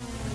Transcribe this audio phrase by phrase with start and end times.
[0.00, 0.25] you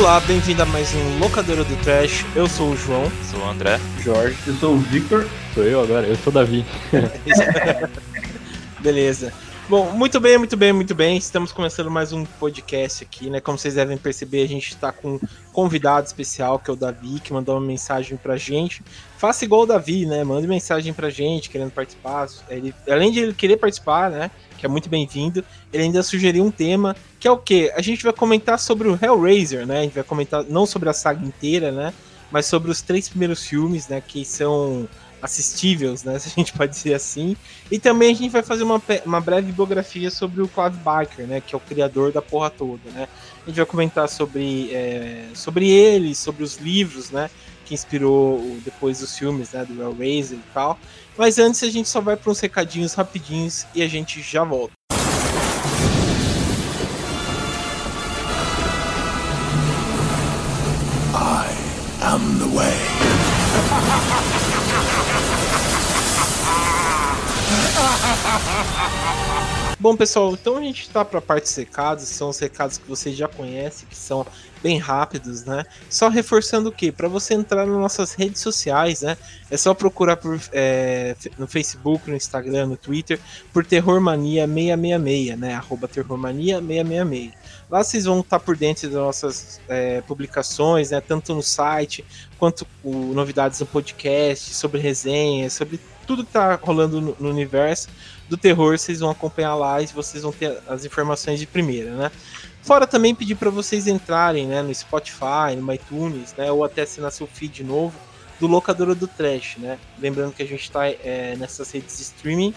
[0.00, 2.24] Olá, bem-vindo a mais um Locadora do Trash.
[2.34, 3.12] Eu sou o João.
[3.30, 3.78] Sou o André.
[4.02, 4.34] Jorge.
[4.46, 5.28] Eu sou o Victor.
[5.52, 6.64] Sou eu agora, eu sou o Davi.
[8.80, 9.30] Beleza.
[9.70, 11.16] Bom, muito bem, muito bem, muito bem.
[11.16, 13.40] Estamos começando mais um podcast aqui, né?
[13.40, 15.20] Como vocês devem perceber, a gente está com um
[15.52, 18.82] convidado especial, que é o Davi, que mandou uma mensagem pra gente.
[19.16, 20.24] Faça igual o Davi, né?
[20.24, 22.26] Mande mensagem pra gente, querendo participar.
[22.48, 24.32] Ele, além de ele querer participar, né?
[24.58, 25.44] que é muito bem-vindo.
[25.72, 27.72] Ele ainda sugeriu um tema, que é o quê?
[27.76, 29.78] A gente vai comentar sobre o Hellraiser, né?
[29.78, 31.94] A gente vai comentar não sobre a saga inteira, né?
[32.28, 34.02] Mas sobre os três primeiros filmes, né?
[34.04, 34.88] Que são
[35.22, 36.18] assistíveis, né?
[36.20, 37.36] Se a gente pode dizer assim.
[37.70, 41.40] E também a gente vai fazer uma, uma breve biografia sobre o Clive Barker, né?
[41.40, 43.08] Que é o criador da porra toda, né?
[43.42, 47.30] A gente vai comentar sobre, é, sobre ele, sobre os livros, né?
[47.64, 49.64] Que inspirou depois os filmes, né?
[49.64, 50.78] Do Hellraiser e tal.
[51.16, 54.72] Mas antes a gente só vai para uns recadinhos rapidinhos e a gente já volta.
[69.80, 72.86] Bom, pessoal, então a gente está para a parte dos recados, são os recados que
[72.86, 74.26] vocês já conhecem, que são
[74.62, 75.64] bem rápidos, né?
[75.88, 76.92] Só reforçando o que?
[76.92, 79.16] Para você entrar nas nossas redes sociais, né?
[79.50, 83.18] É só procurar por, é, no Facebook, no Instagram, no Twitter,
[83.54, 85.54] por Terrormania 666, né?
[85.54, 87.32] Arroba Terrormania 666.
[87.70, 91.00] Lá vocês vão estar por dentro das nossas é, publicações, né?
[91.00, 92.04] Tanto no site,
[92.38, 97.88] quanto o, novidades no podcast, sobre resenhas, sobre tudo que tá rolando no, no universo
[98.30, 102.12] do terror, vocês vão acompanhar lá e vocês vão ter as informações de primeira, né?
[102.62, 107.10] Fora também pedir para vocês entrarem né, no Spotify, no iTunes, né, ou até assinar
[107.10, 107.98] seu feed novo
[108.38, 109.78] do Locadora do Trash, né?
[109.98, 112.54] Lembrando que a gente está é, nessas redes de streaming,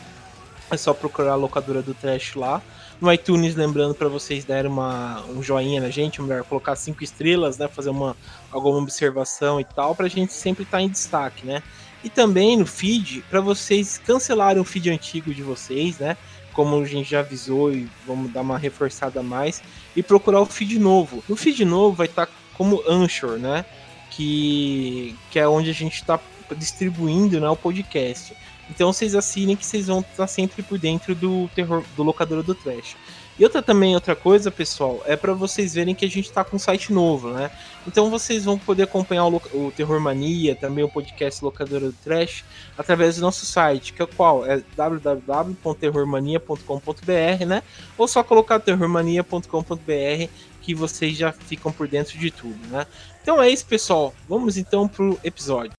[0.70, 2.62] é só procurar a Locadora do Trash lá.
[3.02, 7.58] No iTunes, lembrando para vocês darem uma, um joinha na gente, melhor colocar cinco estrelas,
[7.58, 7.68] né?
[7.68, 8.16] Fazer uma,
[8.52, 11.64] alguma observação e tal, para a gente sempre estar tá em destaque, né?
[12.04, 16.18] E também no feed, para vocês cancelarem o feed antigo de vocês, né?
[16.52, 19.64] Como a gente já avisou e vamos dar uma reforçada a mais,
[19.96, 21.24] e procurar o feed novo.
[21.28, 23.66] No feed novo vai estar tá como Anchor, né?
[24.12, 26.20] Que, que é onde a gente está
[26.56, 28.36] distribuindo né, o podcast.
[28.70, 32.44] Então vocês assinem que vocês vão estar tá sempre por dentro do terror do locador
[32.44, 32.96] do Trash.
[33.38, 36.56] E outra também, outra coisa, pessoal, é para vocês verem que a gente tá com
[36.56, 37.50] um site novo, né?
[37.88, 42.46] Então vocês vão poder acompanhar o, o Terror Mania, também o podcast Locadora do Trash,
[42.78, 44.46] através do nosso site, que é qual?
[44.46, 47.64] É www.terrormania.com.br, né?
[47.98, 50.28] Ou só colocar terrormania.com.br
[50.62, 52.86] que vocês já ficam por dentro de tudo, né?
[53.22, 54.14] Então é isso, pessoal.
[54.30, 55.74] Vamos então pro episódio.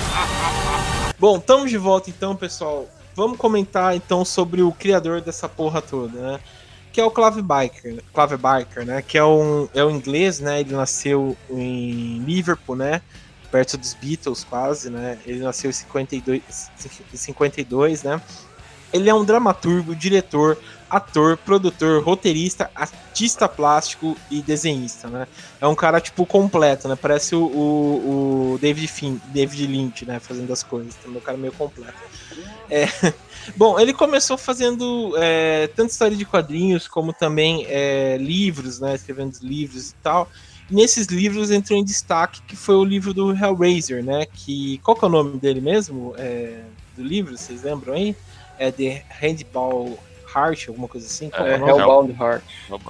[1.18, 2.88] Bom, estamos de volta então, pessoal.
[3.14, 6.40] Vamos comentar então sobre o criador dessa porra toda, né?
[6.92, 9.02] Que é o Clive Barker, Clive Barker, né?
[9.02, 10.60] Que é um, é um inglês, né?
[10.60, 13.02] Ele nasceu em Liverpool, né?
[13.50, 15.18] Perto dos Beatles, quase, né?
[15.26, 16.42] Ele nasceu em 52,
[17.12, 18.20] 52 né?
[18.92, 20.58] Ele é um dramaturgo, diretor,
[20.90, 25.28] ator, produtor, roteirista, artista plástico e desenhista, né?
[25.60, 26.96] É um cara, tipo, completo, né?
[27.00, 30.18] Parece o, o, o David, Fin David Lynch, né?
[30.18, 30.96] Fazendo as coisas.
[30.98, 31.94] Então, é um cara meio completo.
[32.68, 32.86] É...
[33.56, 38.94] Bom, ele começou fazendo é, tanto história de quadrinhos como também é, livros, né?
[38.94, 40.28] Escrevendo livros e tal.
[40.70, 44.26] E nesses livros entrou em destaque que foi o livro do Hellraiser, né?
[44.26, 46.14] Que qual que é o nome dele mesmo?
[46.18, 46.60] É,
[46.96, 48.14] do livro, vocês lembram aí?
[48.58, 49.98] É The Handball
[50.34, 51.30] Heart, alguma coisa assim.
[51.32, 52.42] É, é Hellbound Heart.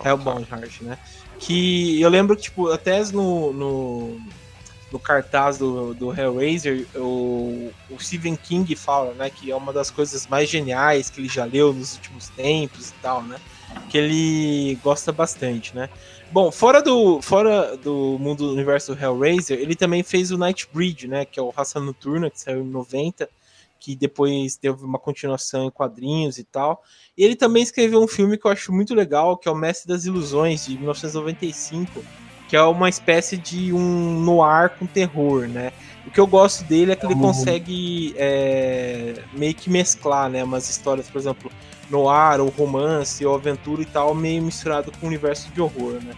[0.05, 0.99] Hellbound Heart, né?
[1.39, 4.21] Que eu lembro que, tipo, até no, no,
[4.93, 9.91] no cartaz do, do Hellraiser, o, o Stephen King fala, né, que é uma das
[9.91, 13.39] coisas mais geniais que ele já leu nos últimos tempos e tal, né?
[13.89, 15.89] Que ele gosta bastante, né?
[16.33, 21.09] Bom, fora do, fora do mundo do universo do Hellraiser, ele também fez o Nightbreed,
[21.09, 21.25] né?
[21.25, 23.29] Que é o Raça Noturna, que saiu em 90
[23.81, 26.83] que depois teve uma continuação em quadrinhos e tal.
[27.17, 29.89] E ele também escreveu um filme que eu acho muito legal, que é O Mestre
[29.89, 32.05] das Ilusões, de 1995,
[32.47, 35.73] que é uma espécie de um noir com terror, né?
[36.07, 37.21] O que eu gosto dele é que ele uhum.
[37.21, 40.45] consegue é, meio que mesclar, né?
[40.45, 41.51] Umas histórias, por exemplo,
[41.89, 46.15] noir, ou romance, ou aventura e tal, meio misturado com o universo de horror, né?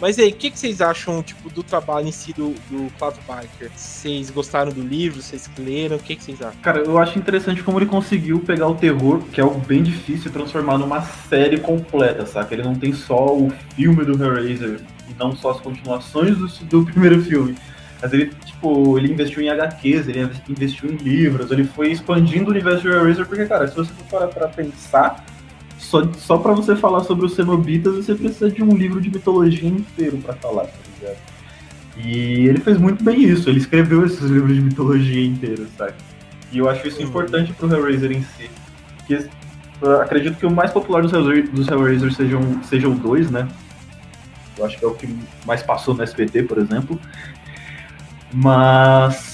[0.00, 3.18] Mas aí, o que, que, vocês acham tipo, do trabalho em si do, do Cloud
[3.20, 3.70] Biker?
[3.74, 5.22] Vocês gostaram do livro?
[5.22, 5.96] Vocês leram?
[5.96, 6.60] O que, que, vocês acham?
[6.60, 10.30] Cara, eu acho interessante como ele conseguiu pegar o terror, que é algo bem difícil,
[10.30, 12.54] e transformar numa série completa, saca?
[12.54, 16.84] Ele não tem só o filme do Hellraiser, e não só as continuações do, do
[16.84, 17.56] primeiro filme.
[18.02, 22.50] Mas ele, tipo, ele investiu em HQs, ele investiu em livros, ele foi expandindo o
[22.50, 25.24] universo de Hellraiser, porque, cara, se você for parar pra pensar,
[25.94, 29.68] só, só pra você falar sobre os cenobitas, você precisa de um livro de mitologia
[29.68, 31.18] inteiro para falar, tá ligado?
[31.96, 35.94] E ele fez muito bem isso, ele escreveu esses livros de mitologia inteiros, sabe?
[36.50, 37.08] E eu acho isso uhum.
[37.08, 38.50] importante pro Hellraiser em si.
[38.98, 39.28] Porque
[40.00, 43.48] acredito que o mais popular dos Hellraiser, dos Hellraiser sejam, seja o 2, né?
[44.58, 45.16] Eu acho que é o que
[45.46, 46.98] mais passou no SBT, por exemplo.
[48.32, 49.33] Mas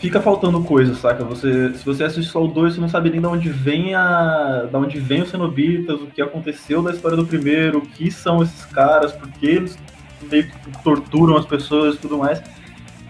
[0.00, 1.22] fica faltando coisa, saca?
[1.24, 4.66] Você, se você assiste só o 2, você não sabe nem de onde vem a.
[4.70, 8.42] da onde vem os cenobitas, o que aconteceu da história do primeiro, o que são
[8.42, 9.78] esses caras, por que eles
[10.30, 12.42] meio que torturam as pessoas e tudo mais.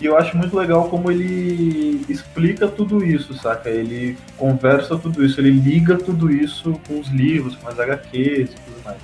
[0.01, 3.69] E eu acho muito legal como ele explica tudo isso, saca?
[3.69, 8.55] Ele conversa tudo isso, ele liga tudo isso com os livros, com as HQs e
[8.55, 8.99] tudo mais.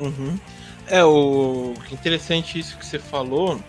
[0.00, 0.38] Uhum.
[0.86, 3.60] É, o interessante isso que você falou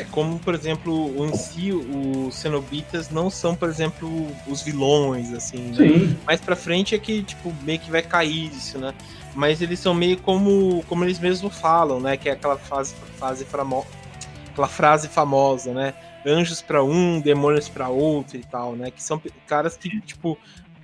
[0.00, 4.08] é como, por exemplo, em si, os cenobitas não são, por exemplo,
[4.46, 5.76] os vilões, assim, né?
[5.76, 6.18] Sim.
[6.26, 8.94] Mais pra frente é que, tipo, meio que vai cair isso, né?
[9.34, 12.16] Mas eles são meio como, como eles mesmos falam, né?
[12.16, 15.94] Que é aquela fase, fase aquela frase famosa, né?
[16.26, 18.90] Anjos para um, demônios para outro e tal, né?
[18.90, 20.38] Que são caras que, tipo,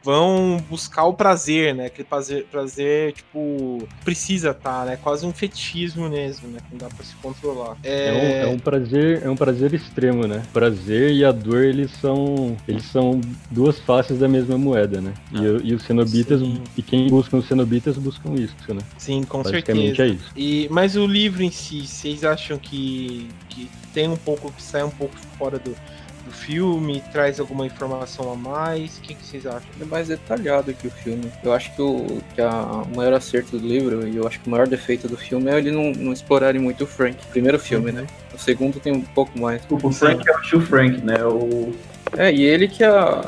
[0.07, 1.87] vão buscar o prazer, né?
[1.87, 4.97] Aquele prazer, prazer tipo, precisa estar, tá, né?
[5.03, 6.61] Quase um fetichismo mesmo, né?
[6.61, 7.77] Que não dá pra se controlar.
[7.83, 8.07] É...
[8.07, 10.45] É, um, é um prazer, é um prazer extremo, né?
[10.53, 13.21] prazer e a dor, eles são, eles são
[13.51, 15.13] duas faces da mesma moeda, né?
[15.35, 16.63] Ah, e, e, os cenobitas, sim.
[16.77, 18.81] e quem busca os cenobitas buscam isso, né?
[18.97, 20.03] Sim, com Basicamente certeza.
[20.05, 20.33] é isso.
[20.37, 24.85] E, mas o livro em si, vocês acham que, que tem um pouco, que sai
[24.85, 25.75] um pouco fora do
[26.27, 27.03] do filme?
[27.13, 28.99] Traz alguma informação a mais?
[28.99, 29.69] O que, que vocês acham?
[29.81, 31.31] É mais detalhado que o filme.
[31.43, 34.49] Eu acho que o, que a, o maior acerto do livro e eu acho que
[34.49, 37.17] o maior defeito do filme é ele não, não explorarem muito o Frank.
[37.31, 37.99] Primeiro filme, uhum.
[37.99, 38.07] né?
[38.35, 39.63] O segundo tem um pouco mais.
[39.71, 41.25] O Frank é o Frank, né?
[41.25, 41.73] O...
[42.17, 43.25] É, e ele que é a,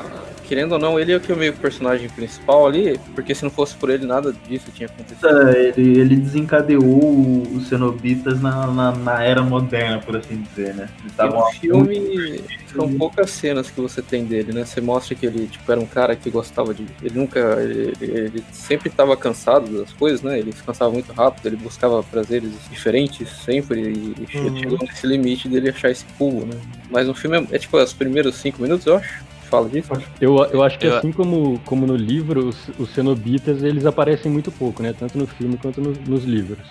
[0.49, 3.77] querendo ou não, ele é que é meio personagem principal ali, porque se não fosse
[3.77, 5.29] por ele, nada disso tinha acontecido.
[5.29, 10.89] É, ele, ele desencadeou os cenobitas na, na, na, era moderna, por assim dizer, né?
[11.19, 12.41] no filme,
[12.73, 14.65] são poucas cenas que você tem dele, né?
[14.65, 16.87] Você mostra que ele tipo, era um cara que gostava de.
[17.03, 17.41] Ele nunca.
[17.61, 20.39] Ele, ele sempre estava cansado das coisas, né?
[20.39, 24.57] Ele se cansava muito rápido, ele buscava prazeres diferentes sempre e uhum.
[24.57, 26.59] chegou nesse limite dele achar esse pulo, né?
[26.91, 29.93] Mas no filme é, é tipo os primeiros cinco minutos, eu acho fala disso?
[30.21, 30.97] Eu, eu acho que eu...
[30.97, 34.93] assim como, como no livro, os, os cenobitas eles aparecem muito pouco, né?
[34.93, 36.67] Tanto no filme quanto no, nos livros.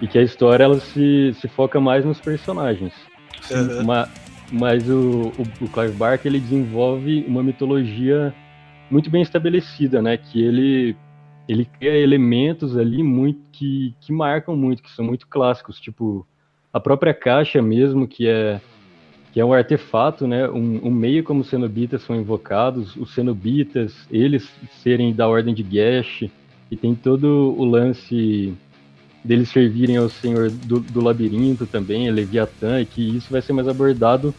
[0.00, 2.92] E que a história ela se, se foca mais nos personagens.
[3.50, 3.84] Uhum.
[3.84, 4.08] Mas,
[4.50, 8.34] mas o, o, o Clive Barker ele desenvolve uma mitologia
[8.90, 10.16] muito bem estabelecida, né?
[10.16, 10.96] Que ele
[11.48, 16.26] ele cria elementos ali muito que, que marcam muito, que são muito clássicos, tipo
[16.72, 18.60] a própria caixa mesmo, que é
[19.32, 20.48] que é um artefato, né?
[20.48, 24.48] Um, um, meio como os cenobitas são invocados, os cenobitas, eles
[24.82, 26.30] serem da ordem de Gesh,
[26.70, 28.54] e tem todo o lance
[29.24, 33.52] deles servirem ao senhor do, do labirinto também, a Leviatã, e que isso vai ser
[33.52, 34.34] mais abordado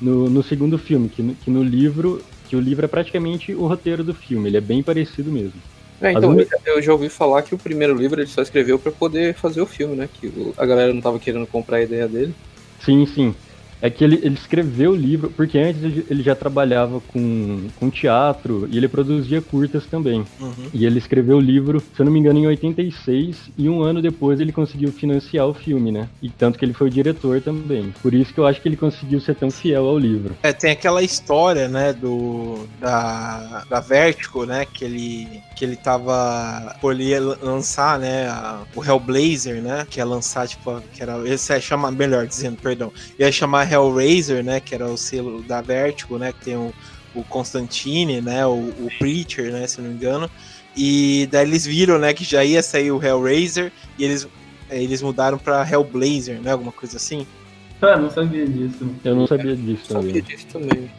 [0.00, 3.66] no, no segundo filme, que no, que no livro, que o livro é praticamente o
[3.66, 5.60] roteiro do filme, ele é bem parecido mesmo.
[6.00, 6.36] É, então,
[6.66, 9.66] eu já ouvi falar que o primeiro livro ele só escreveu para poder fazer o
[9.66, 10.08] filme, né?
[10.12, 12.34] Que a galera não estava querendo comprar a ideia dele.
[12.80, 13.34] Sim, sim.
[13.84, 18.66] É que ele, ele escreveu o livro, porque antes ele já trabalhava com, com teatro
[18.70, 20.24] e ele produzia curtas também.
[20.40, 20.70] Uhum.
[20.72, 24.00] E ele escreveu o livro, se eu não me engano, em 86, e um ano
[24.00, 26.08] depois ele conseguiu financiar o filme, né?
[26.22, 27.92] E tanto que ele foi o diretor também.
[28.00, 30.34] Por isso que eu acho que ele conseguiu ser tão fiel ao livro.
[30.42, 36.74] É, tem aquela história, né, do da, da Vertigo, né, que ele que ele tava
[36.80, 36.96] por
[37.42, 41.92] lançar, né, a, o Hellblazer, né, que ia lançar tipo, que era esse é chamar
[41.92, 46.44] melhor dizendo, perdão, ia chamar Hellraiser, né, que era o selo da Vertigo, né, que
[46.44, 46.72] tem o,
[47.14, 50.30] o Constantine, né, o, o Preacher, né, se não me engano.
[50.76, 54.26] E daí eles viram, né, que já ia sair o Hellraiser e eles
[54.70, 57.26] eles mudaram para Hellblazer, né, alguma coisa assim.
[57.80, 58.88] Ah, não sabia disso.
[59.04, 60.06] Eu não sabia disso também.
[60.06, 60.90] Sabia disso também.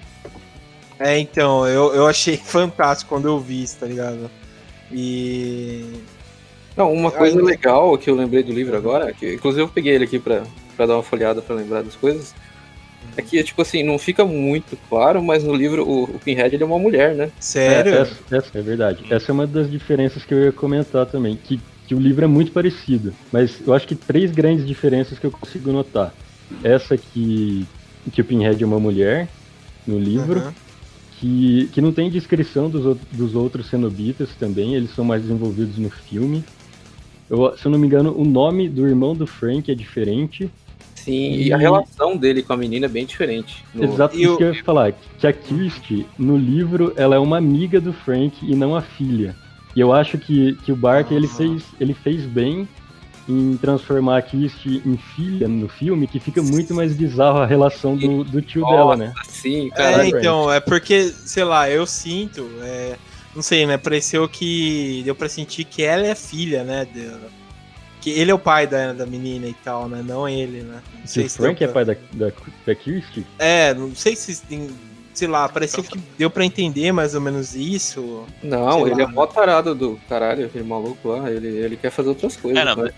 [1.00, 4.30] É, então, eu, eu achei fantástico quando eu vi isso, tá ligado?
[4.92, 5.84] E
[6.78, 10.04] Não, uma coisa legal que eu lembrei do livro agora, que inclusive eu peguei ele
[10.04, 10.44] aqui pra,
[10.78, 12.36] pra dar uma folhada pra lembrar das coisas,
[13.18, 16.64] é que, tipo assim, não fica muito claro, mas no livro o, o Pinhead ele
[16.64, 17.32] é uma mulher, né?
[17.40, 17.94] Sério?
[17.94, 19.06] É, essa, essa é verdade.
[19.10, 22.28] Essa é uma das diferenças que eu ia comentar também, que, que o livro é
[22.28, 26.14] muito parecido, mas eu acho que três grandes diferenças que eu consigo notar.
[26.64, 27.66] Essa que,
[28.12, 29.28] que o Pinhead é uma mulher
[29.88, 30.54] no livro, Uhum.
[31.20, 35.90] que, que não tem descrição dos, dos outros cenobitas também, eles são mais desenvolvidos no
[35.90, 36.44] filme.
[37.30, 40.50] Eu, se eu não me engano, o nome do irmão do Frank é diferente.
[41.06, 43.64] Sim, e a E- relação dele com a menina é bem diferente.
[43.74, 44.94] No- Exato isso o- que eu ia falar.
[45.20, 49.36] Que a Kirsty, no livro, ela é uma amiga do Frank e não a filha.
[49.76, 51.36] E eu acho que, que o Barker ele Ah.
[51.38, 52.68] fez, ele fez bem
[53.30, 57.96] em transformar a Kirsty em filha no filme, que fica muito mais bizarro a relação
[57.98, 59.14] do, do tio dela, né?
[59.28, 60.08] Sim, É, cara.
[60.08, 62.96] então, é porque, sei lá, eu sinto, é,
[63.36, 63.78] não sei, né?
[63.78, 66.86] Pareceu que deu pra sentir que ela é filha, né?
[66.94, 67.30] dela.
[68.06, 70.04] Que ele é o pai da, da menina e tal, né?
[70.06, 70.80] Não ele, né?
[70.94, 71.96] Não o se deu Frank é pra- pai da,
[72.28, 72.32] da,
[72.68, 73.26] da Kirsty?
[73.40, 74.70] É, não sei se tem.
[75.12, 78.26] Sei lá, pareceu que deu pra entender mais ou menos isso.
[78.44, 81.32] Não, Sei ele lá, é mó tarado do caralho, aquele maluco lá.
[81.32, 82.62] Ele, ele quer fazer outras coisas.
[82.62, 82.92] É, não, né?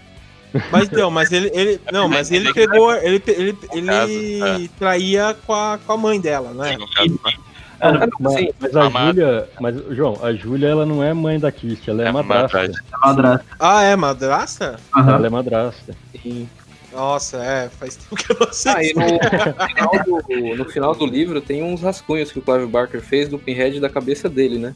[0.72, 1.50] Mas não, mas ele.
[1.54, 2.94] ele não, mas ele pegou.
[2.96, 6.72] Ele, ele, ele caso, traía com a, com a mãe dela, né?
[6.74, 7.34] Sim, no caso, né?
[7.80, 9.12] É, Ah, não, Mas, a Amada.
[9.22, 9.50] Júlia.
[9.60, 12.58] Mas, João, a Júlia ela não é mãe da Kirsty, ela é, É madrasta.
[12.58, 12.84] madrasta.
[12.92, 13.46] é madrasta.
[13.60, 14.80] Ah, é madrasta?
[14.96, 15.14] Aham.
[15.16, 15.96] Ela é madrasta.
[16.22, 16.50] sim.
[16.92, 18.94] Nossa, é, faz tempo que eu não sei.
[18.98, 19.04] Ah,
[19.46, 23.30] no, final do, no final do livro tem uns rascunhos que o Clive Barker fez
[23.30, 24.74] do Pinhead da cabeça dele, né?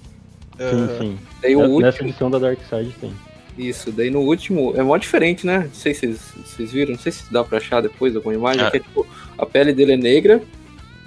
[0.60, 1.20] Sim, sim.
[1.42, 2.10] Daí o Nessa último.
[2.10, 3.12] edição da Dark Side tem.
[3.58, 5.60] Isso, daí no último é mó diferente, né?
[5.60, 8.66] Não sei se vocês, vocês viram, não sei se dá pra achar depois alguma imagem.
[8.66, 8.70] É.
[8.70, 10.42] Que é, tipo, a pele dele é negra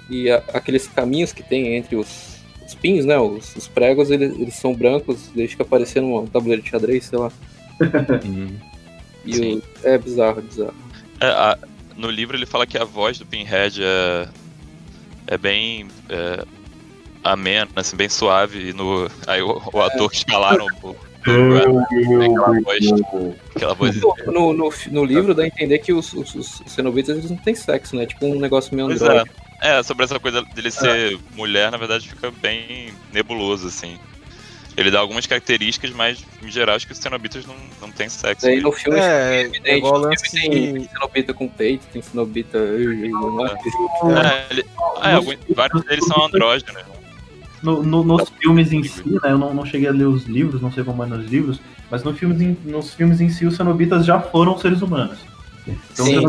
[0.09, 3.17] e a- aqueles caminhos que tem entre os, os pins, né?
[3.17, 7.19] Os, os pregos, eles, eles são brancos, daí fica parecendo um tabuleiro de xadrez, sei
[7.19, 7.31] lá.
[9.25, 9.55] E Sim.
[9.57, 10.73] o- é bizarro, bizarro.
[11.19, 11.57] É, a-
[11.95, 14.27] no livro ele fala que a voz do Pinhead é,
[15.27, 16.43] é bem é,
[17.23, 18.69] amena, assim, bem suave.
[18.69, 20.95] E no, aí o, o ator que escalaram o, o-
[21.25, 22.85] aquela voz,
[23.55, 23.95] aquela voz
[24.27, 27.55] No, no, no livro dá a entender que os, os, os cenobitas eles não têm
[27.55, 28.05] sexo, né?
[28.05, 29.29] Tipo um negócio meio andróide.
[29.65, 29.79] É.
[29.79, 33.97] É, sobre essa coisa dele ser mulher, na verdade fica bem nebuloso, assim.
[34.77, 38.45] Ele dá algumas características, mas em geral acho que os cenobitas não, não têm sexo.
[38.45, 42.01] Daí no filme É, evidente, é igual lance filme tem de- cenobita com peito, tem
[42.01, 42.57] cenobita.
[42.57, 44.65] É, ele-
[45.01, 46.83] é, alguns, vários deles são andrógenos.
[47.63, 49.19] No- no- nos filmes em si, né?
[49.23, 52.03] Eu não, não cheguei a ler os livros, não sei como é nos livros, mas
[52.03, 55.17] no filmes em- nos filmes em si, os cenobitas já foram seres humanos.
[55.65, 56.27] Então, Sim.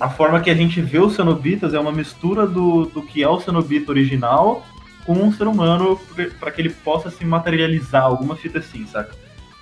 [0.00, 3.28] A forma que a gente vê os cenobitas é uma mistura do, do que é
[3.28, 4.64] o cenobita original
[5.06, 5.98] com um ser humano
[6.40, 9.14] para que ele possa se materializar, alguma fita assim, saca?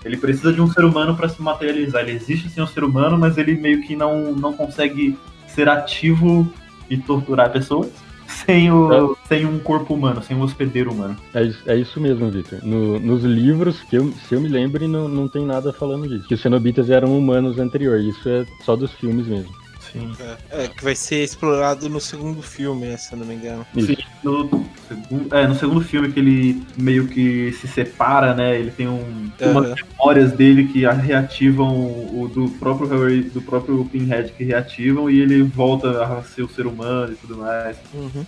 [0.04, 2.02] Ele precisa de um ser humano para se materializar.
[2.02, 6.46] Ele existe sem um ser humano, mas ele meio que não, não consegue ser ativo
[6.90, 7.88] e torturar pessoas
[8.26, 11.16] sem, o, sem um corpo humano, sem um hospedeiro humano.
[11.34, 12.60] É, isso- é isso mesmo, Victor.
[12.64, 16.26] No- nos livros, que eu, se eu me lembro, não, não tem nada falando disso.
[16.26, 18.00] Que os cenobitas eram humanos anterior.
[18.00, 19.52] Isso é só dos filmes mesmo.
[19.92, 20.10] Sim.
[20.50, 23.66] É, que vai ser explorado no segundo filme, né, se eu não me engano.
[23.78, 28.58] Sim, no, segundo, é, no segundo filme que ele meio que se separa, né?
[28.58, 34.32] Ele tem um, umas memórias dele que reativam o, do próprio Harry, do próprio Pinhead
[34.32, 37.76] que reativam e ele volta a ser o ser humano e tudo mais.
[37.92, 38.24] Uhum.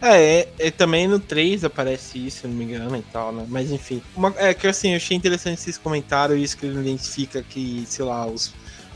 [0.00, 3.46] É, é, é, também no 3 aparece isso, se não me engano e tal, né?
[3.48, 4.02] Mas enfim.
[4.16, 8.04] Uma- é que assim, eu achei interessante esses comentários, isso que ele identifica que, sei
[8.04, 8.52] lá, os,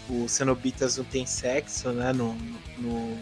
[0.09, 2.13] os cenobitas não têm sexo, né?
[2.13, 2.37] No,
[2.79, 3.17] no,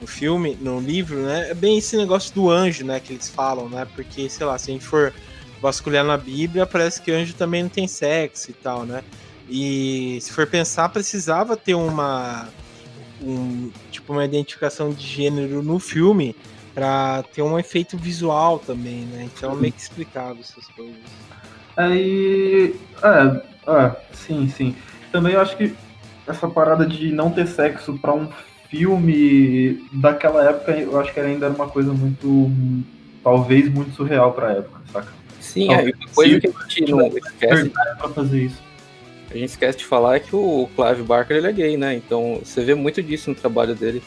[0.00, 1.50] no filme, no livro, né?
[1.50, 3.00] É bem esse negócio do anjo, né?
[3.00, 3.86] Que eles falam, né?
[3.94, 5.12] Porque, sei lá, se a gente for
[5.60, 9.02] vasculhar na Bíblia, parece que anjo também não tem sexo e tal, né?
[9.48, 12.48] E se for pensar, precisava ter uma.
[13.22, 16.36] Um, tipo, uma identificação de gênero no filme
[16.74, 19.24] pra ter um efeito visual também, né?
[19.24, 20.96] Então é meio que explicado essas coisas.
[21.76, 22.74] Aí.
[23.02, 24.76] É, é, sim, sim.
[25.12, 25.74] Também eu acho que
[26.26, 28.28] essa parada de não ter sexo pra um
[28.70, 32.50] filme daquela época, eu acho que ainda era uma coisa muito.
[33.22, 35.12] talvez muito surreal pra época, saca?
[35.40, 36.40] Sim, Não, é, uma coisa sim.
[36.40, 38.62] que a gente não esquece, pra fazer isso.
[39.30, 41.94] a gente esquece de falar é que o Clive Barker ele é gay, né?
[41.94, 44.02] Então você vê muito disso no trabalho dele.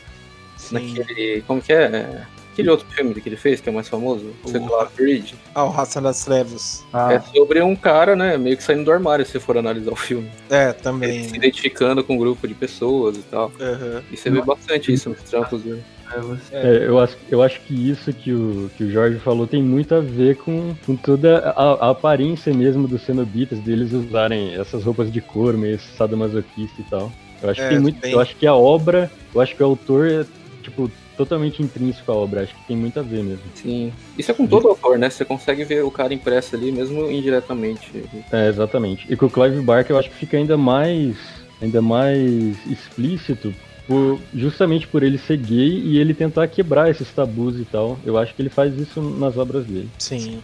[0.57, 0.93] Sim.
[0.97, 1.43] Naquele.
[1.47, 2.23] Como que é?
[2.57, 5.35] Aquele outro filme que ele fez, que é mais famoso, o lá, Bridge.
[5.53, 6.83] Ah, o Raça das Trevas.
[6.91, 9.95] Ah, É sobre um cara, né, meio que saindo do armário, se for analisar o
[9.95, 10.27] filme.
[10.49, 11.23] É, Ele também.
[11.25, 11.37] se né?
[11.37, 13.51] identificando com um grupo de pessoas e tal.
[13.61, 14.01] Aham.
[14.11, 15.83] E você vê bastante isso nos trampos dele.
[16.15, 16.55] É, você...
[16.55, 19.93] É, eu, acho, eu acho que isso que o, que o Jorge falou tem muito
[19.93, 25.11] a ver com, com toda a, a aparência mesmo dos cenobitas, deles usarem essas roupas
[25.11, 27.11] de couro, meio sadomasoquista e tal.
[27.43, 29.65] Eu acho, É, que muito, bem- eu acho que a obra, eu acho que o
[29.67, 30.25] autor é,
[30.63, 32.43] tipo, totalmente intrínseco à obra.
[32.43, 33.43] Acho que tem muito a ver mesmo.
[33.55, 33.91] Sim.
[34.17, 35.09] Isso é com todo autor, né?
[35.09, 38.03] Você consegue ver o cara impresso ali, mesmo indiretamente.
[38.31, 39.05] É, exatamente.
[39.11, 41.17] E com o Clive Barker eu acho que fica ainda mais,
[41.61, 43.53] ainda mais explícito,
[43.87, 47.97] por- justamente por ele ser gay e ele tentar quebrar esses tabus e tal.
[48.05, 49.89] Eu acho que ele faz isso nas obras dele.
[49.97, 50.39] Sim.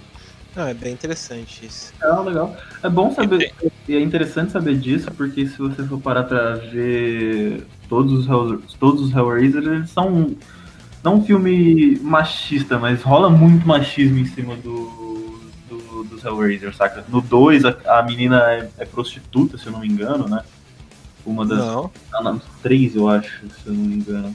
[0.55, 1.91] Não, é bem interessante isso.
[1.99, 2.57] Legal, legal.
[2.83, 3.51] É bom saber,
[3.87, 9.01] e é interessante saber disso, porque se você for parar pra ver todos os, todos
[9.01, 10.35] os Hellraisers, eles são
[11.03, 17.03] não um filme machista, mas rola muito machismo em cima do, do- dos Hellraisers, saca?
[17.09, 20.41] No 2, a, a menina é, é prostituta, se eu não me engano, né?
[21.25, 21.57] Uma das.
[21.59, 21.91] Não.
[22.13, 24.33] Ah, não, três, eu acho, se eu não me engano.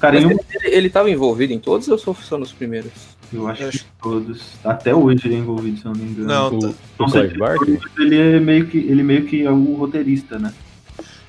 [0.00, 2.90] Cara, um, ele, ele tava envolvido em todos ou só nos primeiros?
[3.32, 4.42] eu acho eu que acho- todos.
[4.64, 6.28] Até hoje ele é envolvido, se eu não me engano.
[6.28, 7.80] Não, O, o Não Clive sei, Barker?
[7.98, 10.52] ele é meio que ele meio que é o roteirista, né?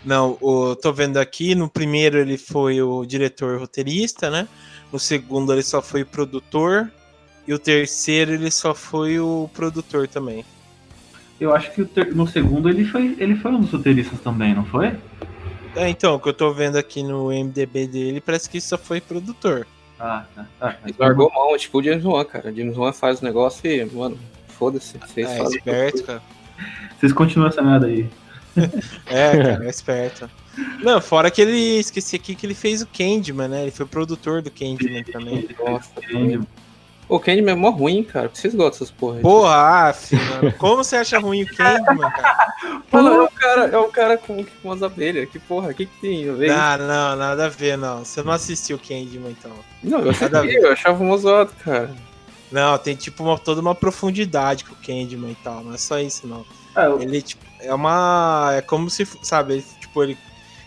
[0.05, 4.47] Não, o, tô vendo aqui, no primeiro ele foi o diretor roteirista, né?
[4.93, 6.91] No segundo ele só foi produtor.
[7.47, 10.43] E o terceiro ele só foi o produtor também.
[11.39, 14.65] Eu acho que ter- no segundo ele foi ele foi um dos roteiristas também, não
[14.65, 14.93] foi?
[15.75, 19.01] É, então, o que eu tô vendo aqui no MDB dele, parece que só foi
[19.01, 19.67] produtor.
[19.99, 20.45] Ah, tá.
[20.59, 20.77] tá.
[20.85, 22.49] Ele largou mão, tipo o James Wan, cara.
[22.49, 24.17] O James Wan faz o negócio e, mano,
[24.57, 24.97] foda-se.
[24.97, 25.57] Vocês É, fazem.
[25.57, 26.21] esperto, cara.
[26.99, 28.07] Vocês continuam essa merda aí.
[29.07, 30.29] É, cara, é esperto.
[30.81, 31.79] Não, fora que ele.
[31.79, 33.61] Esqueci aqui que ele fez o Candyman, né?
[33.63, 35.47] Ele foi produtor do Candyman também.
[35.65, 35.89] Nossa,
[37.09, 38.29] O Candyman é mó ruim, cara.
[38.33, 39.17] Vocês gostam dessas porra?
[39.17, 39.21] aí?
[39.21, 40.53] Porra, af, mano.
[40.57, 42.45] Como você acha ruim o Candyman, cara?
[42.91, 45.29] Mano, é um cara, é um cara com, com umas abelhas.
[45.29, 46.47] Que porra, o que, que tem a ver?
[46.47, 48.05] Não, não, nada a ver, não.
[48.05, 49.51] Você não assistiu o Candyman, então.
[49.83, 51.93] Não, eu nada assisti, eu achava mó zoado, cara.
[52.51, 55.63] Não, tem tipo uma, toda uma profundidade com o Candyman e tal.
[55.63, 56.45] Não é só isso, não.
[56.73, 58.51] Ah, eu- Ele, tipo, é uma.
[58.55, 60.17] É como se, sabe, ele, tipo, ele.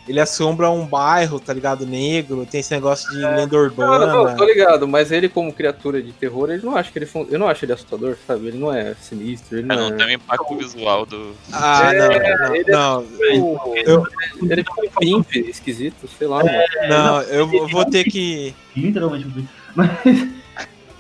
[0.07, 1.85] Ele assombra um bairro, tá ligado?
[1.85, 4.07] Negro, tem esse negócio de lenda Não, urbana.
[4.07, 7.05] não, não, tô ligado, mas ele como criatura de terror, ele não acha que ele
[7.05, 8.47] fun- eu não acho ele assustador, sabe?
[8.47, 9.99] Ele não é sinistro, ele É, não não é.
[9.99, 11.35] tem o impacto visual do.
[11.53, 13.05] Ah, É, não, ele é- não, não.
[13.05, 14.07] Tipo, Eu-
[14.51, 16.59] ele é um pimp esquisito, sei lá, mano.
[16.89, 18.55] Não, eu vou- vou ter que.
[18.75, 19.47] literalmente um.
[19.75, 19.91] Mas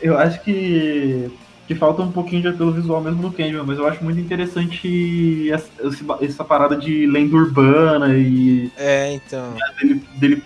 [0.02, 1.30] eu acho que,
[1.68, 5.52] que falta um pouquinho de apelo visual mesmo no Candyman, mas eu acho muito interessante
[5.52, 5.68] essa,
[6.22, 9.54] essa parada de lenda urbana e É, então.
[9.78, 10.42] dele, dele,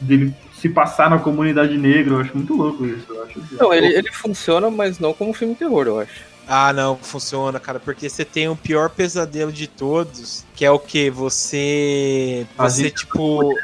[0.00, 2.14] dele se passar na comunidade negra.
[2.14, 3.06] Eu acho muito louco isso.
[3.08, 6.26] Eu acho Não, ele, ele funciona, mas não como filme terror, eu acho.
[6.48, 10.78] Ah, não, funciona, cara, porque você tem o pior pesadelo de todos, que é o
[10.78, 11.08] que?
[11.08, 12.48] Você.
[12.56, 13.54] Você, tipo.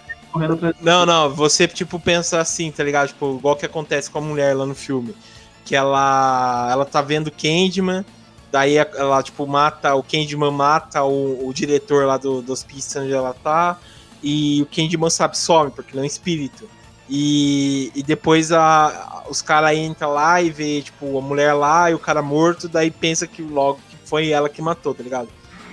[0.81, 3.09] Não, não, você, tipo, pensa assim, tá ligado?
[3.09, 5.15] Tipo, igual que acontece com a mulher lá no filme.
[5.65, 6.69] Que ela.
[6.71, 8.05] Ela tá vendo Candyman,
[8.53, 9.95] daí ela, tipo, mata.
[9.95, 13.79] O Candyman mata o, o diretor lá do, do hospício onde ela tá.
[14.23, 16.69] E o Candyman sabe, some, porque ele é um espírito.
[17.09, 21.95] E, e depois a, os caras entram lá e vê, tipo, a mulher lá e
[21.95, 25.29] o cara morto, daí pensa que logo que foi ela que matou, tá ligado?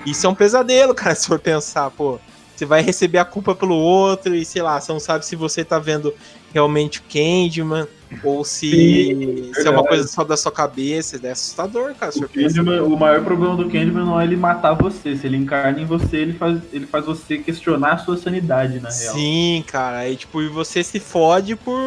[0.06, 2.19] Isso é um pesadelo, cara, se for pensar, pô.
[2.56, 5.65] Você vai receber a culpa pelo outro e, sei lá, você não sabe se você
[5.65, 6.13] tá vendo
[6.54, 7.88] realmente o Candyman
[8.24, 11.19] ou se, Sim, se é uma coisa só da sua cabeça.
[11.24, 12.30] É assustador, cara, se O.
[12.30, 15.15] Candyman, o maior problema do Candyman não é ele matar você.
[15.15, 18.89] Se ele encarna em você, ele faz, ele faz você questionar a sua sanidade, na
[18.89, 19.13] real.
[19.13, 20.00] Sim, cara.
[20.00, 21.80] Aí, tipo, e você se fode por,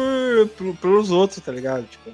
[0.57, 1.85] por, pelos outros, tá ligado?
[1.85, 2.11] Tipo,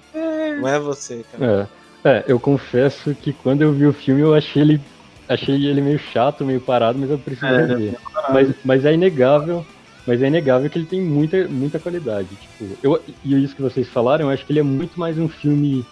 [0.59, 1.69] não é você, cara.
[1.77, 1.81] É.
[2.03, 4.81] É, eu confesso que quando eu vi o filme eu achei ele,
[5.29, 7.95] achei ele meio chato, meio parado, mas eu preciso É, rever.
[8.29, 9.65] Mas, mas é inegável,
[10.05, 12.29] mas é inegável que ele tem muita, muita qualidade.
[12.29, 15.27] Tipo, eu, e isso que vocês falaram, eu acho que ele é muito mais um
[15.27, 15.85] filme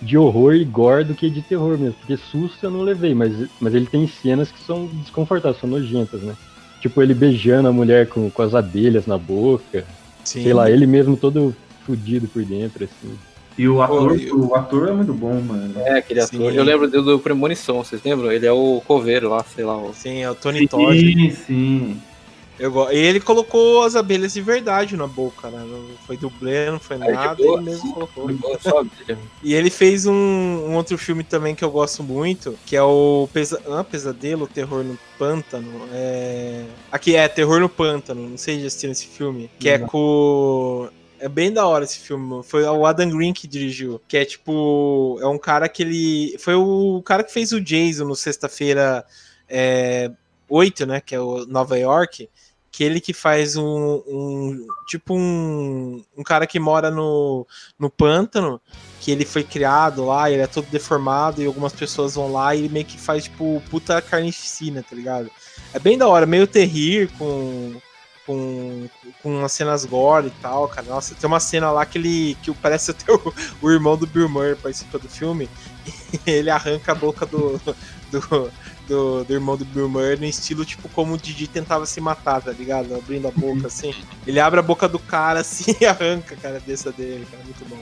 [0.00, 1.94] de horror e gore do que de terror mesmo.
[2.00, 6.22] Porque susto eu não levei, mas, mas ele tem cenas que são desconfortáveis, são nojentas,
[6.22, 6.34] né?
[6.80, 9.84] Tipo, ele beijando a mulher com, com as abelhas na boca.
[10.24, 10.42] Sim.
[10.42, 13.14] Sei lá, ele mesmo todo fudido por dentro, assim.
[13.58, 15.74] E o ator, Pô, eu- o ator é muito bom, mano.
[15.80, 16.36] É, aquele Sim.
[16.38, 16.54] ator.
[16.54, 18.32] Eu lembro do, do Premonição, vocês lembram?
[18.32, 19.76] Ele é o coveiro lá, sei lá.
[19.76, 19.92] O...
[19.92, 20.98] Sim, é o Tony Todd.
[20.98, 22.00] Sim, sim.
[22.60, 22.90] Eu go...
[22.90, 25.64] E ele colocou as abelhas de verdade na boca, né?
[25.66, 28.30] Não foi dublê, não foi Aí, nada, boa, ele mesmo colocou.
[28.60, 29.18] Só abelha.
[29.42, 33.26] E ele fez um, um outro filme também que eu gosto muito, que é o
[33.32, 33.62] Pesa...
[33.66, 35.88] é Pesadelo, Terror no Pântano.
[35.90, 36.66] É...
[36.92, 39.50] Aqui é Terror no Pântano, não sei se já assistiram esse filme.
[39.58, 40.90] Que é com.
[41.18, 42.42] É bem da hora esse filme.
[42.42, 44.00] Foi o Adam Green que dirigiu.
[44.06, 45.18] Que é tipo.
[45.22, 46.36] É um cara que ele.
[46.38, 49.04] Foi o cara que fez o Jason no Sexta-feira
[49.48, 50.10] é,
[50.48, 51.00] 8, né?
[51.00, 52.28] Que é o Nova York.
[52.72, 57.46] Aquele que faz um, um tipo um, um cara que mora no,
[57.78, 58.60] no pântano,
[59.00, 62.60] que ele foi criado lá, ele é todo deformado e algumas pessoas vão lá e
[62.60, 65.30] ele meio que faz tipo puta carnificina, tá ligado?
[65.74, 67.74] É bem da hora, meio terrir com
[68.26, 68.88] com,
[69.22, 70.86] com as cenas gore e tal, cara.
[70.86, 74.28] Nossa, tem uma cena lá que ele que parece até o, o irmão do Bill
[74.28, 75.48] Murray participa do filme.
[76.26, 77.60] Ele arranca a boca do,
[78.10, 78.52] do,
[78.90, 82.42] do, do, irmão do Bill Murray no estilo tipo como o Didi tentava se matar,
[82.42, 82.94] tá ligado?
[82.94, 83.94] Abrindo a boca assim.
[84.26, 87.42] Ele abre a boca do cara assim e arranca a cabeça dele, cara.
[87.44, 87.78] Muito bom.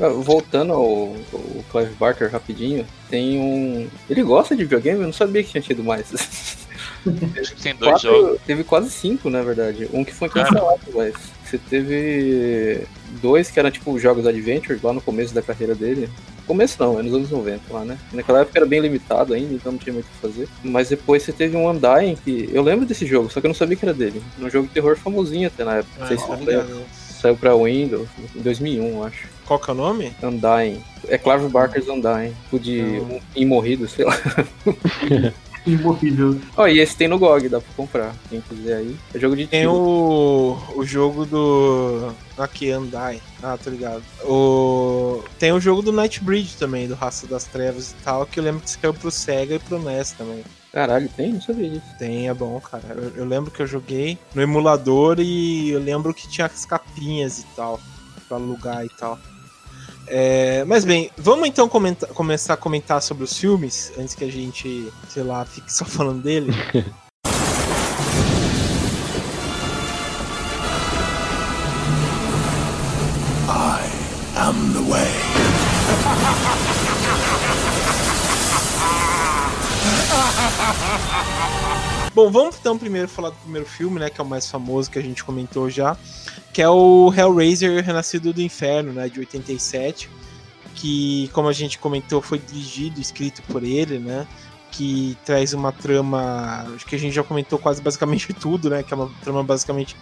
[0.00, 3.88] Ah, voltando ao, ao Clive Barker rapidinho, tem um.
[4.08, 5.00] Ele gosta de videogame?
[5.00, 6.08] Eu não sabia que tinha tido mais.
[7.62, 8.40] Tem dois Quatro, jogos.
[8.46, 9.88] Teve quase cinco, na verdade.
[9.92, 12.86] Um que foi cancelado, mas você teve
[13.22, 16.08] dois que eram tipo jogos Adventure lá no começo da carreira dele.
[16.46, 17.98] Começo não, é nos anos 90 lá, né?
[18.12, 20.48] Naquela época era bem limitado ainda, então não tinha muito o que fazer.
[20.62, 22.48] Mas depois você teve um Undying que.
[22.52, 24.22] Eu lembro desse jogo, só que eu não sabia que era dele.
[24.38, 25.92] Um jogo de terror famosinho até na época.
[25.96, 26.84] Ah, não sei se saiu,
[27.20, 29.28] saiu pra Windows em 2001, acho.
[29.44, 30.12] Qual que é o nome?
[30.22, 30.82] Undying.
[31.08, 32.34] É Clive Barker's Undying.
[32.52, 33.02] O de
[33.34, 34.14] imorrido, sei lá.
[35.72, 36.40] Imorrível.
[36.56, 38.14] Ó, oh, e esse tem no GOG, dá pra comprar.
[38.28, 38.96] Quem quiser aí.
[39.14, 42.12] É jogo de Tem o, o jogo do.
[42.36, 43.20] Aqui, Andai.
[43.42, 44.02] Ah, tô ligado.
[44.24, 45.22] O...
[45.38, 48.62] Tem o jogo do Nightbreed também, do Raça das Trevas e tal, que eu lembro
[48.62, 50.44] que saiu pro Sega e pro NES também.
[50.72, 51.32] Caralho, tem?
[51.32, 51.86] Não sabia disso.
[51.98, 52.84] Tem, é bom, cara.
[52.90, 57.40] Eu, eu, lembro que eu joguei no emulador e eu lembro que tinha as capinhas
[57.40, 57.80] e tal,
[58.28, 59.18] pra alugar e tal.
[60.10, 64.30] É, mas bem, vamos então comentar, começar a comentar sobre os filmes, antes que a
[64.30, 66.52] gente, sei lá, fique só falando dele.
[82.18, 84.98] Bom, vamos então primeiro falar do primeiro filme, né, que é o mais famoso que
[84.98, 85.96] a gente comentou já
[86.52, 90.10] que é o Hellraiser Renascido do Inferno, né, de 87,
[90.74, 94.26] que, como a gente comentou, foi dirigido, escrito por ele, né,
[94.72, 98.92] que traz uma trama, acho que a gente já comentou quase basicamente tudo, né, que
[98.92, 99.94] é uma trama basicamente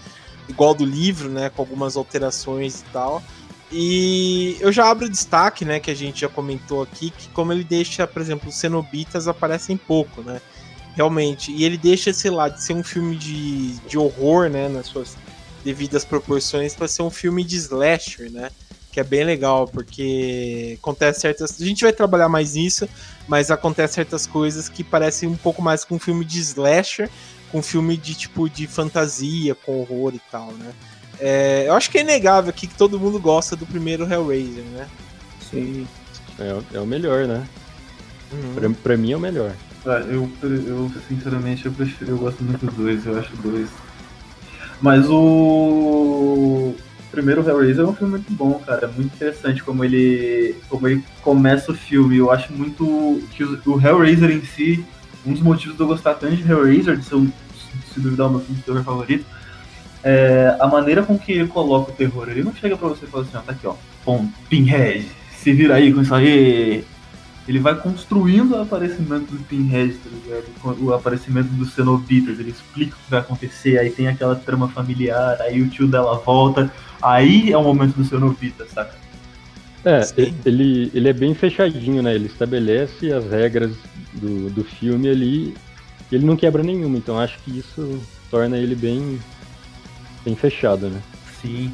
[0.48, 3.22] igual do livro, né, com algumas alterações e tal.
[3.70, 7.52] E eu já abro o destaque, né, que a gente já comentou aqui, que como
[7.52, 10.40] ele deixa, por exemplo, os cenobitas aparecem pouco, né,
[10.96, 11.52] realmente.
[11.52, 15.16] E ele deixa, sei lá, de ser um filme de, de horror, né, nas suas
[15.62, 18.50] devidas proporções para ser um filme de slasher, né?
[18.90, 21.60] Que é bem legal, porque acontece certas.
[21.60, 22.88] A gente vai trabalhar mais nisso,
[23.28, 27.10] mas acontece certas coisas que parecem um pouco mais com um filme de slasher,
[27.52, 30.72] com um filme de tipo de fantasia, com horror e tal, né?
[31.18, 34.88] É, eu acho que é inegável aqui que todo mundo gosta do primeiro Hellraiser, né?
[35.50, 35.86] Sim.
[36.38, 37.46] É, é o melhor, né?
[38.32, 38.54] Uhum.
[38.54, 39.54] Pra, pra, mim é o melhor.
[39.86, 43.06] Ah, eu, eu, sinceramente, eu, prefiro, eu gosto muito dos dois.
[43.06, 43.68] Eu acho dois
[44.80, 46.74] mas o
[47.10, 48.86] primeiro Hellraiser é um filme muito bom, cara.
[48.86, 52.18] É muito interessante como ele, como ele começa o filme.
[52.18, 54.84] Eu acho muito que o, Hellraiser em si,
[55.24, 57.30] um dos motivos de eu gostar tanto de Hellraiser, de ser um,
[57.92, 59.24] se duvidar, o meu filme de terror favorito,
[60.04, 62.28] é a maneira com que ele coloca o terror.
[62.28, 65.52] Ele não chega pra você e fala assim, ó, tá aqui, ó, bom, Pinhead, se
[65.52, 66.84] vira aí com isso aí,
[67.46, 70.84] ele vai construindo o aparecimento do Pinhead, tá ligado?
[70.84, 75.40] O aparecimento dos Cenobitas, ele explica o que vai acontecer, aí tem aquela trama familiar,
[75.40, 78.96] aí o tio dela volta, aí é o momento do Cenobita, saca?
[79.84, 80.00] É,
[80.44, 82.12] ele, ele é bem fechadinho, né?
[82.12, 83.72] Ele estabelece as regras
[84.12, 85.54] do, do filme ali
[86.10, 89.20] e ele não quebra nenhuma, então acho que isso torna ele bem,
[90.24, 91.00] bem fechado, né?
[91.40, 91.72] Sim.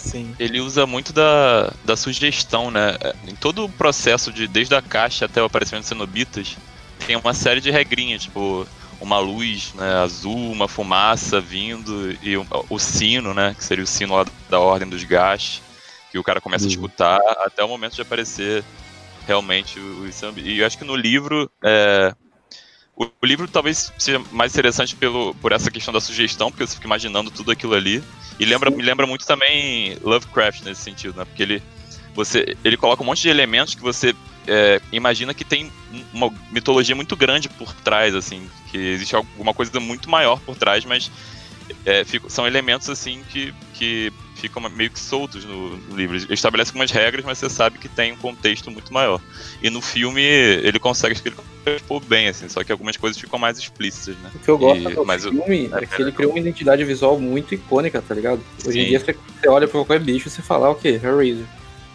[0.00, 0.34] Sim.
[0.38, 2.96] Ele usa muito da, da sugestão, né?
[3.26, 6.56] Em todo o processo, de desde a caixa até o aparecimento de cenobitas,
[7.06, 8.66] tem uma série de regrinhas, tipo
[9.00, 13.54] uma luz né, azul, uma fumaça vindo e o, o, sino, né?
[13.56, 15.62] Que seria o sino lá da ordem dos gás,
[16.10, 16.70] que o cara começa uhum.
[16.70, 18.64] a escutar até o momento de aparecer
[19.26, 22.12] realmente os E eu acho que no livro é,
[22.98, 26.74] o, o, livro talvez seja mais interessante pelo, por essa questão da sugestão, porque você
[26.74, 28.02] fica imaginando tudo aquilo ali.
[28.38, 31.24] E lembra, me lembra muito também Lovecraft nesse sentido, né?
[31.24, 31.62] Porque ele,
[32.14, 34.14] você, ele coloca um monte de elementos que você
[34.46, 35.70] é, imagina que tem
[36.12, 40.84] uma mitologia muito grande por trás, assim, que existe alguma coisa muito maior por trás,
[40.84, 41.10] mas
[41.84, 46.16] é, fico, são elementos assim que, que ficam meio que soltos no, no livro.
[46.16, 49.20] Ele estabelece algumas regras, mas você sabe que tem um contexto muito maior.
[49.62, 51.42] E no filme ele consegue explicar
[52.06, 54.30] bem, assim, só que algumas coisas ficam mais explícitas, né?
[54.34, 55.76] O que eu gosto e, do mas filme eu...
[55.76, 58.40] é que ele criou uma identidade visual muito icônica, tá ligado?
[58.64, 58.80] Hoje Sim.
[58.80, 60.88] em dia você, você olha pra qualquer bicho e você fala, ah, o que?
[60.88, 61.44] Hellraiser.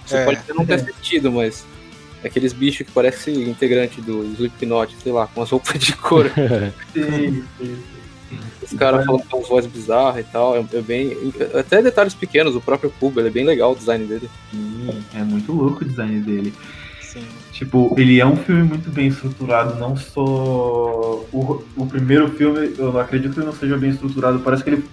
[0.06, 0.26] Você é.
[0.26, 1.66] pode não ter assistido, mas
[2.24, 6.30] aqueles bichos que parecem integrante do Slipknot, sei lá, com as roupas de cor.
[6.94, 7.84] sim, sim.
[8.62, 10.56] Os caras falam com voz bizarra e tal.
[10.56, 11.18] É, é bem.
[11.58, 14.30] Até detalhes pequenos, o próprio Cubo, ele é bem legal o design dele.
[14.52, 16.54] Sim, é muito louco o design dele.
[17.02, 17.26] Sim.
[17.52, 21.24] Tipo, ele é um filme muito bem estruturado, não só.
[21.32, 24.86] O, o primeiro filme, eu acredito que ele não seja bem estruturado, parece que ele.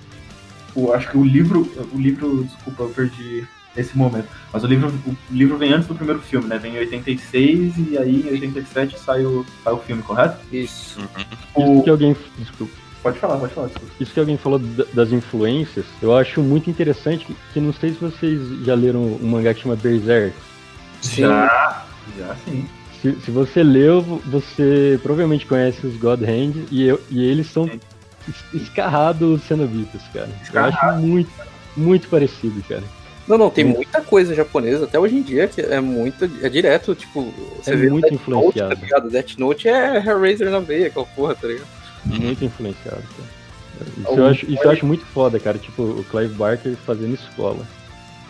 [0.74, 1.70] O, acho que o livro.
[1.92, 2.44] O livro.
[2.44, 4.28] Desculpa, eu perdi esse momento.
[4.52, 6.58] Mas o livro, o livro vem antes do primeiro filme, né?
[6.58, 10.38] Vem em 86 e aí em 87 sai o, sai o filme, correto?
[10.52, 11.00] Isso.
[11.00, 11.74] Uhum.
[11.74, 12.16] Isso que alguém.
[12.38, 12.74] Desculpa.
[13.02, 13.68] Pode falar, pode falar.
[13.68, 13.94] Desculpa.
[13.98, 17.90] Isso que alguém falou da- das influências, eu acho muito interessante, que, que não sei
[17.90, 20.34] se vocês já leram um mangá que chama Berserk.
[21.00, 21.22] Sim.
[21.22, 21.84] Já,
[22.18, 22.66] já sim.
[23.00, 27.66] Se, se você leu, você provavelmente conhece os God Hand e, eu- e eles são
[27.66, 27.80] Sim.
[28.28, 30.28] es- escarrados cenobitas, cara.
[30.28, 30.76] Eu Escarrado.
[30.96, 31.30] acho muito,
[31.74, 32.82] muito parecido, cara.
[33.26, 36.28] Não, não, tem muita coisa japonesa até hoje em dia que é muito.
[36.42, 37.32] É direto, tipo.
[37.62, 38.68] Você É vê muito Death influenciado.
[38.70, 39.08] Note, tá ligado?
[39.10, 41.66] Death Note é Hellraiser na veia, aquela porra, tá ligado?
[42.04, 43.40] Muito influenciado, cara.
[43.98, 45.58] Isso, eu acho, isso eu acho muito foda, cara.
[45.58, 47.64] Tipo, o Clive Barker fazendo escola.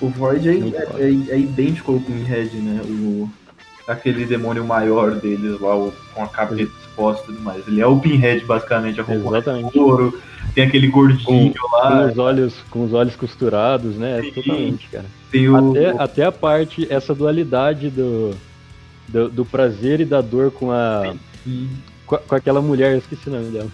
[0.01, 2.81] O Void é, é- é- é idêntico ao Pinhead, né?
[2.85, 3.29] O,
[3.87, 7.67] aquele demônio maior deles lá, o- com a cabeça exposta e tudo mais.
[7.67, 9.79] Ele é o Pinhead, basicamente, a roupa Exatamente.
[9.79, 10.21] ouro,
[10.55, 14.19] tem aquele gordinho Com lá, os olhos, com os olhos costurados, né?
[14.21, 14.23] Ah.
[14.23, 14.31] Sim.
[14.33, 15.05] Totalmente, cara.
[15.35, 15.71] o.
[15.71, 18.31] Até, até a parte, essa dualidade do,
[19.09, 21.15] do, do prazer e da dor com a.
[22.19, 23.69] Com, aquela mulher, eu esqueci o nome dela.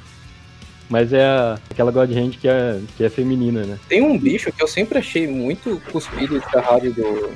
[0.88, 3.78] Mas é a, aquela God Hand que é, que é feminina, né?
[3.88, 7.32] Tem um bicho que eu sempre achei muito cuspido e escarrado do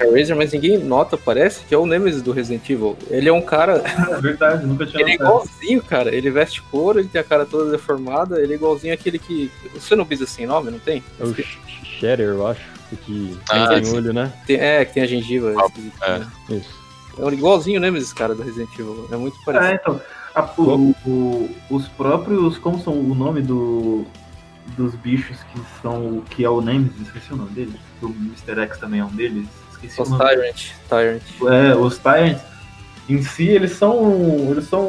[0.00, 2.96] Hellraiser, mas ninguém nota, parece, que é o Nemesis do Resident Evil.
[3.10, 3.82] Ele é um cara.
[4.10, 6.14] É verdade, nunca tinha Ele é igualzinho, cara.
[6.14, 9.50] Ele veste couro, ele tem a cara toda deformada, ele é igualzinho aquele que.
[9.74, 11.02] Você não pisa sem nome, não tem?
[11.20, 11.58] É o Sh-
[12.00, 12.62] Shatter, eu acho.
[12.90, 13.94] o Que Ah, tem sim.
[13.96, 14.32] olho, né?
[14.46, 15.52] Tem- é, que tem a gengiva.
[15.58, 16.18] Ah, é.
[16.20, 16.26] né?
[16.50, 16.81] Isso.
[17.18, 19.08] É um igualzinho o Nemesis, cara, do Resident Evil.
[19.12, 19.70] É muito parecido.
[19.72, 20.00] É, então.
[20.34, 22.56] a- o- o- os próprios.
[22.58, 24.04] Como são o nome do,
[24.76, 26.22] dos bichos que são.
[26.30, 27.74] que é o Nemesis, esqueci o nome deles.
[28.00, 28.60] O Mr.
[28.62, 29.46] X também é um deles.
[29.72, 30.24] Esqueci Os o nome.
[30.24, 30.70] Tyrant.
[30.88, 31.22] Tyrant.
[31.52, 32.40] É, os Tyrants
[33.08, 34.48] em si, eles são.
[34.50, 34.86] Eles são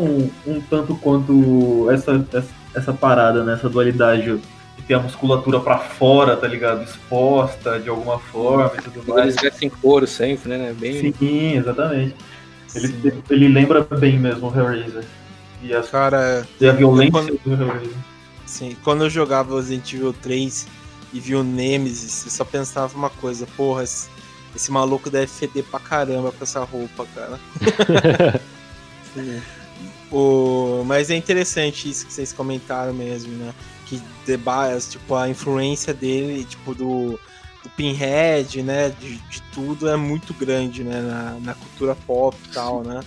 [0.48, 3.54] um tanto quanto essa, essa, essa parada, né?
[3.54, 4.40] Essa dualidade de
[4.88, 6.84] ter a musculatura pra fora, tá ligado?
[6.84, 9.22] Exposta de alguma forma e tudo mais.
[9.24, 10.74] Eles vestem couro sempre, né?
[10.78, 11.14] Bem.
[11.14, 12.16] Sim, exatamente.
[12.76, 13.24] Ele, Sim.
[13.30, 15.04] ele lembra bem mesmo o Hellraiser.
[15.62, 17.94] E a, Cara, e a violência quando- do Hellraiser.
[18.46, 20.68] Sim, quando eu jogava Resident Evil 3
[21.14, 24.10] e vi o Nemesis, eu só pensava uma coisa, porra, esse,
[24.56, 27.40] esse maluco deve feder pra caramba com essa roupa, cara.
[30.12, 33.54] o, mas é interessante isso que vocês comentaram mesmo, né?
[34.00, 37.20] Que debate, tipo, a influência dele, tipo, do,
[37.64, 38.90] do Pinhead, né?
[38.90, 41.02] De, de tudo é muito grande, né?
[41.02, 43.02] Na, na cultura pop e tal, né?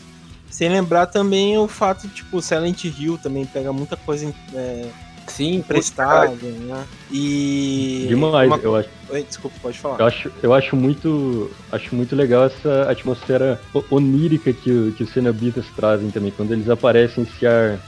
[0.51, 4.88] Sem lembrar também o fato, tipo, Silent Hill também pega muita coisa é,
[5.27, 6.87] Sim, emprestada, né?
[7.11, 8.07] E.
[8.09, 8.88] Demais, uma- eu acho.
[9.09, 10.01] Oi, desculpa, pode falar.
[10.01, 15.66] Eu acho, eu acho muito acho muito legal essa atmosfera onírica que, que os cenobitas
[15.75, 17.79] trazem também, quando eles aparecem esse ar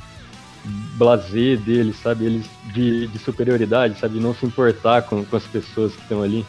[0.96, 2.26] blasé deles, sabe?
[2.26, 4.14] Eles de, de superioridade, sabe?
[4.14, 6.44] De não se importar com, com as pessoas que estão ali.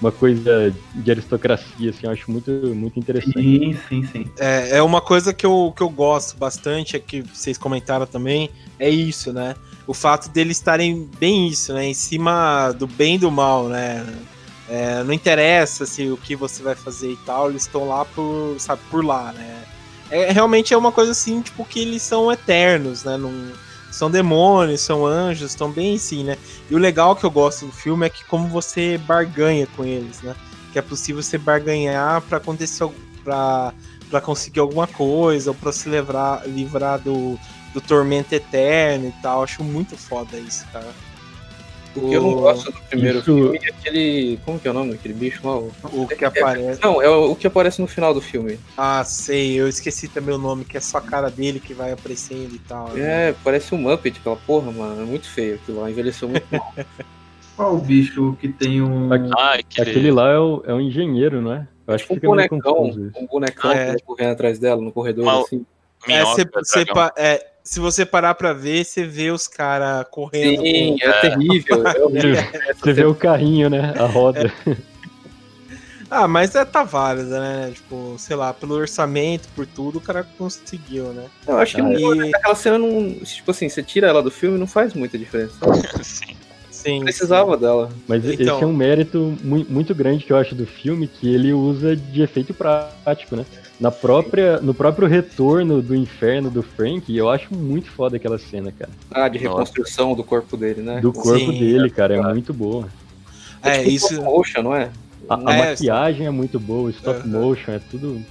[0.00, 3.40] Uma coisa de aristocracia, assim, eu acho muito, muito interessante.
[3.40, 4.30] Sim, sim, sim.
[4.38, 8.50] É, é uma coisa que eu, que eu gosto bastante, é que vocês comentaram também,
[8.78, 9.54] é isso, né?
[9.86, 11.86] O fato deles estarem bem isso, né?
[11.86, 14.04] Em cima do bem e do mal, né?
[14.68, 18.56] É, não interessa se o que você vai fazer e tal, eles estão lá por,
[18.58, 19.64] sabe, por lá, né?
[20.10, 23.16] É, realmente é uma coisa assim, tipo, que eles são eternos, né?
[23.16, 23.32] Não,
[23.90, 26.36] são demônios, são anjos, estão bem assim, né?
[26.70, 30.20] E o legal que eu gosto do filme é que como você barganha com eles,
[30.22, 30.34] né?
[30.72, 32.86] Que é possível você barganhar para acontecer
[33.24, 33.72] pra
[34.08, 37.38] para conseguir alguma coisa, ou pra se livrar, livrar do,
[37.74, 39.42] do tormento eterno e tal.
[39.42, 40.94] Acho muito foda isso, cara.
[41.96, 44.38] O que eu não gosto do primeiro Isso- filme é aquele.
[44.44, 45.56] Como que é o nome daquele bicho lá?
[45.58, 46.80] O- que aparece.
[46.82, 48.58] Não, é o o que aparece no final do filme.
[48.76, 51.92] Ah, sei, eu esqueci também o nome, que é só a cara dele que vai
[51.92, 52.88] aparecendo e tal.
[52.90, 53.30] né?
[53.30, 55.02] É, parece um Muppet, aquela porra, mano.
[55.02, 55.90] É muito feio aquilo lá.
[55.90, 56.74] Envelheceu muito mal.
[57.56, 59.10] Qual o bicho que tem um.
[59.12, 61.66] Ah, aquele, Aquele lá é o, é um engenheiro, não é?
[61.86, 63.78] Eu acho que um fica meio bonecão, confuso um bonecão É.
[63.78, 65.64] que vai correndo atrás dela no corredor, Uma- assim.
[66.06, 66.94] É, minhoca, cê- cê dragão.
[66.94, 70.62] pa- é, se você parar pra ver, você vê os caras correndo.
[70.62, 71.86] Sim, com- é terrível.
[71.88, 72.44] É horrível.
[72.78, 73.92] Você vê o carrinho, né?
[73.98, 74.52] A roda.
[76.08, 77.72] Ah, mas é, tá válida, né?
[77.74, 81.24] Tipo, sei lá, pelo orçamento, por tudo, o cara conseguiu, né?
[81.46, 83.12] Eu acho que Ah, não- E- aquela cena não.
[83.24, 85.54] Tipo assim, você tira ela do filme não faz muita diferença.
[86.04, 86.36] Sim.
[86.70, 87.00] Sim.
[87.02, 87.90] Precisava dela.
[88.06, 91.34] Mas Então- esse é um mérito mu- muito grande que eu acho do filme, que
[91.34, 93.44] ele usa de efeito prático, né?
[93.78, 98.72] Na própria, no próprio retorno do inferno do Frank, eu acho muito foda aquela cena,
[98.72, 98.90] cara.
[99.10, 99.50] Ah, de Nossa.
[99.50, 101.00] reconstrução do corpo dele, né?
[101.00, 102.88] Do corpo Sim, dele, cara, é muito boa.
[103.62, 104.06] É, tipo isso.
[104.14, 104.90] stop motion, não é?
[105.28, 108.22] A, a É, maquiagem é muito boa, o stop motion, é tudo.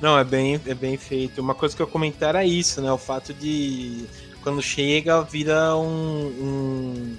[0.00, 1.40] Não, é bem, é bem feito.
[1.40, 2.90] Uma coisa que eu comentar era isso, né?
[2.90, 4.04] O fato de
[4.42, 7.16] quando chega vira um, um,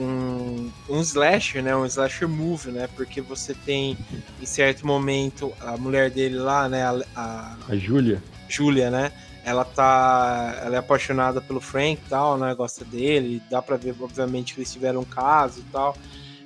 [0.00, 1.74] um, um slasher, né?
[1.76, 2.88] Um slasher movie, né?
[2.96, 3.96] Porque você tem,
[4.40, 6.82] em certo momento, a mulher dele lá, né?
[6.84, 8.22] A, a A Júlia.
[8.48, 9.12] Julia, né?
[9.44, 10.60] Ela tá.
[10.64, 12.54] Ela é apaixonada pelo Frank e tal, né?
[12.54, 13.42] Gosta dele.
[13.50, 15.96] Dá pra ver, obviamente, que eles tiveram um caso e tal.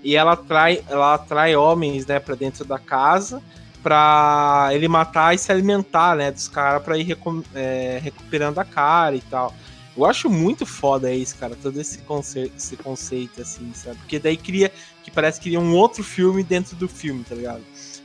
[0.03, 3.43] E ela atrai, ela atrai homens, né, pra dentro da casa
[3.83, 8.65] pra ele matar e se alimentar, né, dos caras pra ir recu- é, recuperando a
[8.65, 9.53] cara e tal.
[9.97, 13.97] Eu acho muito foda isso, cara, todo esse conceito, esse conceito, assim, sabe?
[13.99, 14.73] Porque daí cria,
[15.05, 17.63] que parece que cria um outro filme dentro do filme, tá ligado?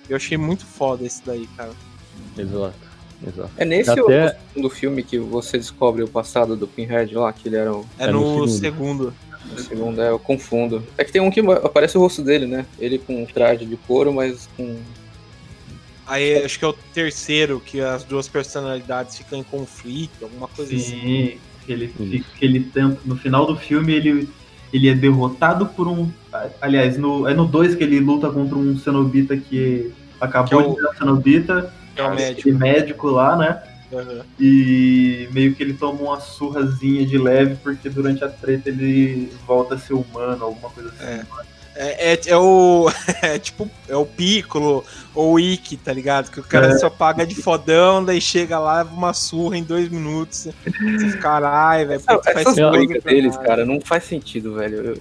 [0.07, 1.71] Eu achei muito foda esse daí, cara.
[2.37, 2.75] Exato,
[3.27, 3.51] exato.
[3.57, 7.47] É nesse Até- no segundo filme que você descobre o passado do Pinhead lá, que
[7.47, 8.59] ele era um É, É no no, segundo.
[8.59, 9.13] segundo.
[9.55, 10.85] o segundo, é, eu confundo.
[10.95, 12.67] É que tem um que aparece o rosto dele, né?
[12.77, 14.77] Ele com um traje de couro, mas com.
[16.05, 20.75] Aí acho que é o terceiro, que as duas personalidades ficam em conflito, alguma coisa
[20.75, 21.39] assim.
[21.65, 22.25] Que ele, Isso.
[22.37, 22.97] que ele tenta.
[23.05, 24.27] No final do filme, ele,
[24.73, 26.09] ele é derrotado por um.
[26.61, 30.57] Aliás, no, é no 2 que ele luta contra um cenobita que acabou Que é
[30.57, 32.51] o- de virar cenobita, Que é o médico.
[32.57, 33.61] médico lá, né?
[33.91, 34.21] Aham.
[34.39, 39.75] E meio que ele toma uma surrazinha de leve, porque durante a treta ele volta
[39.75, 41.03] a ser humano, alguma coisa assim.
[41.03, 41.25] É.
[41.81, 42.89] É, é, é o.
[43.23, 44.83] É tipo, é o Piccolo
[45.15, 46.29] ou o Ikki, tá ligado?
[46.29, 46.77] Que o cara É.
[46.77, 50.49] só paga de fodão, daí chega lá, leva uma surra em dois minutos.
[51.21, 52.01] Caralho, velho.
[52.25, 54.75] Essas brigas pra deles, caralho." cara, não faz sentido, velho.
[54.77, 54.97] Eu-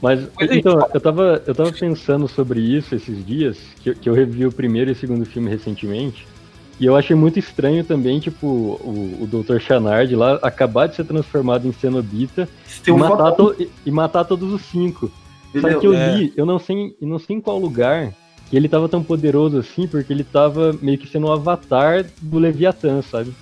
[0.00, 0.90] Mas, Mas a gente então, fala.
[0.94, 4.52] eu tava, eu tava pensando sobre isso esses dias, que, eu- que eu revi o
[4.52, 6.26] primeiro e o segundo filme recentemente,
[6.78, 9.58] e eu achei muito estranho também, tipo, o, o Dr.
[9.58, 12.46] Chanard lá acabar de ser transformado em Cenobita
[12.86, 15.10] e um matar, to- e- e matar todos os cinco.
[15.60, 16.10] Só ele- que eu é.
[16.14, 18.12] li, eu não sei, eu não sei em qual lugar,
[18.50, 22.38] que ele tava tão poderoso assim, porque ele tava meio que sendo o avatar do
[22.38, 23.32] Leviatã, sabe?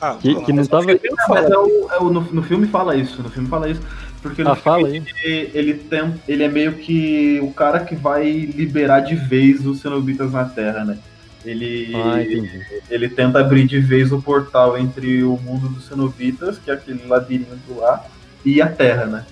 [0.00, 0.84] Ah, Que, que não Mas o tava...
[0.86, 3.68] não Ah, mas é o, é o- no, no filme fala isso, no filme fala
[3.70, 3.80] isso.
[4.20, 5.02] Porque Ah, fala aí.
[5.24, 9.80] ele, ele, tem, ele é meio que o cara que vai liberar de vez os
[9.80, 10.98] cenobitas na Terra, né?
[11.44, 12.60] Ele, Ah, entendi.
[12.90, 17.06] ele tenta abrir de vez o portal entre o mundo dos cenobitas, que é aquele
[17.06, 18.04] labirinto lá,
[18.44, 19.24] e a Terra, né?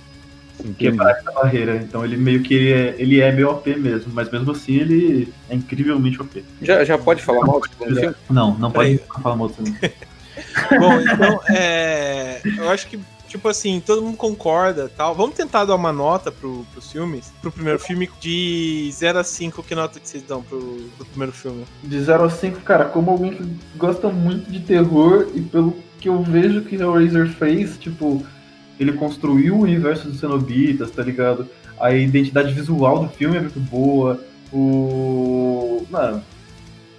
[0.60, 0.74] Entendi.
[0.74, 1.76] Quebrar essa barreira.
[1.76, 5.54] Então ele meio que é, ele é meio OP mesmo, mas mesmo assim ele é
[5.54, 6.44] incrivelmente OP.
[6.62, 8.16] Já, já pode falar mal do segundo filme?
[8.30, 9.22] Não, não pode Peraí.
[9.22, 9.62] falar mal disso.
[9.62, 9.74] não.
[10.78, 12.40] Bom, então, é.
[12.58, 15.14] Eu acho que, tipo assim, todo mundo concorda tal.
[15.14, 17.32] Vamos tentar dar uma nota pro, pros filmes.
[17.40, 20.60] Pro primeiro filme de 0 a 5, que nota que vocês dão pro,
[20.96, 21.64] pro primeiro filme?
[21.82, 26.08] De 0 a 5, cara, como alguém que gosta muito de terror e pelo que
[26.08, 28.24] eu vejo que Hellraiser fez, tipo,
[28.78, 31.48] ele construiu o universo dos cenobitas, tá ligado?
[31.78, 34.20] A identidade visual do filme é muito boa.
[34.52, 35.84] O.
[35.90, 36.22] Mano.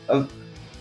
[0.08, 0.24] A,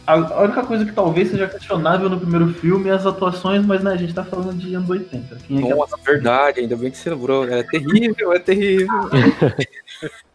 [0.07, 3.93] a- única coisa que talvez seja questionável no primeiro filme é as atuações, mas né,
[3.93, 5.37] a gente tá falando de anos 80.
[5.47, 7.49] Quem é que Nossa, verdade, ainda bem que você lembrou.
[7.49, 8.89] É terrível, é terrível.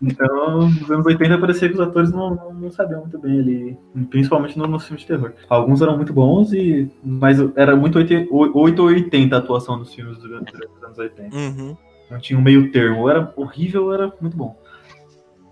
[0.01, 3.77] Então, nos anos 80 parecia que os atores não, não, não sabiam muito bem ali,
[4.09, 5.33] principalmente no- nos filmes de terror.
[5.49, 10.17] Alguns eram muito bons, e mas era muito 8 ou 80 a atuação dos filmes
[10.17, 11.35] durante, durante os anos 80.
[11.35, 11.77] Uhum.
[12.09, 14.55] Não tinha um meio termo, ou era horrível ou era muito bom.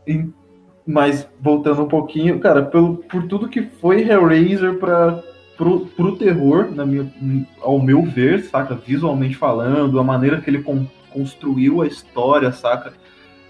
[0.07, 0.25] E-
[0.85, 5.21] mas, voltando um pouquinho, cara, pelo, por tudo que foi Hellraiser pra,
[5.57, 7.11] pro, pro terror, na minha,
[7.61, 8.73] ao meu ver, saca?
[8.73, 12.93] Visualmente falando, a maneira que ele con- construiu a história, saca?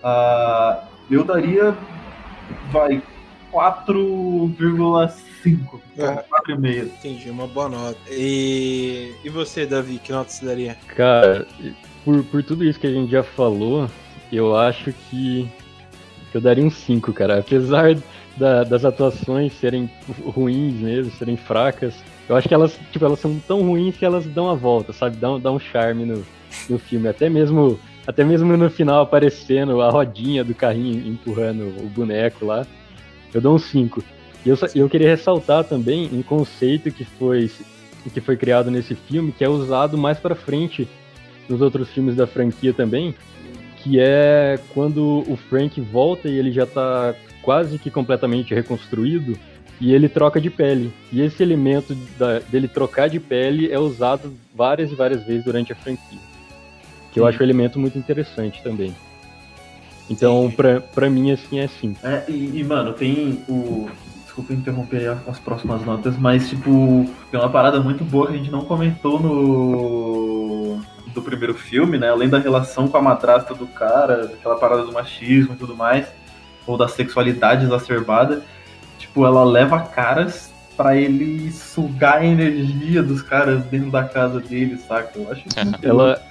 [0.09, 1.75] Ah, eu daria,
[2.71, 3.01] vai,
[3.51, 5.81] 4,5.
[5.97, 6.23] É.
[6.23, 6.85] 4,5.
[6.85, 7.97] Entendi, uma boa nota.
[8.09, 10.77] E, e você, Davi, que nota você daria?
[10.95, 11.45] Cara,
[12.05, 13.89] por, por tudo isso que a gente já falou,
[14.31, 15.49] eu acho que
[16.33, 17.39] eu daria um 5, cara.
[17.39, 17.93] Apesar
[18.37, 19.89] da- das atuações serem
[20.25, 21.95] ruins mesmo, serem fracas,
[22.29, 25.17] eu acho que elas, tipo, elas são tão ruins que elas dão a volta, sabe?
[25.17, 26.23] Dão, dão um charme no,
[26.69, 27.09] no filme.
[27.09, 32.65] Até mesmo, até mesmo no final aparecendo a rodinha do carrinho empurrando o boneco lá.
[33.33, 34.01] Eu dou um 5.
[34.45, 37.51] E eu, eu queria ressaltar também um conceito que foi,
[38.13, 40.87] que foi criado nesse filme, que é usado mais pra frente
[41.49, 43.13] nos outros filmes da franquia também,
[43.77, 49.37] que é quando o Frank volta e ele já tá quase que completamente reconstruído
[49.79, 50.91] e ele troca de pele.
[51.11, 55.71] E esse elemento da- dele trocar de pele é usado várias e várias vezes durante
[55.73, 56.19] a franquia.
[57.11, 58.93] Que eu acho um elemento muito interessante também.
[60.09, 61.95] Então, pra, pra mim, assim, é assim.
[62.03, 63.89] É, e, e, mano, tem o.
[64.23, 68.51] Desculpa interromper as próximas notas, mas, tipo, tem uma parada muito boa que a gente
[68.51, 70.79] não comentou no.
[71.13, 72.09] do primeiro filme, né?
[72.09, 76.07] Além da relação com a madrasta do cara, aquela parada do machismo e tudo mais,
[76.67, 78.43] ou da sexualidade exacerbada.
[78.99, 84.77] Tipo, ela leva caras para ele sugar a energia dos caras dentro da casa dele,
[84.77, 85.17] saca?
[85.17, 86.21] Eu acho isso muito ela,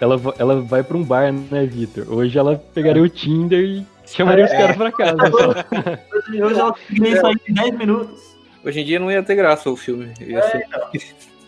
[0.00, 2.06] ela, ela vai pra um bar, né, Vitor?
[2.12, 3.04] Hoje ela pegaria é.
[3.04, 4.46] o Tinder e chamaria é.
[4.46, 5.22] os caras pra casa.
[6.12, 8.36] hoje, hoje ela conseguiria sair em 10 minutos.
[8.64, 10.12] Hoje em dia não ia ter graça o filme.
[10.20, 10.66] Ia é, ser...
[10.66, 10.90] então.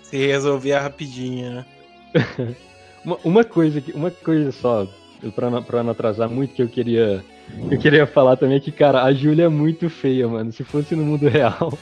[0.03, 1.67] Se resolvia rapidinho, né?
[3.05, 4.87] uma, uma, coisa, uma coisa só,
[5.35, 7.25] pra não, pra não atrasar muito, que eu queria,
[7.69, 10.53] eu queria falar também é que, cara, a Júlia é muito feia, mano.
[10.53, 11.77] Se fosse no mundo real,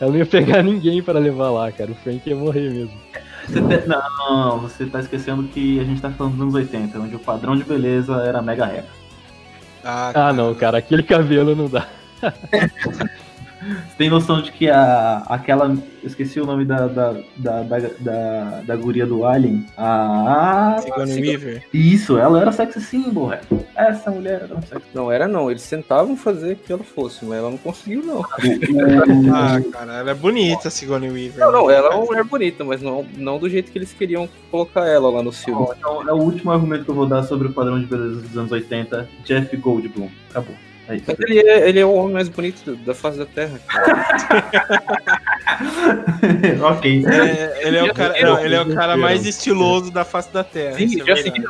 [0.00, 1.90] ela não ia pegar ninguém para levar lá, cara.
[1.90, 3.00] O Frank ia morrer mesmo.
[3.46, 3.88] Você te...
[3.88, 7.56] Não, você tá esquecendo que a gente tá falando dos anos 80, onde o padrão
[7.56, 8.84] de beleza era mega ré.
[9.84, 11.86] Ah, ah, não, cara, aquele cabelo não dá.
[13.64, 15.66] Você tem noção de que a, aquela.
[15.68, 19.66] Eu esqueci o nome da, da, da, da, da, da guria do Alien.
[19.76, 20.76] A.
[20.82, 21.64] Sigourney Weaver.
[21.72, 23.40] Isso, ela era sexy symbol, é.
[23.74, 25.50] Essa mulher era um sexy Não, era não.
[25.50, 28.22] Eles tentavam fazer que ela fosse, mas ela não conseguiu, não.
[29.34, 31.40] ah, cara, ela é bonita, a Sigourney Weaver.
[31.40, 34.28] Não, não, ela é uma mulher bonita, mas não, não do jeito que eles queriam
[34.50, 35.66] colocar ela lá no filme.
[35.76, 38.36] então, é o último argumento que eu vou dar sobre o padrão de beleza dos
[38.36, 39.08] anos 80.
[39.24, 40.10] Jeff Goldblum.
[40.30, 40.54] Acabou.
[40.88, 43.60] É Mas ele é, ele é o homem mais bonito da face da Terra.
[46.62, 47.04] ok.
[47.06, 50.44] É, ele, é o cara, não, ele é o cara mais estiloso da face da
[50.44, 50.76] Terra.
[50.76, 51.42] Sim, já segui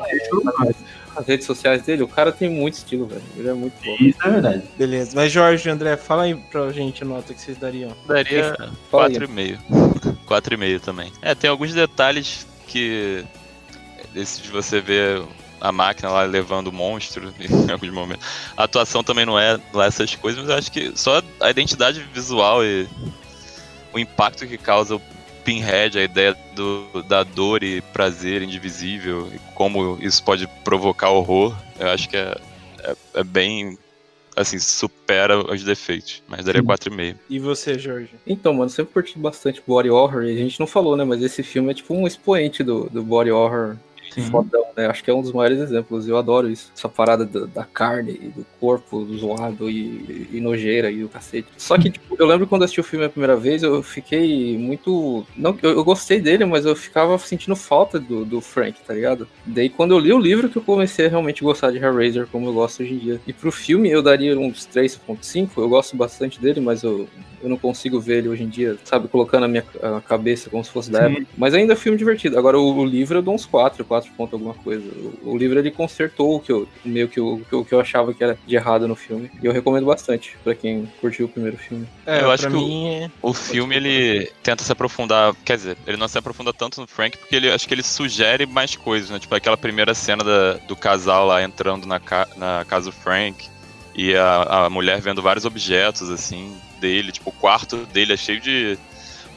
[1.17, 3.23] as redes sociais dele, o cara tem muito estilo, velho.
[3.37, 3.97] Ele é muito bom.
[4.01, 4.63] Isso é verdade.
[4.77, 5.13] Beleza.
[5.15, 7.93] Mas Jorge, André, fala aí pra gente a nota que vocês dariam.
[8.07, 8.57] Daria
[8.93, 9.59] 4,5.
[10.27, 11.13] 4,5 também.
[11.23, 13.25] É, tem alguns detalhes que.
[14.15, 15.23] Esse de você ver
[15.65, 18.27] a máquina lá levando o monstro em alguns momentos.
[18.55, 22.01] A atuação também não é lá essas coisas, mas eu acho que só a identidade
[22.13, 22.87] visual e
[23.93, 25.03] o impacto que causa o
[25.43, 31.57] Pinhead, a ideia do, da dor e prazer indivisível, e como isso pode provocar horror,
[31.79, 32.37] eu acho que é,
[32.83, 33.79] é, é bem.
[34.37, 37.15] Assim, supera os defeitos, mas daria 4,5.
[37.31, 38.11] E você, Jorge?
[38.27, 41.41] Então, mano, sempre curti bastante body horror, e a gente não falou, né, mas esse
[41.45, 43.77] filme é tipo um expoente do, do body horror
[44.23, 44.31] Sim.
[44.31, 44.87] fodão, né?
[44.87, 46.09] Acho que é um dos maiores exemplos.
[46.09, 46.71] Eu adoro isso.
[46.77, 51.49] Essa parada do, da carne e do corpo zoado e, e, nojeira e o cacete.
[51.57, 55.27] Só que, tipo, eu lembro quando assisti o filme a primeira vez, eu fiquei muito.
[55.37, 59.29] Não, eu, eu gostei dele, mas eu ficava sentindo falta do, do, Frank, tá ligado?
[59.45, 62.49] Daí quando eu li o livro que eu comecei a realmente gostar de Hellraiser como
[62.49, 63.21] eu gosto hoje em dia.
[63.27, 65.51] E pro filme eu daria uns 3.5.
[65.57, 67.09] Eu gosto bastante dele, mas eu,
[67.45, 70.65] eu não consigo ver ele hoje em dia, sabe, colocando a minha a cabeça como
[70.65, 71.27] se fosse da época.
[71.37, 72.39] Mas ainda é filme divertido.
[72.39, 74.85] Agora o, o livro eu dou uns 4, 4 ponto alguma coisa.
[75.23, 78.25] O, o, livro ele consertou o que eu, meio que o, que eu achava que
[78.25, 79.31] era de errado no filme.
[79.43, 81.87] E eu recomendo bastante para quem curtiu o primeiro filme.
[82.07, 83.11] É, eu acho que o, é...
[83.21, 87.19] o filme ele tenta se aprofundar, quer dizer, ele não se aprofunda tanto no Frank
[87.19, 89.19] porque ele acho que ele sugere mais coisas, né?
[89.19, 93.54] Tipo aquela primeira cena da, do casal lá entrando na, ca, na casa do Frank
[93.95, 98.41] e a, a mulher vendo vários objetos assim dele, tipo o quarto dele é cheio
[98.41, 98.79] de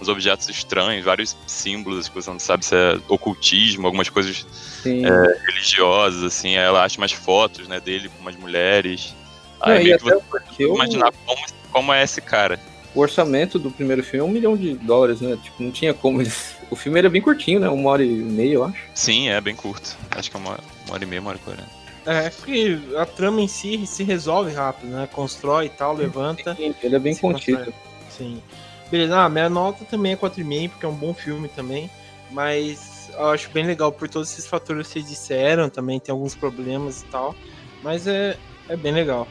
[0.01, 4.45] uns objetos estranhos, vários símbolos que você não sabe se é ocultismo, algumas coisas
[4.85, 6.55] é, religiosas, assim.
[6.55, 9.15] Ela acha mais fotos né, dele com umas mulheres.
[9.59, 10.75] Aí meio que você eu...
[10.75, 11.41] imaginar como,
[11.71, 12.59] como é esse cara.
[12.93, 15.37] O orçamento do primeiro filme é um milhão de dólares, né?
[15.41, 16.55] Tipo, não tinha como eles.
[16.69, 17.69] O filme era bem curtinho, né?
[17.69, 18.77] Uma hora e meia, eu acho.
[18.93, 19.95] Sim, é bem curto.
[20.11, 21.76] Acho que é uma, uma hora e meia, uma hora e quarenta.
[22.07, 25.09] É, porque a trama em si se resolve rápido, né?
[25.11, 26.55] Constrói e tal, levanta.
[26.55, 27.57] Sim, ele é bem contido.
[27.57, 27.75] Constrói.
[28.09, 28.41] Sim.
[28.89, 31.89] Beleza, ah, minha nota também é 4,5, porque é um bom filme também.
[32.31, 35.69] Mas eu acho bem legal por todos esses fatores que vocês disseram.
[35.69, 37.35] Também tem alguns problemas e tal.
[37.83, 38.37] Mas é,
[38.69, 39.27] é bem legal.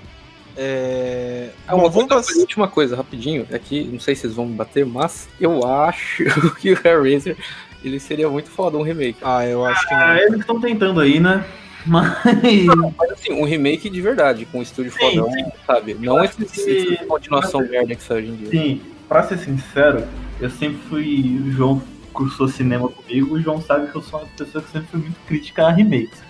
[0.54, 1.48] É...
[1.66, 2.38] Ah, bom, vamos passar...
[2.38, 3.46] última coisa, rapidinho.
[3.54, 6.24] Aqui, não sei se vocês vão me bater, mas eu acho
[6.60, 7.38] que o Hellraiser
[7.82, 9.18] ele seria muito foda um remake.
[9.22, 10.02] Ah, eu acho que não.
[10.02, 11.42] Ah, eles estão tentando aí, né?
[11.88, 12.66] Mas...
[12.66, 15.44] Não, mas assim, um remake de verdade, com um estúdio sim, fodão, sim.
[15.66, 15.94] sabe?
[15.94, 16.96] Não esse, que...
[17.06, 18.50] continuação merda que sai hoje em dia.
[18.50, 20.04] Sim, pra ser sincero,
[20.40, 21.40] eu sempre fui.
[21.44, 21.82] O João
[22.12, 25.20] cursou cinema comigo, o João sabe que eu sou uma pessoa que sempre fui muito
[25.26, 26.22] crítica a remakes.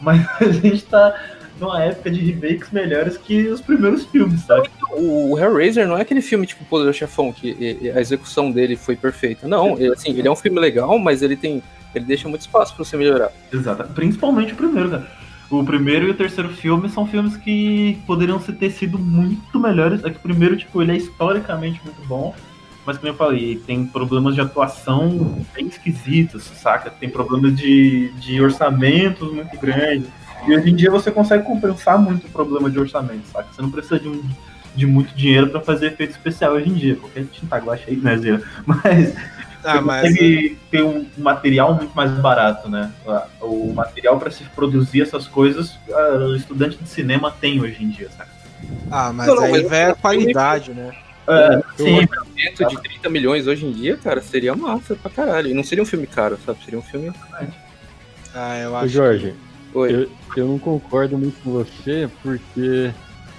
[0.00, 1.14] Mas a gente tá
[1.60, 4.68] numa época de remakes melhores que os primeiros filmes, sabe?
[4.92, 9.46] O, Hellraiser não é aquele filme tipo Poder Chefão, que a execução dele foi perfeita.
[9.46, 11.62] Não, ele, assim, ele é um filme legal, mas ele tem.
[11.94, 13.32] Ele deixa muito espaço para você melhorar.
[13.52, 13.92] Exato.
[13.92, 15.06] Principalmente o primeiro, cara.
[15.50, 20.04] O primeiro e o terceiro filme são filmes que poderiam ter sido muito melhores.
[20.04, 22.34] É que o primeiro, tipo, ele é historicamente muito bom
[22.90, 26.90] mas como eu falei, tem problemas de atuação bem esquisitos, saca?
[26.90, 30.08] Tem problemas de, de orçamentos muito grandes.
[30.46, 33.48] E hoje em dia você consegue compensar muito o problema de orçamento, saca?
[33.52, 34.22] Você não precisa de, um,
[34.74, 36.96] de muito dinheiro para fazer efeito especial hoje em dia.
[36.96, 38.40] Qualquer tinta guache aí, né, Zé?
[38.66, 39.14] Mas
[39.62, 42.90] Ah, você mas consegue ter um material muito mais barato, né?
[43.42, 48.08] O material para se produzir essas coisas, o estudante de cinema tem hoje em dia,
[48.16, 48.30] saca?
[48.90, 50.92] Ah, mas Não, aí vai a qualidade, né?
[51.28, 55.48] É, sim, Dentro de 30 milhões hoje em dia, cara, seria massa pra caralho.
[55.48, 56.64] E não seria um filme caro, sabe?
[56.64, 57.12] Seria um filme.
[58.34, 58.88] Ah, eu acho.
[58.88, 59.34] Jorge,
[59.74, 59.94] Oi.
[59.94, 62.92] eu, eu não concordo muito com você, porque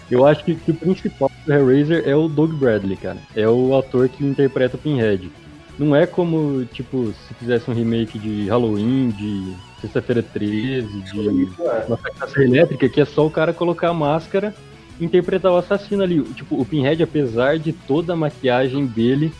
[0.09, 3.17] eu acho que, que o principal do Hellraiser é o Doug Bradley, cara.
[3.35, 5.31] É o ator que interpreta o Pinhead.
[5.79, 11.45] Não é como, tipo, se fizesse um remake de Halloween, de Sexta-feira 13, de
[11.87, 14.53] da Serra Elétrica, que é só o cara colocar a máscara
[14.99, 16.21] e interpretar o assassino ali.
[16.21, 19.33] Tipo, o Pinhead, apesar de toda a maquiagem dele,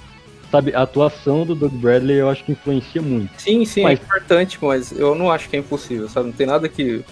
[0.52, 3.32] sabe, a atuação do Doug Bradley eu acho que influencia muito.
[3.42, 6.28] Sim, sim, Mas- é importante, mas eu não acho que é impossível, sabe?
[6.28, 7.04] Não tem nada que.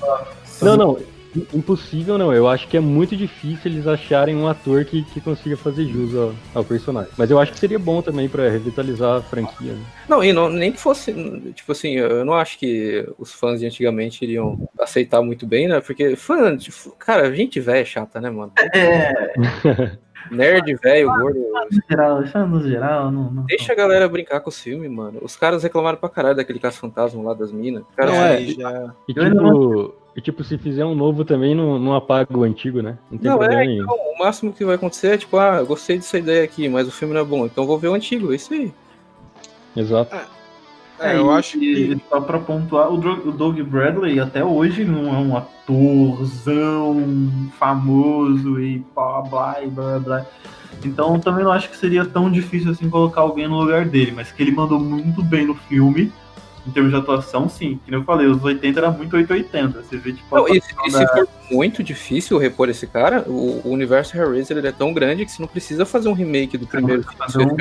[0.62, 1.00] Não, não.
[1.00, 2.34] im- Impossível não.
[2.34, 6.16] Eu acho que é muito difícil eles acharem um ator que, que consiga fazer jus
[6.16, 7.12] ao, ao personagem.
[7.16, 9.74] Mas eu acho que seria bom também pra revitalizar a franquia.
[9.74, 9.82] né?
[10.10, 11.14] Não, e não, nem que fosse.
[11.54, 15.80] Tipo assim, eu não acho que os fãs de antigamente iriam aceitar muito bem, né?
[15.80, 18.52] Porque fã, tipo, cara, gente velha é chata, né, mano?
[18.74, 19.98] é,
[20.32, 21.40] Nerd, velho, gordo.
[21.72, 23.44] no geral, isso é no geral, não, não.
[23.46, 25.20] Deixa a galera brincar com os filmes, mano.
[25.22, 27.84] Os caras reclamaram pra caralho daquele caça-fantasma lá das minas.
[27.96, 28.42] Cara, Não, é.
[28.46, 28.94] já...
[29.08, 32.98] E tipo, e, tipo, se fizer um novo também, não, não apaga o antigo, né?
[33.10, 33.84] Não tem Não, problema é, nenhum.
[33.84, 36.88] então, o máximo que vai acontecer é tipo, ah, eu gostei dessa ideia aqui, mas
[36.88, 38.74] o filme não é bom, então vou ver o antigo, é isso aí.
[39.76, 40.16] Exato.
[41.00, 41.66] É, eu e- acho que.
[41.66, 42.98] e Só pra pontuar, o
[43.32, 50.26] Doug Bradley até hoje não é um atorzão famoso e blá blá blá blá.
[50.84, 54.32] Então também não acho que seria tão difícil assim colocar alguém no lugar dele, mas
[54.32, 56.12] que ele mandou muito bem no filme.
[56.68, 57.80] Em termos de atuação, sim.
[57.84, 59.82] Que nem eu falei, os 80 era muito 880.
[59.82, 63.24] Você vê, tipo, Não, e, atuação e da- se for muito difícil repor esse cara,
[63.26, 66.58] o, o universo Hellraiser ele é tão grande que você não precisa fazer um remake
[66.58, 67.56] do primeiro filme.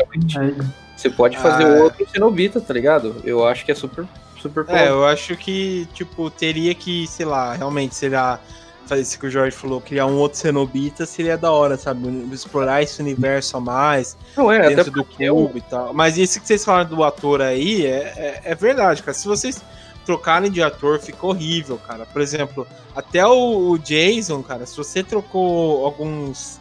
[0.99, 1.85] Você pode fazer Ah.
[1.85, 3.17] outro Cenobita, tá ligado?
[3.23, 4.05] Eu acho que é super,
[4.43, 4.95] super É, plausível.
[4.97, 8.41] eu acho que, tipo, teria que, sei lá, realmente, será.
[8.87, 12.09] Fazer isso que o Jorge falou, criar um outro Cenobita seria da hora, sabe?
[12.33, 15.93] Explorar esse universo a mais, Não é, dentro do eu- clube e tal.
[15.93, 19.13] Mas isso que vocês falaram do ator aí é, é, é verdade, cara.
[19.13, 19.63] Se vocês
[20.07, 22.07] trocarem de ator, fica horrível, cara.
[22.07, 26.59] Por exemplo, até o, o Jason, cara, se você trocou alguns,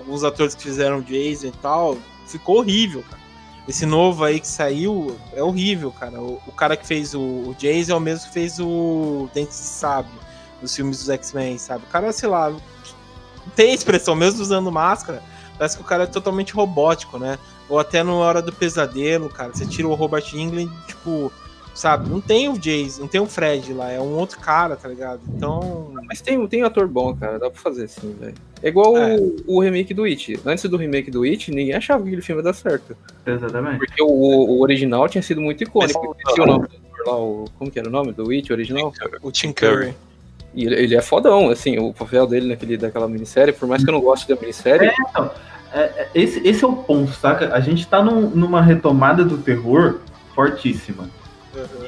[0.00, 3.17] alguns atores que fizeram Jason e tal, ficou horrível, cara.
[3.68, 6.18] Esse novo aí que saiu é horrível, cara.
[6.18, 9.58] O, o cara que fez o, o Jason é o mesmo que fez o Dentes
[9.58, 10.10] de Sábio
[10.62, 11.84] nos filmes dos X-Men, sabe?
[11.84, 12.50] O cara, sei lá,
[13.54, 15.22] tem expressão, mesmo usando máscara,
[15.58, 17.38] parece que o cara é totalmente robótico, né?
[17.68, 21.30] Ou até no Hora do Pesadelo, cara, você tira o Robert Englund, tipo,
[21.78, 22.08] sabe?
[22.10, 25.20] Não tem o Jason, não tem o Fred lá, é um outro cara, tá ligado?
[25.28, 25.92] Então.
[26.06, 28.34] Mas tem, tem ator bom, cara, dá pra fazer sim, velho.
[28.62, 29.16] É igual É.
[29.16, 30.40] O, o remake do It.
[30.44, 32.96] Antes do remake do It, ninguém achava que aquele filme ia dar certo.
[33.24, 33.78] Exatamente.
[33.78, 36.16] Porque o, o original tinha sido muito icônico.
[36.18, 38.92] Esqueci o nome do lá, o, como que era o nome do It original?
[39.22, 39.94] O Tim Curry.
[40.54, 43.90] E ele, ele é fodão, assim, o papel dele naquele, daquela minissérie, por mais que
[43.90, 44.90] eu não goste da minissérie,
[45.72, 47.54] É, é, esse, esse é o ponto, saca?
[47.54, 50.00] A gente tá num- numa retomada do terror
[50.34, 51.08] fortíssima.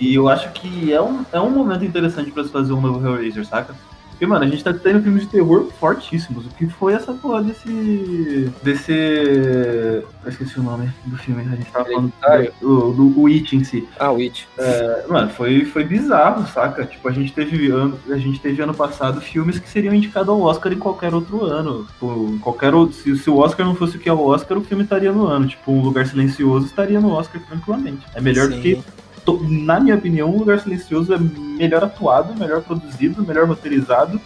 [0.01, 3.07] E eu acho que é um, é um momento interessante pra se fazer um novo
[3.07, 3.75] Hellraiser, saca?
[4.21, 6.45] Porque, mano, a gente tá tendo filmes de terror fortíssimos.
[6.45, 8.53] O que foi essa porra desse.
[8.63, 8.93] desse.
[8.93, 12.13] Eu esqueci o nome do filme, a gente tava falando
[12.61, 13.89] do, do, do It em si.
[13.99, 14.47] ah, o It.
[14.59, 16.85] É, Mano, foi, foi bizarro, saca?
[16.85, 20.43] Tipo, a gente teve ano, a gente teve ano passado filmes que seriam indicados ao
[20.43, 21.87] Oscar em qualquer outro ano.
[21.87, 24.65] Tipo, qualquer outro, se, se o Oscar não fosse o que é o Oscar, o
[24.65, 25.47] filme estaria no ano.
[25.47, 28.05] Tipo, um lugar silencioso estaria no Oscar tranquilamente.
[28.15, 28.61] É melhor do Sim.
[28.61, 28.85] que.
[29.25, 34.21] To- Na minha opinião, um lugar silencioso é melhor atuado, melhor produzido, melhor roteirizado,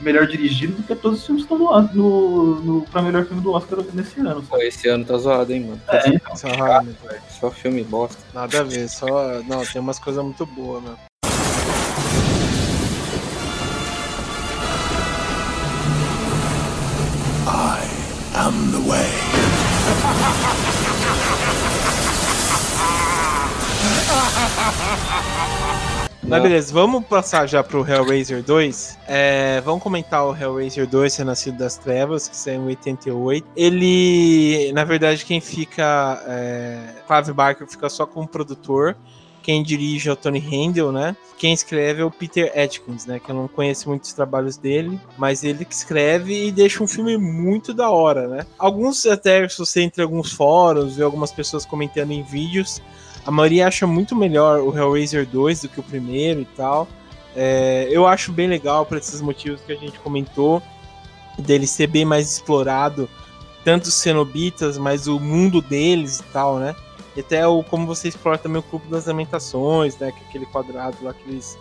[0.00, 3.42] melhor dirigido do que todos os filmes que estão no, no, no, pra melhor filme
[3.42, 4.42] do Oscar nesse ano.
[4.42, 5.80] Pô, esse ano tá zoado, hein, mano.
[5.88, 6.36] É, então.
[6.36, 8.18] Só, ah, meu velho, Só filme bosta.
[8.34, 9.42] nada a ver, só.
[9.46, 10.98] Não, tem umas coisas muito boas, mano.
[26.22, 28.98] Mas beleza, vamos passar já pro Hellraiser 2.
[29.08, 33.48] É, vamos comentar o Hellraiser 2, Renascido das Trevas, que saiu em 88.
[33.56, 36.22] Ele, na verdade, quem fica.
[36.28, 38.96] É, Clive Barker fica só como produtor.
[39.42, 41.16] Quem dirige é o Tony Handel, né?
[41.36, 43.18] Quem escreve é o Peter Atkins, né?
[43.18, 47.16] Que eu não conheço muitos trabalhos dele, mas ele que escreve e deixa um filme
[47.16, 48.46] muito da hora, né?
[48.56, 52.80] Alguns até, se você entra em alguns fóruns, vê algumas pessoas comentando em vídeos,
[53.24, 56.88] a maioria acha muito melhor o Hellraiser 2 do que o primeiro e tal.
[57.34, 60.62] É, eu acho bem legal por esses motivos que a gente comentou,
[61.38, 63.08] dele ser bem mais explorado,
[63.64, 66.74] tanto os cenobitas, mas o mundo deles e tal, né?
[67.16, 70.12] E até o, como você explora também o cubo das lamentações, né?
[70.12, 71.58] Que é aquele quadrado lá, aqueles,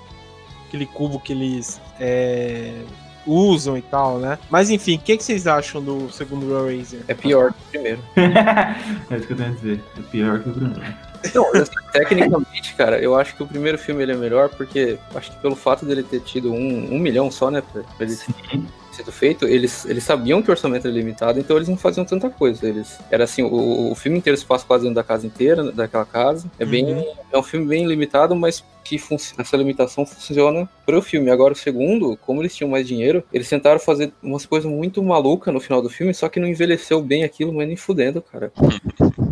[0.67, 2.81] aquele cubo que eles é,
[3.25, 4.39] usam e tal, né?
[4.49, 7.01] Mas enfim, o que, que, vocês acham do segundo Hellraiser?
[7.07, 8.03] É pior que o primeiro.
[8.15, 9.83] é isso que eu tenho a dizer.
[9.97, 11.08] É pior que o primeiro.
[11.23, 15.31] Então, assim, tecnicamente, cara, eu acho que o primeiro filme ele é melhor porque acho
[15.31, 19.11] que pelo fato dele ter tido um, um milhão só, né, pra, ele ter sido
[19.11, 22.67] feito, eles, eles sabiam que o orçamento era limitado, então eles não faziam tanta coisa.
[22.67, 26.05] Eles era assim, o, o filme inteiro se passa quase dentro da casa inteira, daquela
[26.05, 26.49] casa.
[26.57, 27.13] É bem, uhum.
[27.31, 28.99] é um filme bem limitado, mas que
[29.37, 31.29] essa limitação funciona para o filme.
[31.29, 35.53] Agora o segundo, como eles tinham mais dinheiro, eles tentaram fazer umas coisas muito malucas
[35.53, 38.51] no final do filme, só que não envelheceu bem aquilo, mas nem fudendo, cara.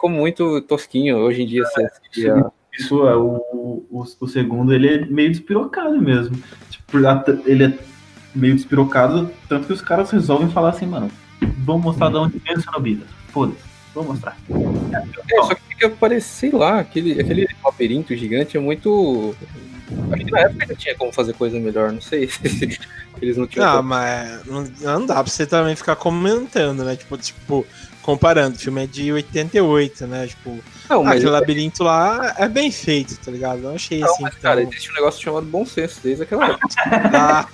[0.00, 1.62] ficou muito tosquinho hoje em dia.
[1.76, 3.36] É, isso é o,
[3.90, 6.42] o, o, segundo, ele é meio despirocado mesmo.
[6.70, 6.98] Tipo,
[7.44, 7.78] ele é
[8.34, 11.10] meio despirocado, tanto que os caras resolvem falar assim, mano,
[11.58, 13.04] vamos mostrar de onde vem o Cenobita.
[13.28, 13.58] Foda-se,
[13.94, 14.38] vamos mostrar.
[15.30, 19.34] É, só que fica parecer, sei lá, aquele, aquele labirinto gigante é muito.
[20.12, 22.30] Acho que na época já tinha como fazer coisa melhor, não sei.
[23.20, 23.66] Eles não tinham.
[23.66, 26.96] Não, mas não, não dá pra você também ficar comentando, né?
[26.96, 27.66] Tipo, tipo,
[28.02, 30.26] comparando, o filme é de 88, né?
[30.26, 33.62] Tipo, não, mas aquele labirinto lá é bem feito, tá ligado?
[33.62, 34.22] Eu achei não, assim.
[34.22, 36.68] Mas, cara, existe um negócio chamado bom senso desde aquela época.
[37.14, 37.46] ah.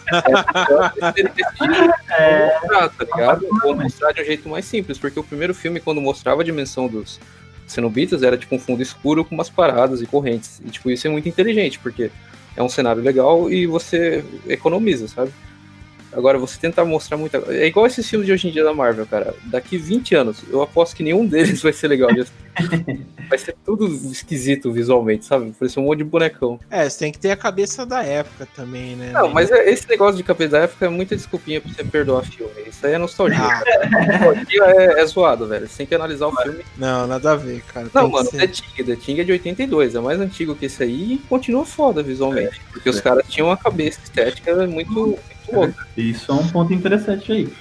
[2.10, 3.46] é, mostrar, tá ligado?
[3.62, 6.88] Vou mostrar de um jeito mais simples, porque o primeiro filme, quando mostrava a dimensão
[6.88, 7.20] dos
[7.66, 10.60] cenobitas, era tipo um fundo escuro com umas paradas e correntes.
[10.64, 12.10] E, tipo, isso é muito inteligente, porque
[12.56, 15.32] é um cenário legal e você economiza, sabe?
[16.16, 19.06] Agora, você tentar mostrar muita É igual esses filmes de hoje em dia da Marvel,
[19.06, 19.34] cara.
[19.44, 22.08] Daqui 20 anos, eu aposto que nenhum deles vai ser legal.
[23.28, 25.52] vai ser tudo esquisito visualmente, sabe?
[25.52, 26.58] Parecer um monte de bonecão.
[26.70, 29.12] É, você tem que ter a cabeça da época também, né?
[29.12, 32.24] Não, mas é, esse negócio de cabeça da época é muita desculpinha pra você perdoar
[32.24, 32.52] filme.
[32.66, 33.38] Isso aí é nostalgia.
[33.38, 33.62] Ah.
[34.18, 35.68] nostalgia é, é, zoado, velho.
[35.68, 36.64] Você tem que analisar o filme.
[36.78, 37.88] Não, nada a ver, cara.
[37.92, 38.38] Não, tem mano, ser...
[38.38, 41.66] The Ting, The Ting é de 82, é mais antigo que esse aí e continua
[41.66, 42.58] foda visualmente.
[42.58, 42.92] É, porque é.
[42.92, 45.18] os caras tinham uma cabeça estética muito
[45.96, 47.52] isso é um ponto interessante aí.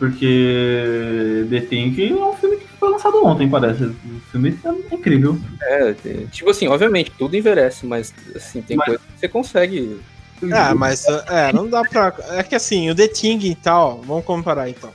[0.00, 3.84] Porque The Thing é um filme que foi lançado ontem, parece.
[3.84, 3.94] O
[4.32, 5.38] filme é incrível.
[5.60, 5.94] É,
[6.30, 8.86] tipo assim, obviamente, tudo envelhece, mas assim, tem mas...
[8.86, 10.00] coisa que você consegue.
[10.42, 12.14] É, mas é, não dá pra.
[12.30, 14.90] É que assim, o The Thing e tal, vamos comparar então.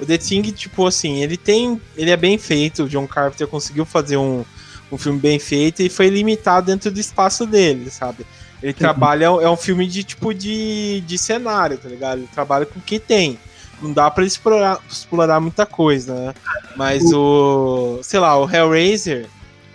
[0.00, 1.80] O The Thing, tipo assim, ele tem.
[1.96, 4.44] Ele é bem feito, o John Carpenter conseguiu fazer um,
[4.90, 8.26] um filme bem feito e foi limitado dentro do espaço dele, sabe?
[8.62, 12.18] Ele trabalha, é um filme de tipo de, de cenário, tá ligado?
[12.18, 13.38] Ele trabalha com o que tem.
[13.80, 16.34] Não dá pra explorar, explorar muita coisa, né?
[16.76, 18.00] Mas o.
[18.02, 19.26] Sei lá, o Hellraiser,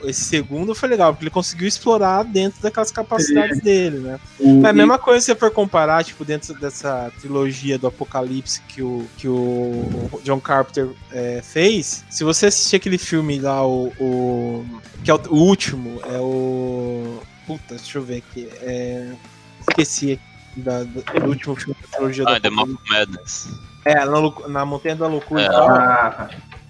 [0.03, 3.61] esse segundo foi legal, porque ele conseguiu explorar dentro daquelas capacidades é.
[3.61, 4.19] dele, né?
[4.39, 8.81] Mas a mesma coisa se você for comparar, tipo, dentro dessa trilogia do Apocalipse que
[8.81, 13.88] o, que o John Carpenter é, fez, se você assistir aquele filme lá, o.
[13.99, 14.65] o
[15.03, 17.19] que é o, o último, é o.
[17.46, 18.50] Puta, deixa eu ver aqui.
[18.62, 19.14] É...
[19.62, 20.20] Esqueci
[20.56, 23.50] da, do último filme da trilogia ah, The Mob Madness.
[23.84, 25.41] É, na, na Montanha da Loucura.
[25.41, 25.48] É.
[25.48, 26.30] Ah,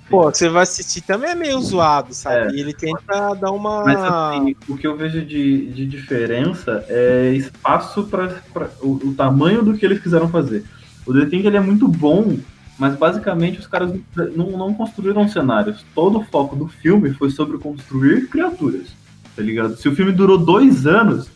[0.09, 2.53] Pô, você vai assistir também é meio zoado, sabe?
[2.53, 2.55] É.
[2.55, 3.83] E ele tenta dar uma.
[3.83, 8.39] Mas assim, o que eu vejo de, de diferença é espaço para
[8.81, 10.63] o, o, tamanho do que eles quiseram fazer.
[11.07, 12.37] O The Thing ele é muito bom,
[12.77, 13.93] mas basicamente os caras
[14.35, 15.83] não, não construíram cenários.
[15.95, 19.04] Todo o foco do filme foi sobre construir criaturas
[19.35, 19.75] tá ligado?
[19.75, 21.29] Se o filme durou dois anos,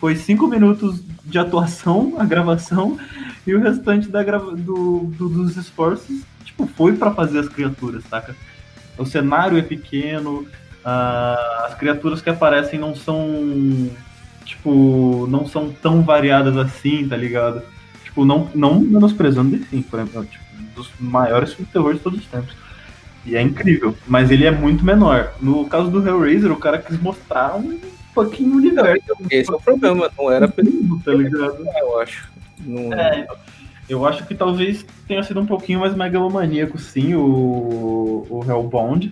[0.00, 2.98] foi cinco minutos de atuação, a gravação,
[3.46, 8.04] e o restante da grava do, do, dos esforços, tipo, foi para fazer as criaturas,
[8.04, 8.34] saca?
[8.96, 10.46] O cenário é pequeno,
[10.84, 13.90] as criaturas que aparecem não são,
[14.44, 17.62] tipo, não são tão variadas assim, tá ligado?
[18.04, 20.44] Tipo, não, não menosprezando The Thing, por exemplo, tipo,
[20.76, 22.54] dos maiores filmes de terror de todos os tempos.
[23.26, 25.32] E é incrível, mas ele é muito menor.
[25.40, 27.78] No caso do Hellraiser, o cara quis mostrar um
[28.14, 29.12] pouquinho universo.
[29.30, 30.64] Esse é o problema, não era pra
[31.04, 31.66] tá ligado?
[31.78, 32.28] Eu acho.
[32.60, 32.92] Não...
[32.92, 33.26] É,
[33.88, 39.10] eu acho que talvez tenha sido um pouquinho mais megalomaníaco, sim, o, o Hellbound.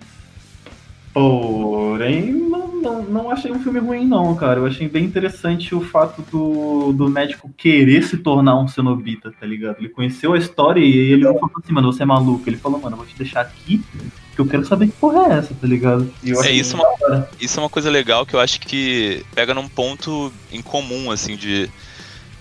[1.13, 4.59] Porém, não, não, não achei um filme ruim, não, cara.
[4.59, 9.45] Eu achei bem interessante o fato do, do médico querer se tornar um cenobita, tá
[9.45, 9.77] ligado?
[9.77, 12.49] Ele conheceu a história e ele não falou assim, mano, você é maluco.
[12.49, 13.83] Ele falou, mano, eu vou te deixar aqui
[14.29, 16.11] Porque eu quero saber que porra é essa, tá ligado?
[16.25, 20.33] é, isso, uma, isso é uma coisa legal que eu acho que pega num ponto
[20.51, 21.69] em comum, assim, de.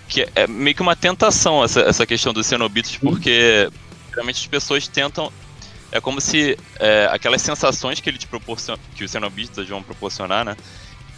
[0.09, 3.69] Que é meio que uma tentação essa, essa questão dos cenobitas, porque
[4.09, 5.31] geralmente as pessoas tentam.
[5.93, 10.45] É como se é, aquelas sensações que ele te proporciona, que os cenobitas vão proporcionar,
[10.45, 10.57] né?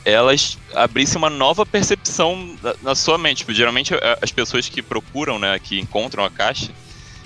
[0.05, 3.39] Elas abrissem uma nova percepção na, na sua mente.
[3.39, 6.71] Tipo, geralmente as pessoas que procuram, né, que encontram a caixa,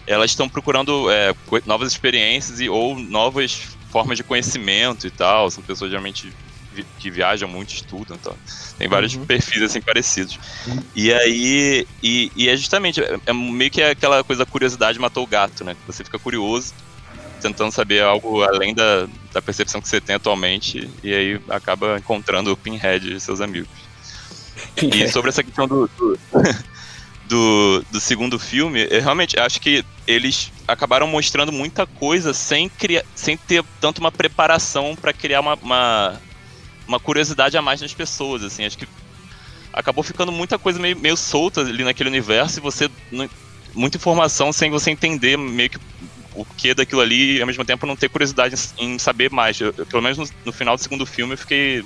[0.07, 1.35] elas estão procurando é,
[1.67, 5.51] novas experiências e, ou novas formas de conhecimento e tal.
[5.51, 6.33] São pessoas geralmente
[6.73, 8.37] vi que viajam muito, estudam e tal.
[8.79, 9.27] Tem vários uhum.
[9.27, 10.39] perfis assim parecidos.
[10.67, 10.83] Uhum.
[10.95, 15.27] E aí, e, e, é justamente, é, é meio que aquela coisa curiosidade matou o
[15.27, 15.77] gato, né?
[15.87, 16.73] Você fica curioso,
[17.39, 22.53] tentando saber algo além da, da percepção que você tem atualmente, e aí acaba encontrando
[22.53, 23.68] o Pinhead e seus amigos.
[24.76, 26.18] E sobre essa questão do, do
[27.28, 33.05] do, do segundo filme, eu realmente acho que eles acabaram mostrando muita coisa sem, criar,
[33.14, 36.20] sem ter tanto uma preparação para criar uma, uma,
[36.86, 38.89] uma, curiosidade a mais nas pessoas, assim, acho que
[39.72, 42.91] acabou ficando muita coisa meio, meio solta ali naquele universo e você
[43.74, 45.78] muita informação sem você entender meio que
[46.41, 49.61] o que daquilo ali e ao mesmo tempo não ter curiosidade em saber mais.
[49.61, 51.84] Eu, pelo menos no, no, final do segundo filme eu fiquei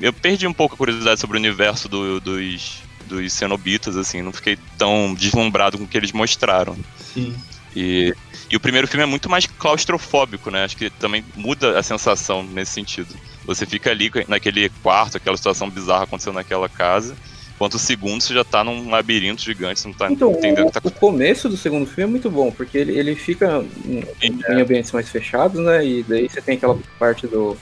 [0.00, 4.32] eu perdi um pouco a curiosidade sobre o universo do, dos dos cenobitas, assim, não
[4.32, 6.76] fiquei tão deslumbrado com o que eles mostraram.
[7.12, 7.34] Sim.
[7.76, 8.14] E,
[8.50, 10.64] e o primeiro filme é muito mais claustrofóbico, né?
[10.64, 13.14] Acho que também muda a sensação nesse sentido.
[13.44, 17.16] Você fica ali naquele quarto, aquela situação bizarra acontecendo naquela casa.
[17.54, 20.72] Enquanto o segundo você já tá num labirinto gigante, você não tá então, entendendo o,
[20.72, 24.02] que tá O começo do segundo filme é muito bom, porque ele, ele fica em,
[24.22, 25.86] em ambientes mais fechados, né?
[25.86, 27.56] E daí você tem aquela parte do,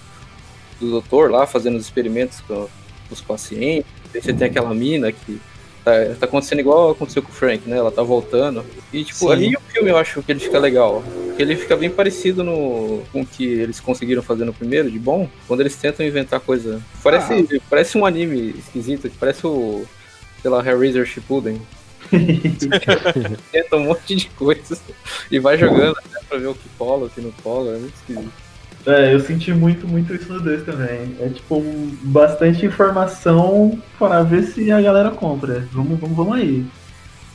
[0.81, 2.69] do doutor lá fazendo os experimentos com,
[3.11, 3.87] os pacientes
[4.21, 5.41] você tem aquela mina que
[5.85, 7.79] tá, tá, acontecendo igual aconteceu com o Frank, né?
[7.79, 8.65] Ela tá voltando.
[8.93, 9.33] E, tipo, Sim.
[9.33, 11.03] ali o filme eu acho que ele fica legal.
[11.33, 14.99] Porque ele fica bem parecido no, com o que eles conseguiram fazer no primeiro, de
[14.99, 15.29] bom.
[15.49, 16.81] Quando eles tentam inventar coisa.
[17.03, 17.61] Parece, ah.
[17.71, 19.85] parece um anime esquisito, parece o.
[20.43, 21.61] Sei lá, Hellraiser Shippuden.
[23.51, 24.83] Tenta um monte de coisas
[25.31, 27.77] e vai jogando até pra ver o que cola, o que não cola.
[27.77, 28.33] É muito esquisito.
[28.85, 31.17] É, eu senti muito, muito isso no 2 também.
[31.19, 31.63] É tipo
[32.03, 35.67] bastante informação para ver se a galera compra.
[35.73, 36.67] Vamos, vamos, vamos aí.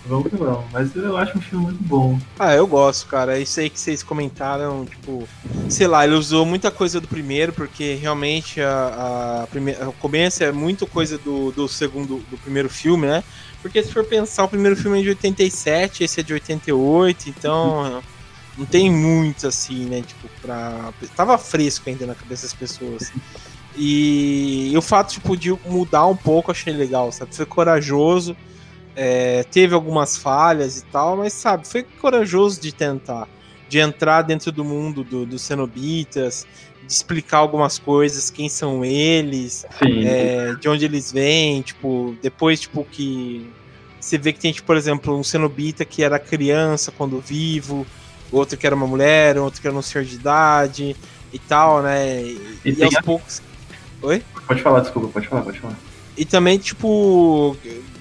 [0.08, 0.66] Vamos que vamos.
[0.72, 2.20] Mas eu acho um filme muito bom.
[2.40, 3.38] Ah, eu gosto, cara.
[3.38, 5.28] É isso aí que vocês comentaram, tipo,
[5.70, 10.52] sei lá, ele usou muita coisa do primeiro, porque realmente a, a o começo é
[10.52, 13.24] muito coisa do, do segundo, do primeiro filme, né?
[13.62, 18.02] Porque se for pensar, o primeiro filme é de 87, esse é de 88, então
[18.58, 20.02] não tem muito assim, né?
[20.02, 20.92] Tipo, pra.
[21.16, 23.12] Tava fresco ainda na cabeça das pessoas.
[23.76, 27.36] E, e o fato tipo, de mudar um pouco achei legal, sabe?
[27.36, 28.36] Foi corajoso.
[29.00, 33.28] É, teve algumas falhas e tal, mas sabe, foi corajoso de tentar.
[33.70, 36.48] De entrar dentro do mundo dos do cenobitas,
[36.84, 39.68] de explicar algumas coisas, quem são eles,
[40.04, 43.48] é, de onde eles vêm, tipo, depois, tipo, que
[44.00, 47.86] você vê que tem, tipo, por exemplo, um cenobita que era criança quando vivo,
[48.32, 50.96] outro que era uma mulher, outro que era um senhor de idade
[51.32, 52.22] e tal, né?
[52.24, 53.04] E, e, aos a...
[53.04, 53.42] poucos.
[54.02, 54.24] Oi?
[54.48, 55.78] Pode falar, desculpa, pode falar, pode falar.
[56.18, 57.56] E também, tipo,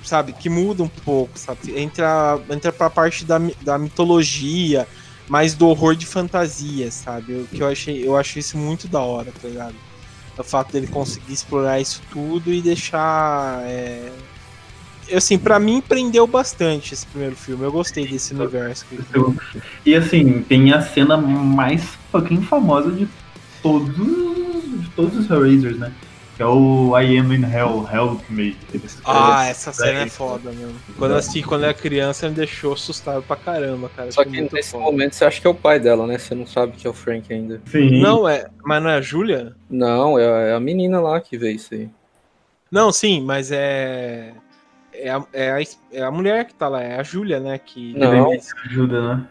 [0.08, 1.78] sabe, que muda um pouco, sabe?
[1.78, 4.86] Entra, entra pra parte da, da mitologia,
[5.28, 7.34] mais do horror de fantasia, sabe?
[7.34, 9.74] O que eu achei, eu achei isso muito da hora, tá ligado?
[10.38, 13.62] O fato dele conseguir explorar isso tudo e deixar.
[13.64, 14.12] É,
[15.14, 17.64] assim, para mim prendeu bastante esse primeiro filme.
[17.64, 18.84] Eu gostei desse universo.
[19.84, 21.82] E assim, tem a cena mais
[22.12, 23.08] fucking famosa de
[23.62, 25.92] todos, de todos os Hellraisers, né?
[26.36, 28.54] Que é o I Am in Hell, Help Me.
[29.04, 30.74] Ah, essa cena é foda mesmo.
[30.98, 34.12] Quando eu assisti quando era criança, me deixou assustado pra caramba, cara.
[34.12, 34.84] Só que nesse foda.
[34.84, 36.18] momento você acha que é o pai dela, né?
[36.18, 37.62] Você não sabe que é o Frank ainda.
[37.64, 38.02] Sim.
[38.02, 38.48] Não, é.
[38.62, 39.56] Mas não é a Júlia?
[39.70, 41.88] Não, é a menina lá que veio isso aí.
[42.70, 44.34] Não, sim, mas é
[44.92, 45.58] é a, é, a,
[45.92, 47.58] é a mulher que tá lá, é a Júlia, né?
[47.58, 48.30] Que não.
[48.64, 49.26] ajuda, né?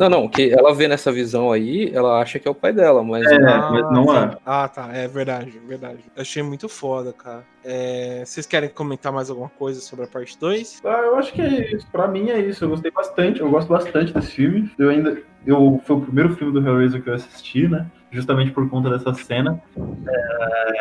[0.00, 3.04] Não, não, que ela vê nessa visão aí, ela acha que é o pai dela,
[3.04, 4.38] mas, é, não, mas não é.
[4.46, 5.98] Ah, tá, é verdade, verdade.
[6.16, 7.44] Eu achei muito foda, cara.
[7.62, 10.80] É, vocês querem comentar mais alguma coisa sobre a parte 2?
[10.82, 11.86] Ah, eu acho que é isso.
[11.92, 12.64] Pra mim é isso.
[12.64, 14.70] Eu gostei bastante, eu gosto bastante desse filme.
[14.78, 15.22] Eu ainda.
[15.46, 17.86] Eu, foi o primeiro filme do Hellraiser que eu assisti, né?
[18.10, 19.60] justamente por conta dessa cena.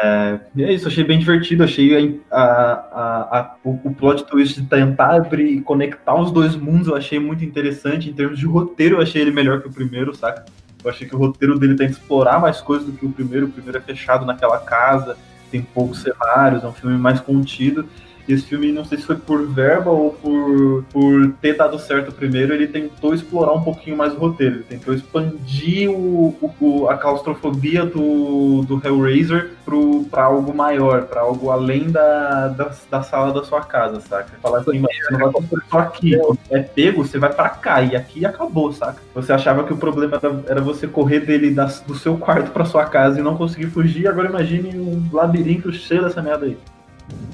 [0.01, 4.67] É, é isso, achei bem divertido, achei a, a, a, o, o, plot twist de
[4.67, 8.09] tentar abrir e conectar os dois mundos, eu achei muito interessante.
[8.09, 10.45] Em termos de roteiro, eu achei ele melhor que o primeiro, saca?
[10.83, 13.47] Eu achei que o roteiro dele tenta explorar mais coisas do que o primeiro.
[13.47, 15.17] O primeiro é fechado naquela casa,
[15.51, 17.87] tem poucos cenários, é um filme mais contido.
[18.29, 22.11] Que esse filme, não sei se foi por verba ou por, por ter dado certo
[22.11, 24.57] primeiro, ele tentou explorar um pouquinho mais o roteiro.
[24.57, 31.21] Ele tentou expandir o, o a claustrofobia do, do Hellraiser pro, pra algo maior, pra
[31.21, 34.37] algo além da, da, da sala da sua casa, saca?
[34.43, 36.11] Falar assim, mas você não vai construir só aqui.
[36.51, 39.01] É pego, você vai pra cá, e aqui acabou, saca?
[39.15, 41.55] Você achava que o problema era, você correr dele
[41.87, 46.03] do seu quarto pra sua casa e não conseguir fugir, agora imagine um labirinto cheio
[46.03, 46.57] dessa merda aí.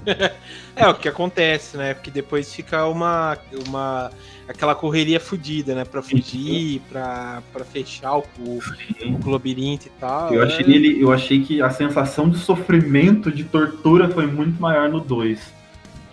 [0.76, 1.94] é o que acontece, né?
[1.94, 4.12] Porque depois fica uma, uma
[4.48, 5.86] aquela correria fodida, né?
[5.86, 10.34] Pra fugir, pra, pra fechar o, o, labirinto e tal.
[10.34, 10.46] Eu, é...
[10.46, 15.00] achei ele, eu achei que a sensação de sofrimento, de tortura foi muito maior no
[15.00, 15.40] 2.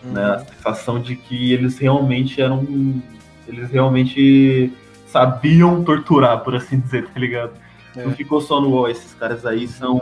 [0.04, 0.12] Uhum.
[0.12, 0.24] Né?
[0.24, 3.02] A sensação de que eles realmente eram.
[3.46, 4.72] Eles realmente
[5.08, 7.52] sabiam torturar, por assim dizer, tá ligado?
[7.96, 8.04] É.
[8.04, 10.00] Não ficou só no, ó, esses caras aí são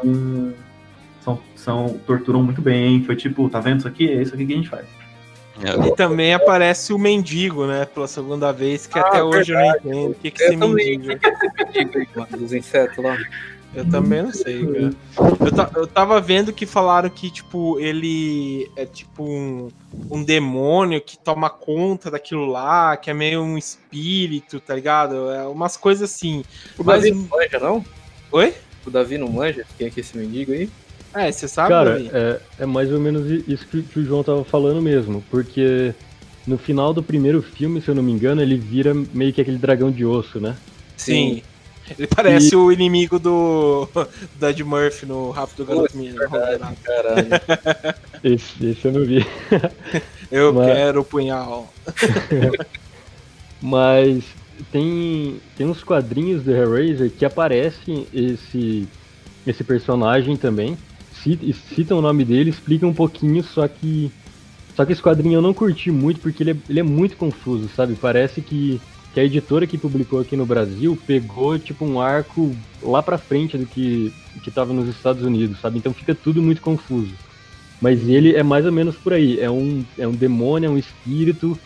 [1.20, 3.02] são, são torturam muito bem.
[3.04, 4.08] Foi tipo, tá vendo isso aqui?
[4.08, 4.86] É isso aqui que a gente faz.
[5.62, 5.88] É.
[5.88, 7.84] E também aparece o mendigo, né?
[7.84, 9.80] Pela segunda vez, que ah, até hoje verdade.
[9.84, 10.10] eu não entendo.
[10.10, 11.20] O que, que é esse mendigo?
[12.38, 13.18] Dos insetos lá.
[13.72, 14.90] Eu também não sei, cara.
[15.16, 19.68] Eu, eu tava vendo que falaram que, tipo, ele é tipo um,
[20.10, 25.30] um demônio que toma conta daquilo lá, que é meio um espírito, tá ligado?
[25.30, 26.42] É umas coisas assim.
[26.76, 27.02] O Mas...
[27.02, 27.84] Davi não manja, não?
[28.32, 28.54] Oi?
[28.84, 29.64] O Davi não manja?
[29.78, 30.68] Quem é que é esse mendigo aí?
[31.14, 34.44] É, você sabe, Cara, é, é, mais ou menos isso que, que, o João tava
[34.44, 35.92] falando mesmo, porque
[36.46, 39.58] no final do primeiro filme, se eu não me engano, ele vira meio que aquele
[39.58, 40.56] dragão de osso, né?
[40.96, 41.42] Sim.
[41.98, 42.56] Ele parece e...
[42.56, 43.88] o inimigo do,
[44.38, 46.18] do Ed Murphy no Rápido Garoto Menino.
[46.28, 47.26] Caralho.
[48.22, 49.26] esse, esse eu não vi.
[50.30, 50.66] eu Mas...
[50.66, 51.72] quero o punhal.
[53.60, 54.22] Mas
[54.70, 58.88] tem, tem uns quadrinhos do Hellraiser que aparece esse,
[59.44, 60.78] esse personagem também
[61.74, 64.10] citam o nome dele, explicam um pouquinho, só que.
[64.76, 67.68] Só que esse quadrinho eu não curti muito porque ele é, ele é muito confuso,
[67.68, 67.94] sabe?
[67.96, 68.80] Parece que,
[69.12, 73.58] que a editora que publicou aqui no Brasil pegou tipo um arco lá pra frente
[73.58, 74.12] do que,
[74.42, 75.78] que tava nos Estados Unidos, sabe?
[75.78, 77.12] Então fica tudo muito confuso.
[77.80, 79.40] Mas ele é mais ou menos por aí.
[79.40, 81.58] É um, é um demônio, é um espírito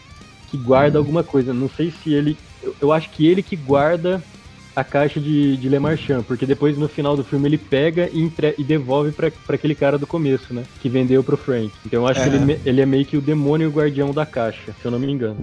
[0.51, 1.53] que guarda alguma coisa.
[1.53, 2.37] Não sei se ele.
[2.63, 4.23] Eu, eu acho que ele que guarda
[4.75, 8.21] a caixa de, de Le Marchand, porque depois no final do filme ele pega e,
[8.21, 10.65] entre, e devolve para aquele cara do começo, né?
[10.81, 11.73] Que vendeu pro Frank.
[11.87, 12.29] Então eu acho é.
[12.29, 14.99] que ele, ele é meio que o demônio o guardião da caixa, se eu não
[14.99, 15.37] me engano.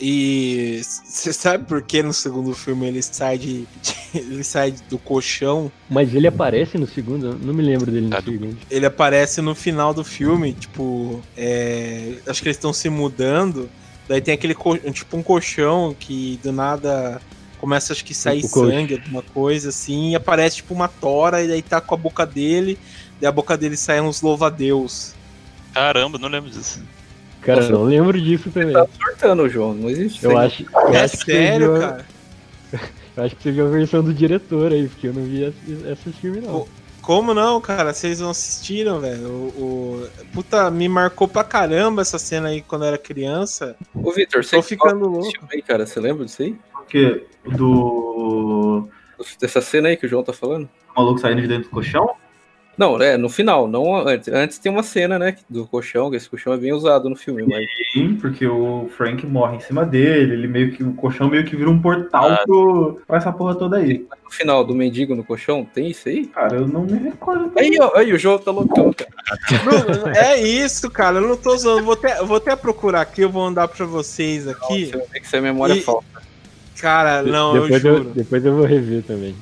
[0.00, 4.98] E você sabe por que no segundo filme ele sai de, de, ele sai do
[4.98, 5.70] colchão?
[5.88, 7.38] Mas ele aparece no segundo?
[7.38, 8.56] Não me lembro dele no ah, segundo.
[8.70, 13.68] Ele aparece no final do filme, tipo, é, acho que eles estão se mudando.
[14.08, 14.56] Daí tem aquele
[14.92, 17.20] tipo um colchão que do nada
[17.60, 21.60] começa acho que sair sangue, alguma coisa assim, e aparece tipo uma tora, e daí
[21.60, 22.78] tá com a boca dele,
[23.20, 25.14] e a boca dele sai uns louva-a-Deus.
[25.74, 26.82] Caramba, não lembro disso.
[27.42, 28.72] Cara, Nossa, não lembro disso também.
[28.72, 30.24] Tá surtando, João, não existe.
[30.24, 31.80] Eu acho, eu é acho sério, viu...
[31.80, 32.06] cara?
[33.16, 36.12] eu acho que você viu a versão do diretor aí, porque eu não vi esse
[36.12, 36.66] filme não.
[37.02, 37.92] Como não, cara?
[37.92, 39.26] Vocês não assistiram, velho?
[39.26, 43.74] O, o, Puta, me marcou pra caramba essa cena aí quando eu era criança.
[43.94, 45.32] Ô, Vitor, você Tô ficando louco.
[45.50, 46.56] Aí, cara, você lembra disso aí?
[46.90, 47.24] Que
[47.56, 48.88] do.
[49.40, 50.68] Dessa cena aí que o João tá falando?
[50.94, 52.16] O maluco saindo de dentro do colchão?
[52.80, 54.28] Não, é, no final, não antes.
[54.28, 57.44] Antes tem uma cena, né, do colchão, que esse colchão é bem usado no filme,
[57.46, 57.66] mas...
[57.92, 61.54] Sim, porque o Frank morre em cima dele, ele meio que, o colchão meio que
[61.54, 64.06] vira um portal ah, pro, pra essa porra toda aí.
[64.24, 66.24] No final, do mendigo no colchão, tem isso aí?
[66.28, 67.52] Cara, eu não me recordo.
[67.58, 69.10] Aí, ó, aí o João tá loucão, cara.
[70.16, 73.44] é isso, cara, eu não tô usando, vou até, vou até procurar aqui, eu vou
[73.44, 74.90] andar pra vocês aqui.
[74.90, 75.82] Nossa, que ser memória e...
[75.82, 76.29] falsa.
[76.80, 78.08] Cara, não, depois eu juro.
[78.08, 79.34] Eu, depois eu vou rever também.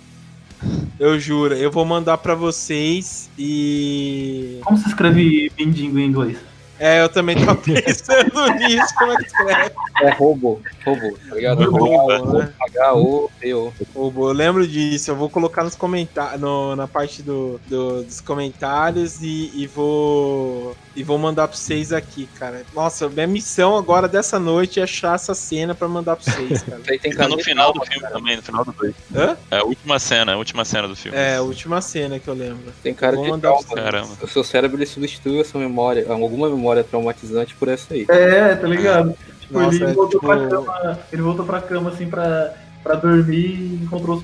[0.98, 4.58] Eu juro, eu vou mandar para vocês e.
[4.64, 6.38] Como se escreve mendigo em inglês?
[6.78, 9.70] É, eu também tô pensando nisso, como é que escreve?
[10.02, 11.70] É robô, robô, tá ligado?
[11.70, 12.52] Robô, né?
[12.76, 13.72] H-O-P-O.
[13.94, 16.40] Robô, eu lembro disso, eu vou colocar nos comentários,
[16.76, 22.28] na parte do, do, dos comentários e, e, vou e vou mandar pra vocês aqui,
[22.38, 22.62] cara.
[22.74, 26.80] Nossa, minha missão agora dessa noite é achar essa cena pra mandar pra vocês, cara.
[26.88, 28.14] Aí tem no final do filme cara.
[28.14, 28.94] também, no final do dois.
[29.14, 29.36] Hã?
[29.50, 31.16] É a última cena, a última cena do filme.
[31.16, 32.72] É, a última cena que eu lembro.
[32.82, 33.74] Tem cara vou de mandar trauma.
[33.74, 34.18] Caramba.
[34.22, 38.06] O seu cérebro ele substitui essa memória, alguma memória memória traumatizante por essa aí.
[38.08, 39.14] É, tá ligado?
[39.40, 40.26] Tipo, Nossa, ele, é, voltou tipo...
[40.26, 44.22] pra cama, ele voltou pra cama assim pra, pra dormir e encontrou,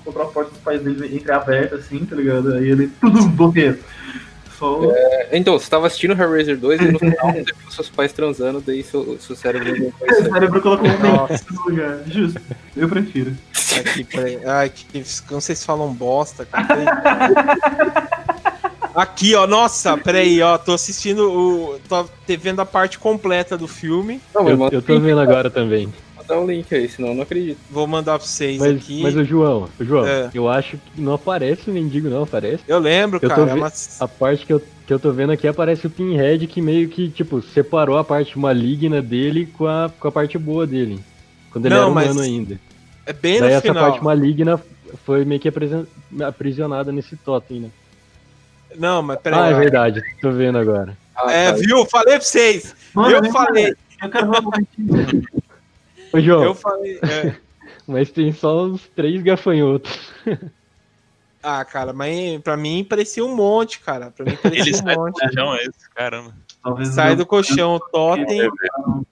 [0.00, 2.52] encontrou a porta dos pais dele entreaberta, assim, tá ligado?
[2.54, 2.88] Aí ele.
[3.00, 3.78] Tudo bloqueio.
[4.58, 4.80] Só...
[4.92, 8.60] É, então, você tava assistindo Hellraiser 2 e no final você viu seus pais transando,
[8.60, 12.00] daí seu, seu cérebro O cérebro colocou um no lugar.
[12.06, 12.40] Justo.
[12.76, 13.32] Eu prefiro.
[13.80, 14.06] Aqui,
[14.46, 18.08] Ai, que, como vocês falam bosta, cara.
[18.94, 21.78] Aqui, ó, nossa, peraí, ó, tô assistindo o.
[21.88, 22.06] tô
[22.38, 24.20] vendo a parte completa do filme.
[24.34, 25.92] Não, Eu, eu tô vendo agora também.
[26.16, 27.58] mandar um link aí, senão eu não acredito.
[27.70, 29.02] Vou mandar pra vocês Mas, aqui.
[29.02, 30.30] mas o João, o João, É.
[30.32, 32.62] eu acho que não aparece o mendigo, não aparece.
[32.68, 35.32] Eu lembro, Eu cara, é ve- mas- A parte que eu, que eu tô vendo
[35.32, 39.90] aqui aparece o Pinhead que meio que, tipo, separou a parte maligna dele com a,
[39.98, 41.00] com a parte boa dele.
[41.50, 42.60] Quando ele Não, era mas humano ainda.
[43.06, 43.90] é bem Daí no essa final.
[43.90, 44.60] parte maligna
[45.04, 45.50] foi meio que
[46.26, 47.68] aprisionada nesse totem, né?
[48.76, 49.40] Não, mas peraí.
[49.40, 50.96] Ah, é verdade, tô vendo agora.
[51.16, 51.58] Ah, É, tá.
[51.58, 51.84] viu?
[51.86, 52.74] Falei pra vocês.
[52.92, 54.30] Mano, eu vem falei, Eu quero.
[56.12, 56.98] Ô, João, eu falei.
[57.02, 57.34] é.
[57.86, 60.10] mas tem só uns três gafanhotos.
[61.42, 64.10] Ah, cara, mas pra mim parecia um monte, cara.
[64.10, 65.20] Pra mim parecia Ele um do monte.
[65.20, 66.34] colchão, é esse, caramba.
[66.64, 68.50] Talvez Sai eu- do colchão o totem,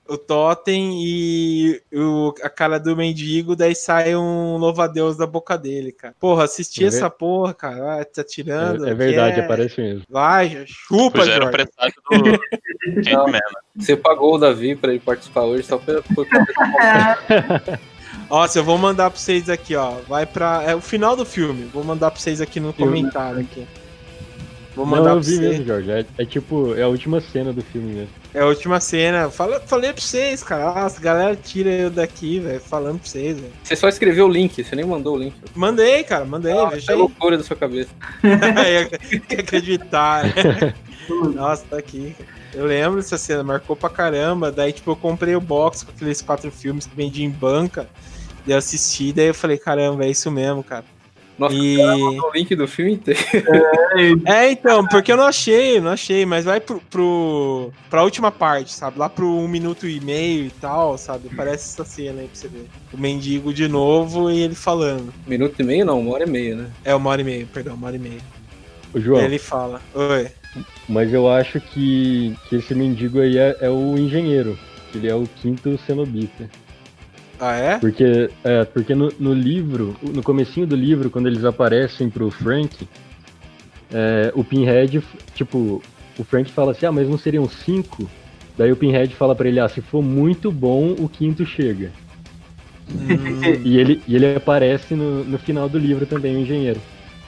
[0.09, 5.93] o totem e o, a cara do mendigo, daí sai um louva-a-Deus da boca dele,
[5.93, 6.15] cara.
[6.19, 8.01] Porra, assisti É essa porra, cara.
[8.01, 8.87] Ah, tá tirando.
[8.87, 10.03] É, é verdade, é- aparece mesmo.
[10.09, 11.51] Vai, chupa, Pois já era do
[12.09, 13.41] Candyman.
[13.77, 16.01] Você pagou o Davi pra ele participar hoje só pra.
[16.15, 17.81] por desse
[18.31, 19.97] Nossa, eu vou mandar pra vocês aqui, ó.
[20.09, 20.63] Vai pra.
[20.67, 21.65] É o final do filme.
[21.67, 23.67] Vou mandar pra vocês aqui no comentário aqui.
[24.75, 25.91] Vou Não, mandar eu pra vi mesmo, Jorge.
[25.91, 28.11] É, é tipo, é a última cena do filme mesmo.
[28.33, 29.31] É a última cena.
[29.31, 30.83] Fala, falei pra vocês, cara.
[30.83, 32.61] Nossa, a galera tira eu daqui, velho.
[32.61, 33.53] Falando pra vocês, velho.
[33.63, 35.35] Você só escreveu o link, você nem mandou o link.
[35.55, 36.55] Mandei, cara, mandei.
[36.71, 37.91] veja É loucura da sua cabeça.
[39.29, 40.75] Quer acreditar, né?
[41.35, 42.15] Nossa, tá aqui.
[42.55, 44.51] Eu lembro dessa cena, marcou pra caramba.
[44.51, 47.89] Daí, tipo, eu comprei o box com aqueles quatro filmes que vendia em banca.
[48.47, 50.85] Daí eu assisti, daí eu falei, caramba, é isso mesmo, cara.
[51.39, 53.21] Nossa, E- o o link do filme inteiro.
[54.25, 58.73] É, então, porque eu não achei, não achei, mas vai pro, pro, pra última parte,
[58.73, 58.99] sabe?
[58.99, 61.29] Lá pro um minuto e meio e tal, sabe?
[61.37, 62.67] Parece essa cena aí pra você ver.
[62.93, 65.13] O mendigo de novo e ele falando.
[65.27, 66.71] Minuto e meio não, uma hora e meia, né?
[66.85, 68.21] É uma hora e meia, perdão, uma hora e meia.
[68.95, 70.29] Ô, João, Ele fala, oi.
[70.89, 74.59] mas eu acho que, que esse mendigo aí é, é o engenheiro.
[74.95, 76.49] Ele é o quinto cenobita.
[77.45, 77.77] Ah, é?
[77.77, 82.87] Porque, é, porque no, no livro, no comecinho do livro, quando eles aparecem pro Frank,
[83.93, 85.03] é, o Pinhead,
[85.35, 85.83] tipo,
[86.17, 88.09] o Frank fala assim, ah, mas não seriam cinco?
[88.57, 91.91] Daí o Pinhead fala pra ele, ah, se for muito bom, o quinto chega.
[92.89, 96.81] Hum, E ele, e ele aparece no, no final do livro também, o engenheiro.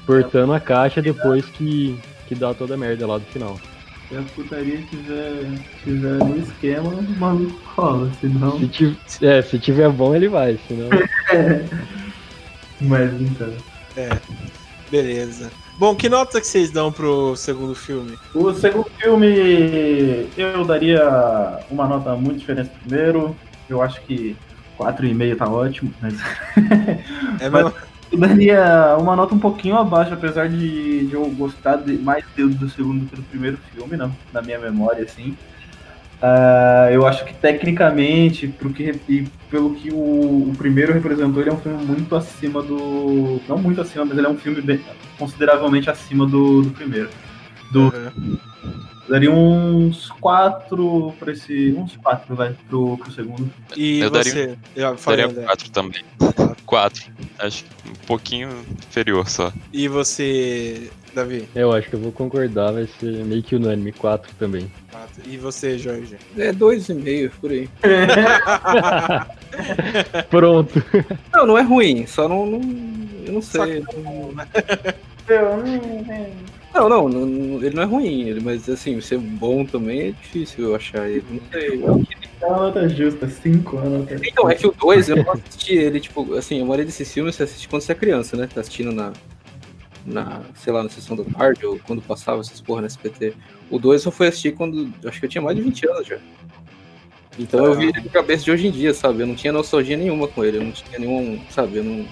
[0.07, 1.99] Portando a caixa depois que,
[2.29, 3.59] que dá toda a merda lá do final.
[4.15, 5.45] Se a putaria tiver,
[5.83, 8.61] tiver no esquema, o maluco rola, senão.
[8.61, 10.89] Se, ti- é, se tiver bom, ele vai, senão...
[12.81, 13.53] Mas então.
[14.89, 15.51] beleza.
[15.79, 18.17] Bom, que nota que vocês dão pro segundo filme?
[18.33, 23.37] O segundo filme eu daria uma nota muito diferente do primeiro.
[23.69, 24.37] Eu acho que
[24.79, 26.15] 4,5 tá ótimo, mas
[27.41, 27.79] É Mas- mesmo?
[28.15, 32.49] Eu daria uma nota um pouquinho abaixo, apesar de, de eu gostar de- mais do,
[32.49, 35.37] do segundo do que do primeiro filme, na, na minha memória, assim.
[36.23, 41.51] Ah, eu acho que tecnicamente, pro que, e pelo que o, o primeiro representou, ele
[41.51, 43.41] é um filme muito acima do.
[43.49, 44.81] Não muito acima, mas ele é um filme bem-
[45.19, 47.11] consideravelmente acima do, do primeiro.
[47.73, 48.39] Do, Uhum.
[49.09, 51.75] daria uns quatro pra esse.
[51.77, 53.51] Uns quatro, vai, pro, pro segundo.
[53.77, 54.59] E Eu daria- você?
[54.77, 55.45] Eu falei, Daria André.
[55.47, 56.03] 4 também.
[56.65, 57.05] 4.
[57.39, 58.49] Acho que pouquinho
[58.89, 59.53] inferior só.
[59.73, 61.49] E você, Davi?
[61.55, 64.71] Eu acho que eu vou concordar, vai ser meio que unânime, 4 também.
[64.91, 65.23] Quatro.
[65.27, 66.17] E você, Jorge?
[66.37, 67.69] É dois e meio, por aí.
[70.31, 70.83] Pronto!
[71.33, 72.47] Não, não é ruim, só não.
[72.47, 72.61] não
[73.27, 73.81] eu não sei.
[73.81, 74.47] Não, não,
[76.75, 77.09] não,
[77.63, 81.25] ele não é ruim, ele, mas assim, ser bom também é difícil eu achar ele.
[81.31, 81.83] Não sei.
[82.41, 85.33] É uma nota justa, cinco, é uma nota Então, é que o 2 eu não
[85.33, 88.49] assisti ele, tipo, assim, a maioria desses filmes você assiste quando você é criança, né?
[88.53, 89.13] Tá assistindo na.
[90.07, 93.33] Na, sei lá, na sessão da tarde, ou quando passava essas porra no SPT.
[93.71, 94.93] O 2 eu fui assistir quando.
[95.03, 96.19] Acho que eu tinha mais de 20 anos já.
[97.39, 99.23] Então eu vi ele com a cabeça de hoje em dia, sabe?
[99.23, 101.41] Eu não tinha nostalgia nenhuma com ele, eu não tinha nenhum.
[101.49, 101.79] Sabe?
[101.79, 102.07] Eu não.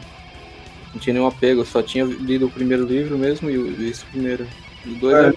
[0.93, 4.05] Não tinha nenhum apego, eu só tinha lido o primeiro livro mesmo e o- esse
[4.05, 4.49] primeiro.
[4.86, 5.28] O dois É.
[5.28, 5.32] eu-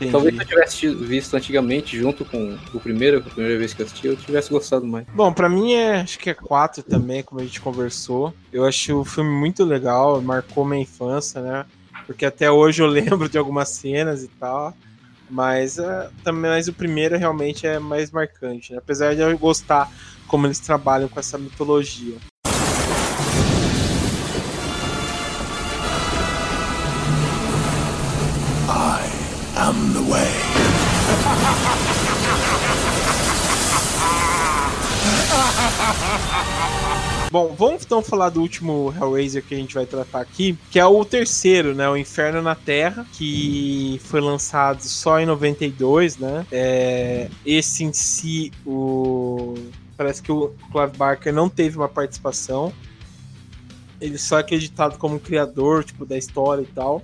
[0.00, 0.12] Entendi.
[0.12, 3.86] Talvez se eu tivesse visto antigamente, junto com o primeiro, a primeira vez que eu
[3.86, 5.04] assisti, eu tivesse gostado mais.
[5.12, 8.32] Bom, pra mim é, acho que é quatro também, como a gente conversou.
[8.52, 11.66] Eu achei o filme muito legal, marcou minha infância, né?
[12.06, 12.86] Porque até hoje eu
[13.18, 14.72] lembro de algumas cenas e tal.
[15.28, 18.78] Mas é, também mas o primeiro realmente é mais marcante, né?
[18.78, 19.90] Apesar de eu gostar
[20.28, 22.14] como eles trabalham com essa mitologia.
[37.30, 40.86] Bom, vamos então falar do último Hellraiser que a gente vai tratar aqui, que é
[40.86, 41.88] o terceiro, né?
[41.88, 46.46] O Inferno na Terra, que foi lançado só em 92, né?
[46.50, 49.54] É, esse em si, o
[49.96, 52.72] parece que o Clive Barker não teve uma participação.
[54.00, 57.02] Ele só é acreditado como criador, tipo, da história e tal.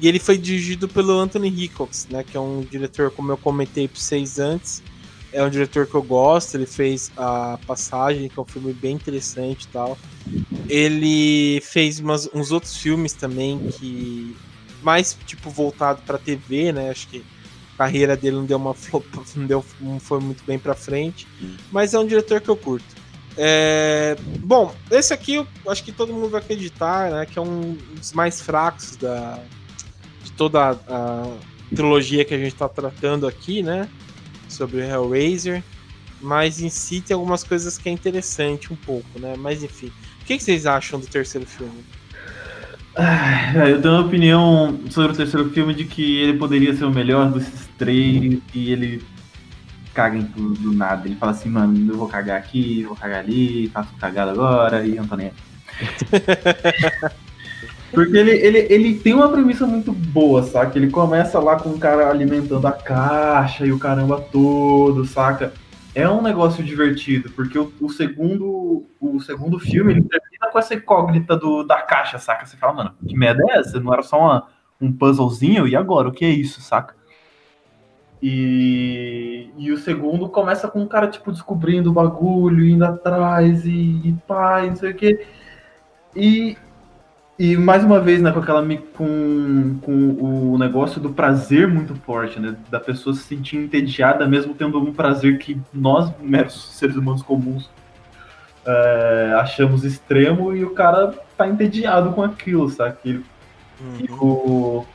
[0.00, 2.22] E ele foi dirigido pelo Anthony Hickox, né?
[2.22, 4.82] Que é um diretor, como eu comentei para vocês antes,
[5.36, 6.54] é um diretor que eu gosto.
[6.54, 9.98] Ele fez a Passagem, que é um filme bem interessante e tal.
[10.68, 14.34] Ele fez umas, uns outros filmes também que
[14.82, 16.90] mais tipo voltado para TV, né?
[16.90, 17.24] Acho que
[17.74, 18.74] a carreira dele não deu uma
[19.36, 21.28] não, deu, não foi muito bem para frente,
[21.70, 22.86] mas é um diretor que eu curto.
[23.36, 27.26] É, bom, esse aqui eu acho que todo mundo vai acreditar, né?
[27.26, 29.38] Que é um dos mais fracos da,
[30.24, 31.36] de toda a, a
[31.74, 33.86] trilogia que a gente está tratando aqui, né?
[34.48, 35.62] Sobre o Hellraiser.
[36.20, 39.34] Mas em si tem algumas coisas que é interessante um pouco, né?
[39.38, 39.92] Mas enfim.
[40.22, 41.84] O que, que vocês acham do terceiro filme?
[42.96, 46.90] Ah, eu tenho uma opinião sobre o terceiro filme de que ele poderia ser o
[46.90, 49.04] melhor desses três e ele
[49.92, 51.06] caga em tudo do nada.
[51.06, 54.94] Ele fala assim, mano, eu vou cagar aqui, vou cagar ali, faço cagada agora e
[54.94, 55.30] não tô nem.
[57.96, 60.76] Porque ele, ele, ele tem uma premissa muito boa, saca?
[60.76, 65.54] Ele começa lá com o cara alimentando a caixa e o caramba todo, saca?
[65.94, 70.74] É um negócio divertido, porque o, o segundo o segundo filme ele termina com essa
[70.74, 72.44] incógnita do, da caixa, saca?
[72.44, 73.80] Você fala, mano, que merda é essa?
[73.80, 74.46] Não era só uma,
[74.78, 75.66] um puzzlezinho?
[75.66, 76.06] E agora?
[76.06, 76.94] O que é isso, saca?
[78.22, 83.70] E, e o segundo começa com o cara, tipo, descobrindo o bagulho, indo atrás e,
[84.04, 85.26] e pá, não sei o quê.
[86.14, 86.58] E,
[87.38, 92.40] e mais uma vez, né, com aquela com, com o negócio do prazer muito forte,
[92.40, 92.56] né?
[92.70, 97.68] Da pessoa se sentir entediada, mesmo tendo um prazer que nós, meros seres humanos comuns,
[98.64, 102.96] é, achamos extremo, e o cara tá entediado com aquilo, sabe?
[103.04, 103.20] E,
[104.00, 104.86] e o,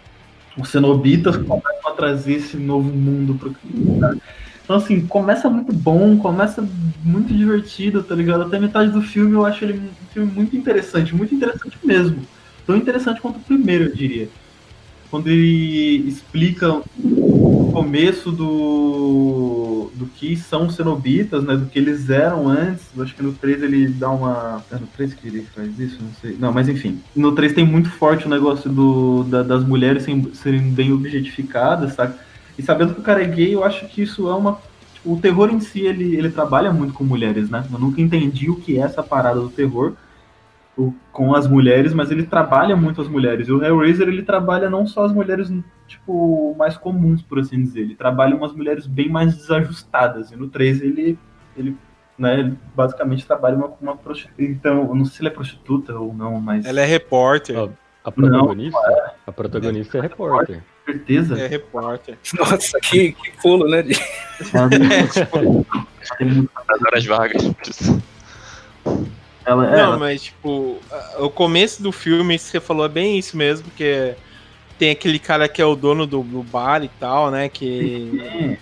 [0.57, 3.55] os cenobitas começam a trazer esse novo mundo pro
[3.99, 4.17] cara.
[4.63, 6.65] Então, assim, começa muito bom, começa
[7.03, 8.43] muito divertido, tá ligado?
[8.43, 12.21] Até metade do filme eu acho ele um filme muito interessante, muito interessante mesmo.
[12.65, 14.29] Tão interessante quanto o primeiro, eu diria.
[15.09, 21.57] Quando ele explica o começo do, do que são os cenobitas, né?
[21.57, 22.85] Do que eles eram antes.
[22.95, 24.63] Eu acho que no 3 ele dá uma.
[24.71, 25.97] É no 3 que ele faz isso?
[26.01, 26.37] Não sei.
[26.39, 27.01] Não, mas enfim.
[27.13, 32.13] No 3 tem muito forte o negócio do, da, das mulheres serem bem objetificadas, sabe?
[32.61, 34.59] E sabendo que o cara é gay, eu acho que isso é uma.
[34.93, 37.65] Tipo, o terror em si, ele, ele trabalha muito com mulheres, né?
[37.73, 39.93] Eu nunca entendi o que é essa parada do terror
[40.77, 43.47] o, com as mulheres, mas ele trabalha muito as mulheres.
[43.47, 45.51] E o Hellraiser, ele trabalha não só as mulheres,
[45.87, 47.81] tipo, mais comuns, por assim dizer.
[47.81, 50.31] Ele trabalha umas mulheres bem mais desajustadas.
[50.31, 51.17] E no 3 ele,
[51.57, 51.75] ele
[52.15, 54.43] né, ele basicamente trabalha uma, uma prostituta.
[54.43, 56.63] Então, eu não sei se ele é prostituta ou não, mas...
[56.63, 57.57] Ela é repórter.
[58.03, 59.11] A protagonista, não, é.
[59.27, 60.63] a protagonista é repórter.
[60.85, 61.39] Certeza?
[61.39, 62.17] É repórter.
[62.33, 63.83] Nossa, que, que pulo, né?
[64.41, 65.65] É, tipo...
[66.67, 67.43] As horas vagas.
[69.45, 69.97] Ela, não, ela...
[69.97, 70.79] mas tipo,
[71.19, 74.15] o começo do filme, isso que você falou, é bem isso mesmo, porque
[74.77, 77.49] tem aquele cara que é o dono do, do bar e tal, né?
[77.49, 78.57] Que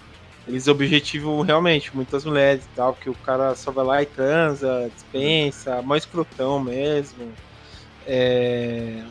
[0.47, 4.89] eles objetivam realmente muitas mulheres e tal, que o cara só vai lá e transa,
[4.93, 7.31] dispensa, mais escrotão mesmo.
[8.07, 9.03] É,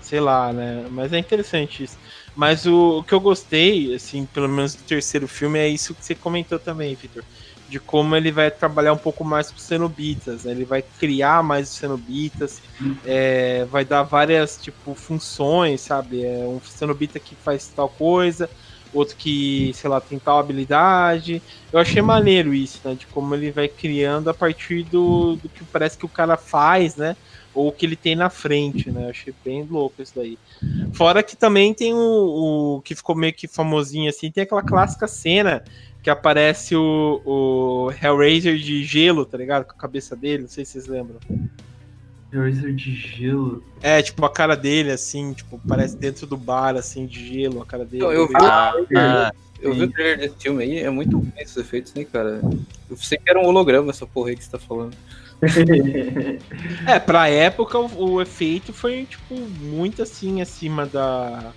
[0.00, 0.86] sei lá, né?
[0.90, 1.98] Mas é interessante isso.
[2.40, 6.02] Mas o, o, que eu gostei, assim, pelo menos do terceiro filme, é isso que
[6.02, 7.22] você comentou também, Victor
[7.68, 10.50] de como ele vai trabalhar um pouco mais com os cenobitas, né?
[10.50, 12.60] ele vai criar mais os cenobitas,
[13.06, 16.24] é, vai dar várias tipo funções, sabe?
[16.24, 18.50] É um cenobita que faz tal coisa,
[18.92, 21.40] outro que, sei lá, tem tal habilidade.
[21.72, 22.96] Eu achei maneiro isso, né?
[22.96, 26.96] De como ele vai criando a partir do, do que parece que o cara faz,
[26.96, 27.16] né?
[27.54, 29.06] Ou o que ele tem na frente, né?
[29.06, 30.38] Eu achei bem louco isso daí.
[30.92, 35.08] Fora que também tem o, o que ficou meio que famosinho assim, tem aquela clássica
[35.08, 35.64] cena
[36.02, 39.64] que aparece o, o Hellraiser de gelo, tá ligado?
[39.64, 41.18] Com a cabeça dele, não sei se vocês lembram.
[42.32, 43.62] Hellraiser de gelo?
[43.82, 47.66] É, tipo, a cara dele, assim, tipo, parece dentro do bar, assim, de gelo, a
[47.66, 48.04] cara dele.
[48.04, 51.42] Eu, eu vi, ah, ah, eu vi o trailer desse filme aí, é muito bem
[51.42, 52.40] esses efeitos, né, cara?
[52.88, 54.96] Eu sei que era um holograma essa porra aí que você tá falando.
[56.86, 61.52] É, pra época o, o efeito foi, tipo, muito assim, acima da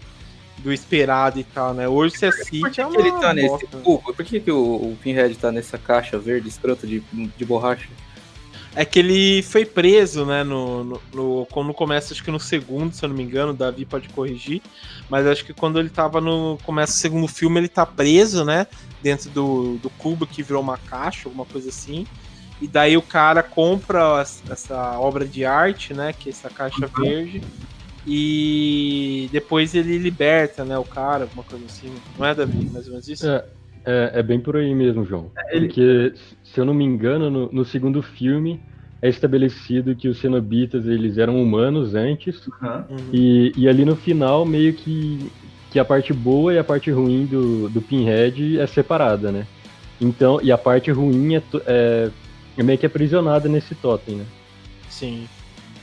[0.60, 1.88] do esperado e tal, né?
[1.88, 2.62] Hoje você assiste.
[2.62, 3.68] Por que, é que ele tá nesse.
[3.68, 7.90] Pô, por que, que o, o Pinhead tá nessa caixa verde escrota de, de borracha?
[8.76, 10.44] É que ele foi preso, né?
[10.44, 13.56] No, no, no, quando começa, acho que no segundo, se eu não me engano, o
[13.56, 14.62] Davi pode corrigir.
[15.10, 16.58] Mas acho que quando ele tava no.
[16.64, 18.66] Começa o segundo filme, ele tá preso, né?
[19.02, 22.08] Dentro do, do cubo que virou uma caixa, alguma coisa assim.
[22.64, 26.14] E daí o cara compra essa obra de arte, né?
[26.14, 27.04] Que é essa caixa Uhum.
[27.04, 27.44] verde.
[28.08, 30.78] E depois ele liberta, né?
[30.78, 31.94] O cara, alguma coisa assim.
[32.18, 32.70] Não é, Davi?
[32.72, 33.28] Mais ou menos isso?
[33.28, 33.44] É,
[33.86, 35.30] é, é bem por aí mesmo, João.
[35.52, 38.62] Ele- Porque, se eu não me engano, no, no segundo filme
[39.02, 42.48] é estabelecido que os cenobitas eles eram humanos antes.
[42.90, 43.10] Uhum.
[43.12, 45.30] e, e ali no final meio que,
[45.70, 49.46] que a parte boa e a parte ruim do, do Pinhead é separada, né?
[50.00, 52.10] Então, e a parte ruim é, é,
[52.58, 54.26] é meio que aprisionada nesse totem, né?
[54.90, 55.28] Sim.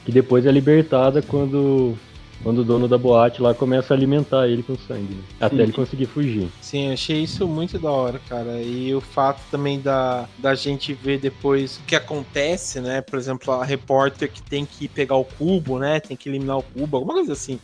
[0.04, 1.96] Que depois é libertada quando,
[2.42, 5.22] quando o dono da boate lá começa a alimentar ele com sangue, né?
[5.40, 5.62] Até Sim.
[5.62, 6.48] ele conseguir fugir.
[6.60, 8.62] Sim, achei isso muito da hora, cara.
[8.62, 13.00] E o fato também da, da gente ver depois o que acontece, né?
[13.00, 16.00] Por exemplo, a repórter que tem que pegar o cubo, né?
[16.00, 17.58] Tem que eliminar o cubo, alguma coisa assim.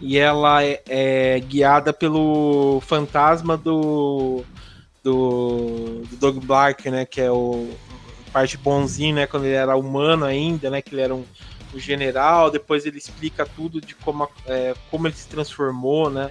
[0.00, 4.44] E ela é, é guiada pelo fantasma do,
[5.02, 7.04] do, do Doug Black, né?
[7.04, 7.68] Que é o
[8.36, 9.26] parte bonzinho, né?
[9.26, 10.82] Quando ele era humano ainda, né?
[10.82, 11.24] Que ele era um,
[11.72, 12.50] um general.
[12.50, 16.30] Depois ele explica tudo de como, é, como ele se transformou, né?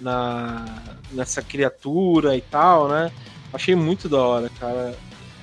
[0.00, 0.64] Na,
[1.10, 3.10] nessa criatura e tal, né?
[3.52, 4.94] Achei muito da hora, cara.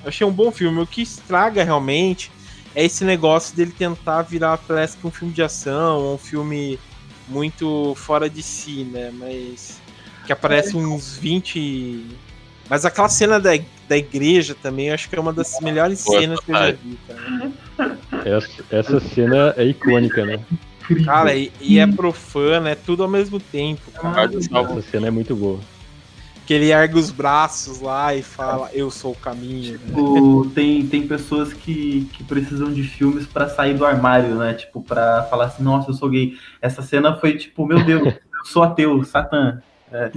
[0.02, 0.80] Achei um bom filme.
[0.80, 2.32] O que estraga realmente
[2.74, 6.80] é esse negócio dele tentar virar, parece que um filme de ação, um filme
[7.28, 9.10] muito fora de si, né?
[9.12, 9.78] Mas
[10.24, 12.06] que aparece uns 20.
[12.68, 13.50] Mas aquela cena da,
[13.88, 16.70] da igreja também, eu acho que é uma das melhores Boa, cenas que eu já
[16.72, 17.98] vi, cara.
[18.24, 20.40] Essa, essa cena é icônica, né?
[21.04, 24.30] Cara, e, e é profana, é tudo ao mesmo tempo, cara.
[24.34, 25.60] Essa cena é muito boa.
[26.46, 29.72] Que ele ergue os braços lá e fala, eu sou o caminho.
[29.72, 29.78] né?
[29.84, 34.54] Tipo, tem, tem pessoas que, que precisam de filmes pra sair do armário, né?
[34.54, 36.38] Tipo, pra falar assim, nossa, eu sou gay.
[36.62, 39.60] Essa cena foi tipo, meu Deus, eu sou ateu, Satã.
[39.92, 40.10] É,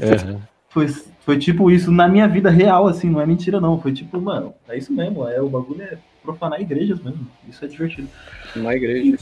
[0.72, 0.88] Foi,
[1.26, 3.80] foi tipo isso na minha vida real, assim, não é mentira não.
[3.80, 7.27] Foi tipo, mano, é isso mesmo, é, o bagulho é profanar igrejas mesmo.
[7.48, 8.07] Isso é divertido.
[8.56, 9.18] Na igreja.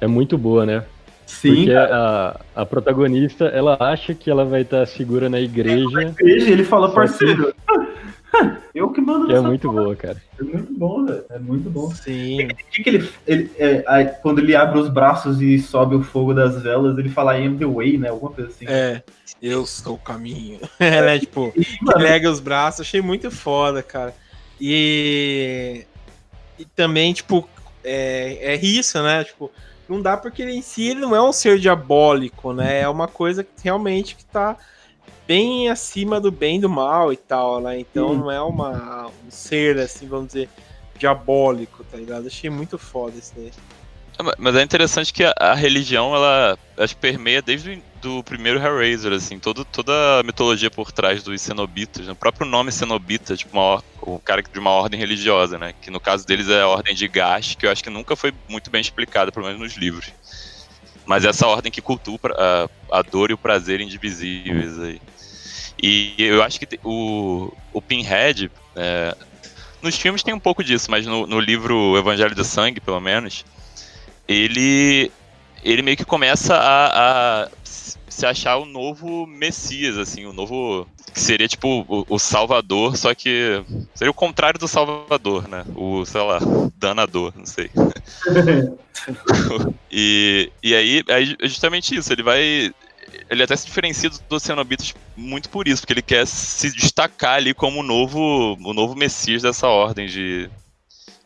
[0.00, 0.84] é muito boa, né?
[1.26, 6.50] Sim, Porque a, a protagonista, ela acha que ela vai estar segura na igreja, igreja,
[6.50, 7.54] ele fala, Só que- parceiro.
[8.74, 9.82] Eu que mando que é muito porra.
[9.82, 10.22] boa, cara.
[10.38, 11.24] É muito bom, velho.
[11.30, 11.90] É muito bom.
[11.94, 12.44] Sim.
[12.44, 13.08] O que, que ele.
[13.26, 17.08] ele é, aí, quando ele abre os braços e sobe o fogo das velas, ele
[17.08, 18.08] fala I am the way, né?
[18.08, 18.66] Alguma coisa assim.
[18.66, 19.02] É,
[19.40, 20.60] eu sou o caminho.
[20.78, 21.18] É, né?
[21.18, 21.52] Tipo,
[21.98, 24.14] pega os braços, achei muito foda, cara.
[24.60, 25.84] E,
[26.58, 27.48] e também, tipo,
[27.82, 29.24] é, é isso, né?
[29.24, 29.50] Tipo,
[29.88, 32.80] não dá porque ele em si ele não é um ser diabólico, né?
[32.80, 34.56] É uma coisa que realmente que tá
[35.26, 37.78] bem acima do bem e do mal e tal, né?
[37.80, 38.18] Então Sim.
[38.18, 40.50] não é uma, um ser, assim, vamos dizer,
[40.96, 42.26] diabólico, tá ligado?
[42.26, 43.50] Achei muito foda isso daí.
[44.22, 48.60] Ma- Mas é interessante que a, a religião, ela acho que permeia desde o primeiro
[48.60, 52.06] Hellraiser, assim, todo, toda a mitologia por trás dos cenobitas.
[52.06, 52.12] né?
[52.12, 55.72] O próprio nome cenobita, tipo, uma, o cara de uma ordem religiosa, né?
[55.80, 58.32] Que no caso deles é a ordem de Gash, que eu acho que nunca foi
[58.48, 60.12] muito bem explicada, pelo menos nos livros.
[61.06, 65.00] Mas essa ordem que cultua a, a dor e o prazer indivisíveis aí.
[65.82, 69.14] E eu acho que o, o Pinhead, é,
[69.82, 73.44] nos filmes tem um pouco disso, mas no, no livro Evangelho do Sangue, pelo menos,
[74.26, 75.10] ele
[75.62, 77.48] ele meio que começa a, a
[78.14, 83.12] se achar o novo Messias, assim, o novo que seria tipo o, o Salvador, só
[83.12, 83.60] que
[83.92, 85.64] seria o contrário do Salvador, né?
[85.74, 86.38] O, sei lá,
[86.76, 87.70] danador, não sei.
[89.90, 92.72] e, e aí é justamente isso, ele vai
[93.28, 97.34] ele até se diferencia do- dos cenobitas muito por isso, porque ele quer se destacar
[97.34, 100.48] ali como o novo, o novo Messias dessa ordem de,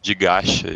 [0.01, 0.69] de gacha.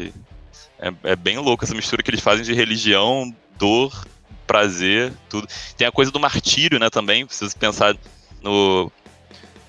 [0.79, 4.07] É, é bem louco essa mistura que eles fazem de religião, dor,
[4.47, 5.47] prazer, tudo.
[5.77, 7.95] Tem a coisa do martírio, né, também, precisa pensar
[8.43, 8.91] no...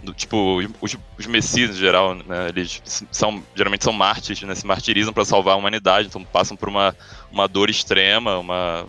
[0.02, 2.82] no, tipo, os, os messias em geral, né, eles
[3.12, 6.96] são, geralmente são mártires, né, se martirizam para salvar a humanidade, então passam por uma,
[7.32, 8.86] uma dor extrema, uma,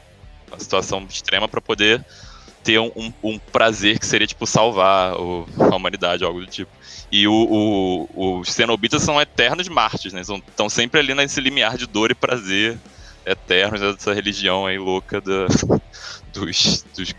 [0.51, 2.05] uma situação extrema para poder
[2.63, 6.71] ter um, um, um prazer que seria, tipo, salvar o- a humanidade, algo do tipo.
[7.13, 10.23] E o, o- os cenobitas são eternos mártires, né?
[10.23, 12.81] Estão sempre ali nesse limiar de dor e prazer
[13.27, 15.47] eternos dessa religião aí louca da,
[16.33, 17.15] dos, dos.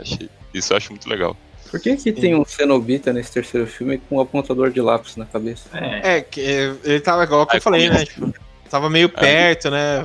[0.00, 1.36] Achei, isso eu acho muito legal.
[1.70, 5.24] Por que que tem um cenobita nesse terceiro filme com um apontador de lápis na
[5.24, 5.70] cabeça?
[5.72, 6.16] É.
[6.16, 8.04] É, que é, ele tava igual que Aí eu falei, né?
[8.04, 8.34] Tipo,
[8.68, 10.02] tava meio perto, né?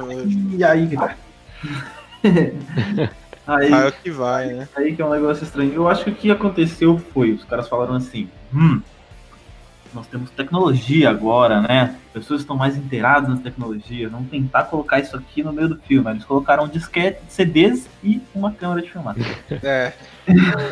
[0.58, 0.96] E aí que
[3.46, 4.70] aí, Vai o que vai, né?
[4.76, 5.74] aí que é um negócio estranho.
[5.74, 8.82] Eu acho que o que aconteceu foi, os caras falaram assim, hum,
[9.94, 11.96] nós temos tecnologia agora, né?
[12.14, 14.12] Pessoas estão mais inteiradas nas tecnologias.
[14.12, 16.10] Vamos tentar colocar isso aqui no meio do filme.
[16.12, 19.16] Eles colocaram um disquete, CDs e uma câmera de filmar.
[19.64, 19.94] É.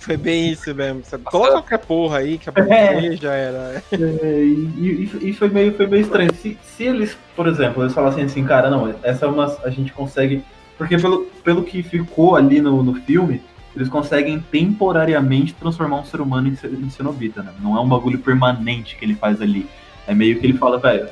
[0.00, 1.02] Foi bem isso mesmo.
[1.24, 3.16] Coloca qualquer porra aí que aparecer É.
[3.16, 3.82] já era.
[3.92, 3.96] É,
[4.42, 6.32] e, e- e foi, meio, foi meio estranho.
[6.34, 9.54] Se, se eles, por exemplo, eles falassem assim, cara, não, essa é uma.
[9.62, 10.42] A gente consegue.
[10.78, 13.42] Porque pelo, pelo que ficou ali no, no filme,
[13.74, 17.52] eles conseguem temporariamente transformar um ser humano em, em cenobita, né?
[17.60, 19.66] Não é um bagulho permanente que ele faz ali.
[20.06, 21.08] É meio que ele fala, velho,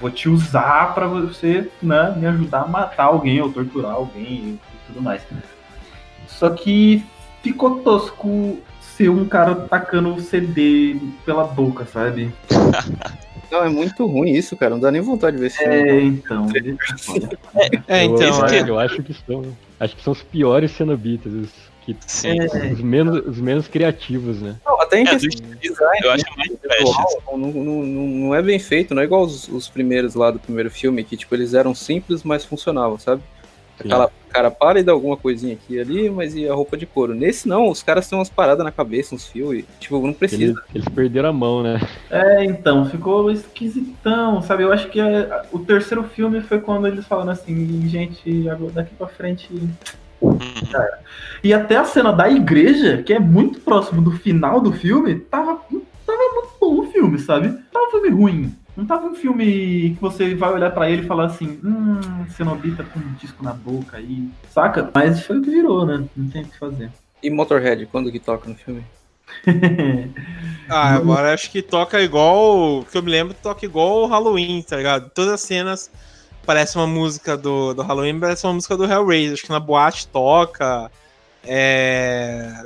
[0.00, 4.58] vou te usar pra você, né, me ajudar a matar alguém ou torturar alguém e
[4.86, 5.22] tudo mais.
[6.26, 7.04] Só que
[7.42, 12.32] ficou tosco ser um cara tacando o CD pela boca, sabe?
[13.50, 14.70] Não, é muito ruim isso, cara.
[14.70, 15.74] Não dá nem vontade de ver esse filme.
[15.90, 16.46] É, então.
[17.88, 18.46] É, eu, então.
[18.46, 18.70] eu, é.
[18.70, 19.42] eu acho que são.
[19.80, 21.50] Acho que são os piores cenobitas, os,
[21.84, 22.38] que, Sim.
[22.72, 24.56] os, menos, os menos criativos, né?
[24.64, 27.16] Não, até em É, questão de design, Eu acho né, mais visual, trash.
[27.32, 30.38] não, não, não, não é bem feito, não é igual os, os primeiros lá do
[30.38, 33.22] primeiro filme, que tipo, eles eram simples, mas funcionavam, sabe?
[33.78, 37.14] Aquela cara pálida, alguma coisinha aqui e ali, mas e a roupa de couro.
[37.14, 40.18] Nesse não, os caras têm umas paradas na cabeça, uns fios, e tipo, não Eles,
[40.18, 40.62] precisa.
[40.74, 41.80] eles perderam a mão, né?
[42.10, 44.64] É, então, ficou esquisitão, sabe?
[44.64, 48.94] Eu acho que é- o terceiro filme foi quando eles falaram assim, gente, agora daqui
[48.94, 49.48] pra frente.
[50.20, 50.38] Uhum.
[51.42, 55.54] E até a cena da igreja, que é muito próximo do final do filme, tava,
[56.06, 57.48] tava muito bom o filme, sabe?
[57.72, 58.54] Tava um filme ruim.
[58.76, 62.84] Não tava um filme que você vai olhar pra ele e falar assim, hum, Cenobita
[62.84, 64.90] com um disco na boca aí, saca?
[64.94, 66.04] Mas foi o que virou, né?
[66.16, 66.90] Não tem o que fazer.
[67.22, 68.84] E Motorhead, quando que toca no filme?
[70.72, 72.84] Ah, agora acho que toca igual.
[72.84, 75.10] Que eu me lembro, toca igual o Halloween, tá ligado?
[75.10, 75.90] Todas as cenas
[76.44, 79.34] parece uma música do, do Halloween, parece uma música do Hellraiser.
[79.34, 80.90] Acho que na boate toca.
[81.44, 82.64] É.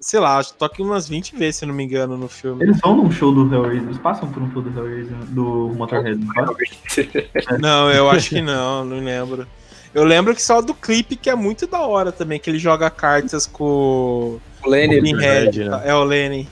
[0.00, 2.62] Sei lá, acho que toca umas 20 vezes, se não me engano, no filme.
[2.62, 6.24] Eles vão num show do Hellraiser, eles passam por um show do Hellraiser, do Motorhead,
[6.24, 6.56] não?
[7.58, 9.44] Não, eu acho que não, não lembro.
[9.92, 12.88] Eu lembro que só do clipe que é muito da hora também, que ele joga
[12.90, 15.64] cartas com O Lenny, o Pinhead.
[15.64, 15.82] né?
[15.84, 16.48] É o Lenny.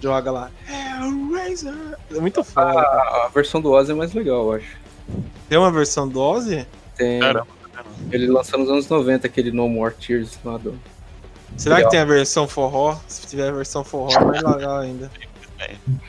[0.00, 0.50] Joga lá.
[0.68, 1.74] Hellraiser.
[2.14, 2.72] É muito foda.
[2.74, 2.80] cara.
[2.80, 4.76] a, a versão do Ozzy é mais legal, eu acho.
[5.52, 6.66] Tem uma versão do Ozzy?
[6.96, 7.20] Tem.
[7.20, 7.46] Caramba.
[8.10, 10.78] Ele lançou nos anos 90 aquele No More Tears lá do.
[11.58, 11.90] Será Legal.
[11.90, 12.98] que tem a versão forró?
[13.06, 15.10] Se tiver a versão forró, mais legal ainda.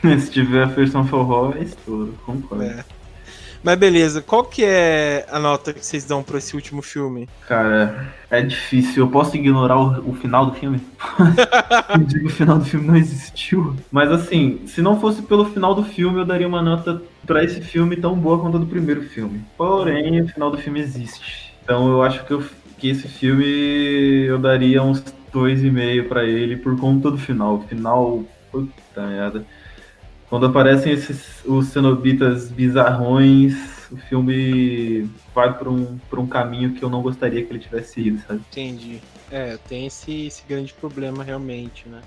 [0.18, 2.64] Se tiver a versão forró, é estouro, concordo.
[2.64, 2.86] É.
[3.64, 7.26] Mas beleza, qual que é a nota que vocês dão pra esse último filme?
[7.48, 9.04] Cara, é difícil.
[9.04, 10.82] Eu posso ignorar o, o final do filme?
[11.98, 13.74] Eu digo, o final do filme não existiu.
[13.90, 17.60] Mas assim, se não fosse pelo final do filme, eu daria uma nota pra esse
[17.62, 19.42] filme tão boa quanto a do primeiro filme.
[19.56, 21.54] Porém, o final do filme existe.
[21.62, 22.44] Então eu acho que, eu-
[22.76, 23.44] que esse filme
[24.26, 27.54] eu daria uns dois e meio pra ele por conta do final.
[27.56, 28.22] O final,
[28.52, 29.44] puta merda.
[30.34, 33.54] Quando aparecem esses os cenobitas bizarrões,
[33.88, 38.20] o filme vai por um, um caminho que eu não gostaria que ele tivesse ido,
[38.26, 38.40] sabe?
[38.50, 38.98] Entendi.
[39.30, 42.02] É, tem esse, esse grande problema realmente, né?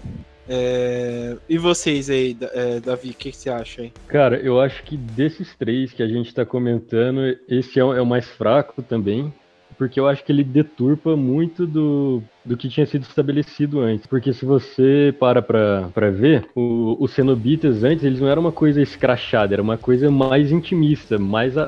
[0.49, 3.93] É, E vocês aí, é, Davi, o que, que você acha aí?
[4.09, 8.01] Cara, eu acho que desses três que a gente tá comentando, esse é o, é
[8.01, 9.33] o mais fraco também.
[9.77, 14.07] Porque eu acho que ele deturpa muito do, do que tinha sido estabelecido antes.
[14.07, 18.51] Porque se você para pra, pra ver, o- os cenobitas antes, eles não eram uma
[18.51, 21.63] coisa escrachada, era uma coisa mais intimista, mais a,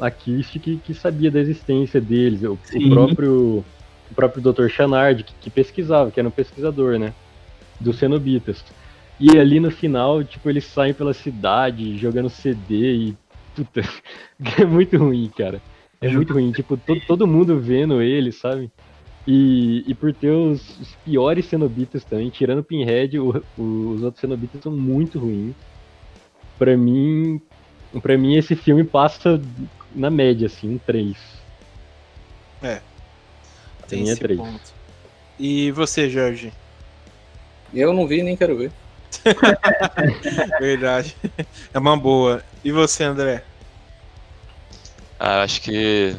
[0.00, 0.42] a, a que,
[0.78, 2.42] que sabia da existência deles.
[2.42, 3.64] O, o próprio
[4.10, 4.68] o próprio Dr.
[4.68, 7.14] Chanard, que, que pesquisava, que era um pesquisador, né?
[7.80, 8.62] Dos cenobitas.
[9.18, 13.16] E ali no final, tipo, eles saem pela cidade jogando CD e.
[13.54, 13.82] Puta,
[14.60, 15.60] é muito ruim, cara.
[16.02, 16.50] É muito ruim.
[16.52, 18.70] Tipo, to- todo mundo vendo eles, sabe?
[19.26, 24.02] E, e por ter os, os piores cenobitas também, tirando o Pinhead, o- o- os
[24.02, 25.54] outros cenobitas são muito ruins.
[26.58, 27.40] Pra mim,
[28.02, 29.40] pra mim esse filme passa
[29.94, 31.16] na média, assim, um 3.
[32.60, 32.80] Tem
[33.88, 34.38] Tem é esse três.
[34.38, 34.72] ponto.
[35.38, 36.52] E você, Jorge?
[37.72, 38.72] Eu não vi nem quero ver.
[40.60, 41.16] Verdade.
[41.72, 42.42] É uma boa.
[42.64, 43.44] E você, André?
[45.24, 46.16] Ah, acho que.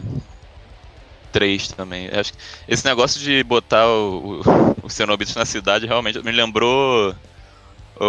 [1.30, 2.07] Três também.
[2.07, 2.39] Acho que
[2.69, 4.84] esse negócio de botar o, o,
[5.35, 7.13] na cidade realmente me lembrou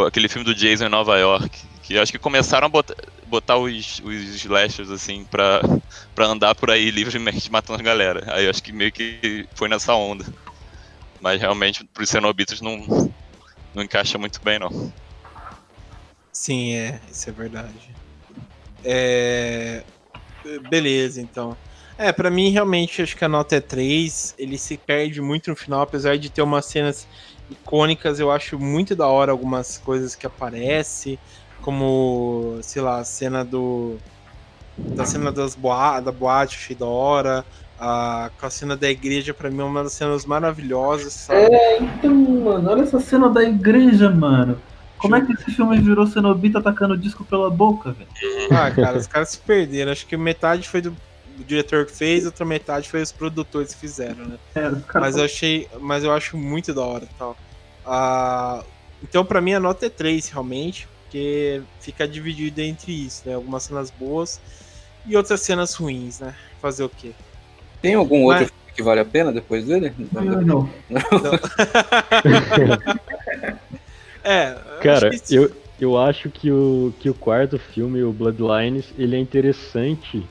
[0.07, 1.51] aquele filme do Jason em Nova York.
[1.83, 2.95] Que acho que começaram a botar,
[3.27, 5.63] botar os, os slashers assim pra,
[6.15, 8.33] pra andar por aí livremente matando a galera.
[8.33, 10.25] Aí acho que meio que foi nessa onda.
[11.21, 13.13] Mas realmente pros Cenobitas não,
[13.75, 14.93] não encaixa muito bem, não.
[16.33, 17.91] Sim, é, isso é verdade.
[18.85, 19.83] É...
[20.69, 21.57] Beleza, então.
[21.97, 24.35] É, pra mim, realmente, acho que a nota é 3.
[24.39, 27.07] Ele se perde muito no final, apesar de ter umas cenas
[27.51, 28.19] icônicas.
[28.19, 31.19] Eu acho muito da hora algumas coisas que aparecem.
[31.63, 33.97] como, sei lá, a cena do.
[34.77, 37.45] Da cena das boa, da boate, achei da hora.
[37.79, 41.55] A, a cena da igreja, pra mim, é uma das cenas maravilhosas, sabe?
[41.55, 44.61] É, então, mano, olha essa cena da igreja, mano.
[45.05, 48.09] Como é que esse filme virou Cenobita atacando o disco pela boca, velho?
[48.51, 49.93] Ah, cara, os caras se perderam.
[49.93, 50.93] Acho que metade foi do,
[51.37, 54.39] do diretor que fez, outra metade foi os produtores que fizeram, né?
[54.55, 55.69] É, os caras Mas eu achei.
[55.79, 57.37] Mas eu acho muito da hora e tal.
[57.85, 58.65] Ah,
[59.03, 63.35] então, pra mim, a nota é 3, realmente, porque fica dividido entre isso, né?
[63.35, 64.41] Algumas cenas boas
[65.05, 66.35] e outras cenas ruins, né?
[66.63, 67.13] Fazer o quê?
[67.83, 69.93] Tem algum Mas- outro filme que vale a pena depois dele?
[70.11, 70.71] Não, não.
[74.25, 79.17] É, Cara, que- eu, eu acho que o, que o quarto filme, o Bloodlines, ele
[79.17, 80.23] é interessante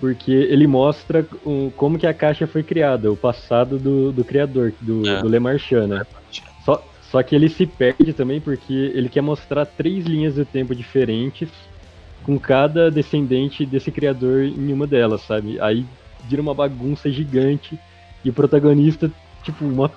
[0.00, 4.72] porque ele mostra o, como que a caixa foi criada, o passado do, do criador,
[4.80, 5.20] do, É.
[5.20, 6.02] do Le Marchand, né?
[6.64, 10.74] Só, só que ele se perde também porque ele quer mostrar três linhas do tempo
[10.74, 11.50] diferentes
[12.22, 15.60] com cada descendente desse criador em uma delas, sabe?
[15.60, 15.84] Aí
[16.28, 17.78] vira uma bagunça gigante
[18.24, 19.10] e o protagonista,
[19.42, 19.90] tipo, uma,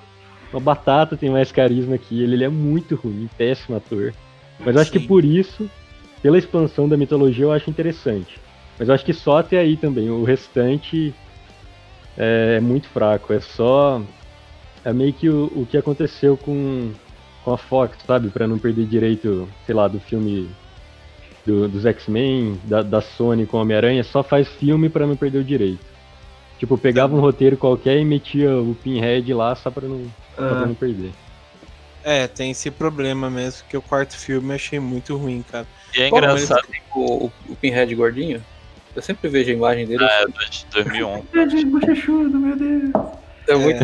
[0.54, 4.14] uma batata tem mais carisma que ele, ele é muito ruim, péssimo ator.
[4.60, 5.70] Mas eu acho que por isso,
[6.22, 8.40] pela expansão da mitologia, eu acho interessante.
[8.78, 11.14] Mas eu acho que só até aí também, o restante
[12.18, 14.02] é, muito fraco, é só
[14.86, 16.92] é meio que o, o que aconteceu com,
[17.44, 18.30] com a Fox, sabe?
[18.30, 20.50] Pra não perder direito, sei lá, do filme
[21.46, 25.44] do- dos X-Men, da, da Sony com Homem-Aranha, só faz filme pra não perder o
[25.44, 25.80] direito.
[26.60, 30.04] Tipo, pegava um roteiro qualquer e metia o Pinhead lá só pra não,
[30.36, 31.12] só pra Ah, não perder.
[32.04, 35.66] É, tem esse problema mesmo, que o quarto filme eu achei muito ruim, cara.
[35.96, 36.62] E é Qual engraçado,
[36.96, 38.44] O, o, o Pinhead gordinho?
[38.96, 40.04] Eu sempre vejo a imagem dele.
[40.04, 41.24] é, de 2001.
[41.50, 42.92] Gente, bochechudo, meu Deus.
[43.48, 43.80] É muito.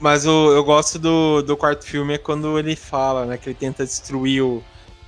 [0.00, 3.36] Mas o, eu gosto do, do quarto filme é quando ele fala, né?
[3.38, 4.62] Que ele tenta destruir o,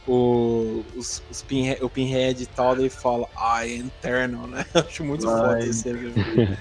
[0.07, 3.27] o, os, os pinhe- o Pinhead e tal, daí ele fala,
[3.65, 4.65] I am eternal, né?
[4.75, 5.39] Eu acho muito Vai.
[5.39, 6.59] foda esse filme.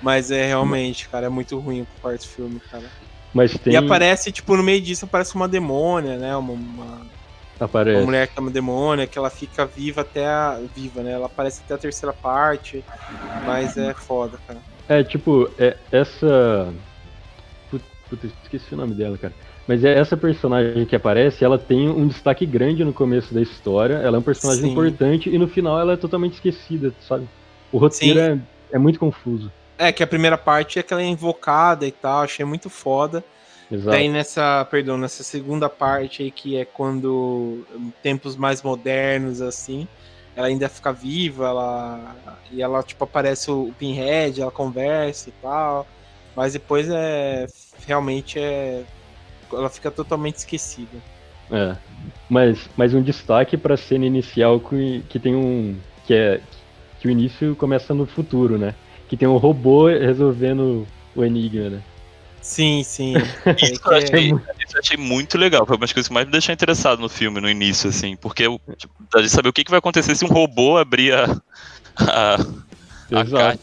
[0.00, 2.84] Mas é realmente, cara, é muito ruim o quarto filme, cara.
[3.32, 3.72] Mas tem.
[3.72, 6.36] E aparece, tipo, no meio disso aparece uma demônia, né?
[6.36, 7.06] Uma, uma,
[7.58, 7.98] aparece.
[7.98, 10.60] uma mulher que é uma demônia, que ela fica viva até a.
[10.74, 11.12] Viva, né?
[11.12, 12.84] Ela aparece até a terceira parte.
[13.44, 14.60] Mas é foda, cara.
[14.88, 16.72] É, tipo, é, essa.
[17.70, 19.34] Put- Puta, esqueci o nome dela, cara.
[19.66, 23.94] Mas é essa personagem que aparece, ela tem um destaque grande no começo da história.
[23.94, 24.70] Ela é um personagem Sim.
[24.70, 27.26] importante e no final ela é totalmente esquecida, sabe?
[27.72, 28.38] O roteiro é,
[28.72, 29.50] é muito confuso.
[29.78, 33.22] É, que a primeira parte é que ela é invocada e tal, achei muito foda.
[33.70, 33.90] Exato.
[33.90, 39.86] Daí nessa, perdão, nessa segunda parte aí, que é quando em tempos mais modernos, assim,
[40.34, 42.16] ela ainda fica viva, ela,
[42.50, 45.86] e ela, tipo, aparece o Pinhead, ela conversa e tal,
[46.34, 47.46] mas depois é,
[47.86, 48.84] realmente é,
[49.52, 50.98] ela fica totalmente esquecida.
[51.50, 51.76] É.
[52.28, 55.76] Mas, mas um destaque pra cena inicial que, que tem um.
[56.06, 56.40] Que é.
[57.00, 58.74] Que o início começa no futuro, né?
[59.08, 61.82] Que tem um robô resolvendo o enigma, né?
[62.46, 63.14] Sim, sim.
[63.60, 65.66] Isso eu, achei, isso eu achei muito legal.
[65.66, 68.14] Foi uma das coisas que mais me deixou interessado no filme no início, assim.
[68.16, 71.12] Porque eu, tipo, dá de saber o que, que vai acontecer se um robô abrir
[71.12, 71.24] a,
[71.96, 72.34] a,
[73.20, 73.58] a caixa.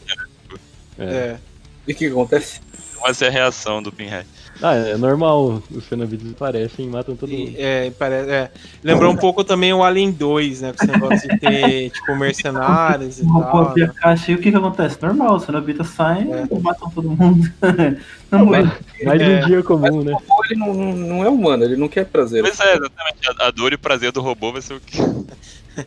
[0.98, 1.38] É.
[1.86, 2.60] E o que acontece?
[3.00, 4.26] Vai ser a reação do Pinhead.
[4.62, 5.62] Ah, é normal.
[5.70, 7.52] Os cenobitas aparecem e matam todo mundo.
[7.56, 8.50] É, pare- é.
[8.82, 10.72] Lembrou um pouco também o Alien 2, né?
[10.72, 13.56] Com esse negócio de ter, tipo, mercenários e tal.
[13.68, 13.94] abrir né?
[14.00, 14.96] caixa e o que que acontece?
[15.02, 16.46] Normal, os cenobitas saem É.
[16.50, 17.50] e matam todo mundo.
[18.30, 18.68] Não, Mais,
[19.04, 19.26] mais É.
[19.42, 20.12] um dia comum, né?
[20.12, 22.42] O robô, ele não, não, não é humano, ele não quer prazer.
[22.42, 23.18] Pois é, exatamente.
[23.40, 24.98] A, a dor e o prazer do robô vai ser o quê?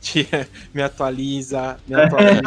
[0.00, 2.42] Tia, me atualiza, me atualiza.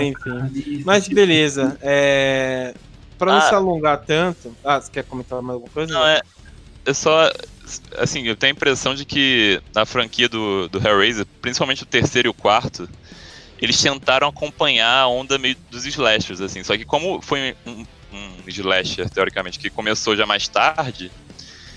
[0.00, 0.82] Enfim.
[0.84, 1.76] Mas beleza.
[1.80, 2.74] É...
[3.18, 3.48] Pra não Ah.
[3.48, 4.56] se alongar tanto.
[4.64, 5.92] Ah, você quer comentar mais alguma coisa?
[5.92, 6.20] Não, é.
[6.84, 7.30] Eu só.
[7.98, 12.28] Assim, eu tenho a impressão de que na franquia do, do Hellraiser, principalmente o terceiro
[12.28, 12.88] e o quarto,
[13.60, 16.62] eles tentaram acompanhar a onda meio dos slashers, assim.
[16.64, 21.10] Só que como foi um, um slasher, teoricamente, que começou já mais tarde,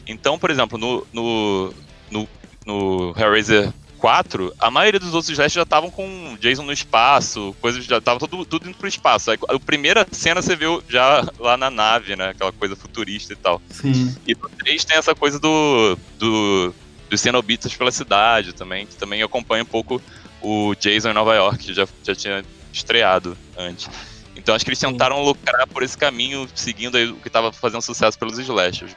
[0.07, 1.73] então, por exemplo, no, no,
[2.09, 2.27] no,
[2.65, 7.85] no Hellraiser 4, a maioria dos outros slashers já estavam com Jason no espaço, coisas
[7.85, 9.29] já estavam tudo, tudo indo pro espaço.
[9.29, 12.29] Aí, a primeira cena você viu já lá na nave, né?
[12.29, 13.61] Aquela coisa futurista e tal.
[13.69, 14.15] Sim.
[14.27, 16.73] E no 3 tem essa coisa do, do
[17.11, 20.01] dos cenobitas pela cidade também, que também acompanha um pouco
[20.41, 23.87] o Jason em Nova York, que já, já tinha estreado antes.
[24.35, 27.81] Então acho que eles tentaram lucrar por esse caminho, seguindo aí o que estava fazendo
[27.81, 28.95] sucesso pelos slashers.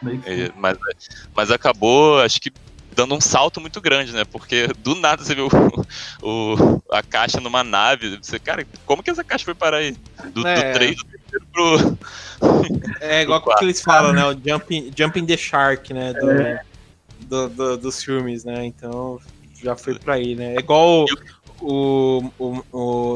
[0.57, 0.79] Mas,
[1.35, 2.51] mas acabou, acho que
[2.95, 4.25] dando um salto muito grande, né?
[4.25, 5.49] Porque do nada você viu
[6.23, 8.17] o, o- a caixa numa nave.
[8.23, 9.97] Você, cara, como que essa caixa foi parar aí?
[10.33, 10.71] Do, É.
[10.73, 11.99] do 3 do terceiro pro.
[13.01, 14.25] É igual Do que eles falam, né?
[14.27, 16.13] O jumping, jumping the shark, né?
[16.15, 16.59] Do,
[17.27, 18.65] do- do- dos filmes, né?
[18.65, 19.19] Então
[19.63, 20.55] já foi pra aí, né?
[20.55, 21.07] É igual
[21.61, 22.63] o, o,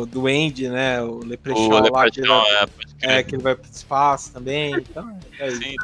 [0.00, 1.02] o Duende, né?
[1.02, 2.68] O Leprechaun O lá, que ele, Leprechaun, vai,
[3.02, 4.74] é, é, que ele vai pro espaço também.
[4.76, 5.60] Então, é isso.
[5.60, 5.76] Sim,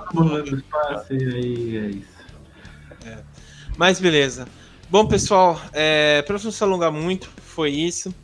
[1.10, 2.13] e aí é isso.
[3.76, 4.46] Mas beleza.
[4.88, 8.14] Bom, pessoal, é, para não se alongar muito, foi isso.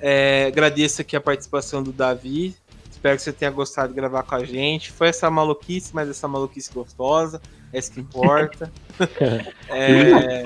[0.00, 2.54] É, agradeço aqui a participação do Davi.
[2.90, 4.92] Espero que você tenha gostado de gravar com a gente.
[4.92, 7.40] Foi essa maluquice, mas essa maluquice gostosa.
[7.72, 8.70] É isso que importa.
[9.70, 10.42] É,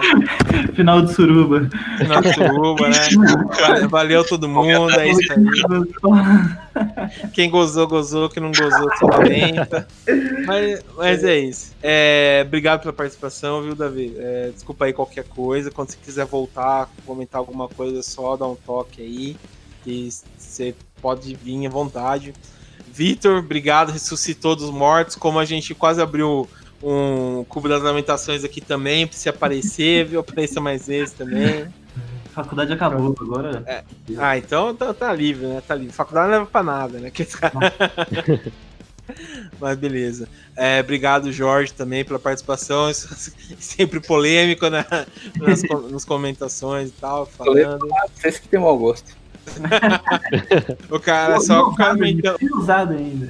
[0.75, 1.67] Final de suruba.
[1.97, 3.87] final de suruba, né?
[3.89, 4.91] Valeu- todo mundo.
[4.91, 5.43] É isso aí.
[7.33, 8.29] Quem gozou, gozou.
[8.29, 9.87] Quem não gozou, só lamenta.
[10.47, 11.73] Mas, mas é isso.
[11.83, 14.15] É, obrigado pela participação, viu, Davi?
[14.19, 15.71] É, desculpa aí qualquer coisa.
[15.71, 19.37] Quando você quiser voltar, comentar alguma coisa, só dá um toque aí.
[19.85, 22.35] Que você pode vir à vontade.
[22.93, 23.93] Vitor, obrigado.
[23.93, 25.17] Ressuscitou dos mortos.
[25.17, 26.47] Como a gente quase abriu
[26.83, 30.21] um Cubo das Lamentações aqui também, pra se aparecer, viu?
[30.21, 31.67] Apareça mais vezes também.
[32.35, 33.63] Faculdade acabou, agora.
[34.19, 35.63] Ah, então tá, tá livre, né?
[35.67, 35.93] Tá livre.
[35.93, 37.11] Faculdade não leva pra nada, né?
[37.11, 37.27] Que-
[39.61, 40.29] Mas beleza.
[40.57, 42.89] É, obrigado, Jorge, também pela participação.
[42.91, 44.85] Isso- Sempre polêmico né?
[45.39, 47.87] nas, nas comentações e tal, falando.
[48.15, 49.21] Vocês que tem mau gosto.
[50.89, 52.39] O cara, só o cara mentando.
[52.57, 53.29] usado ainda.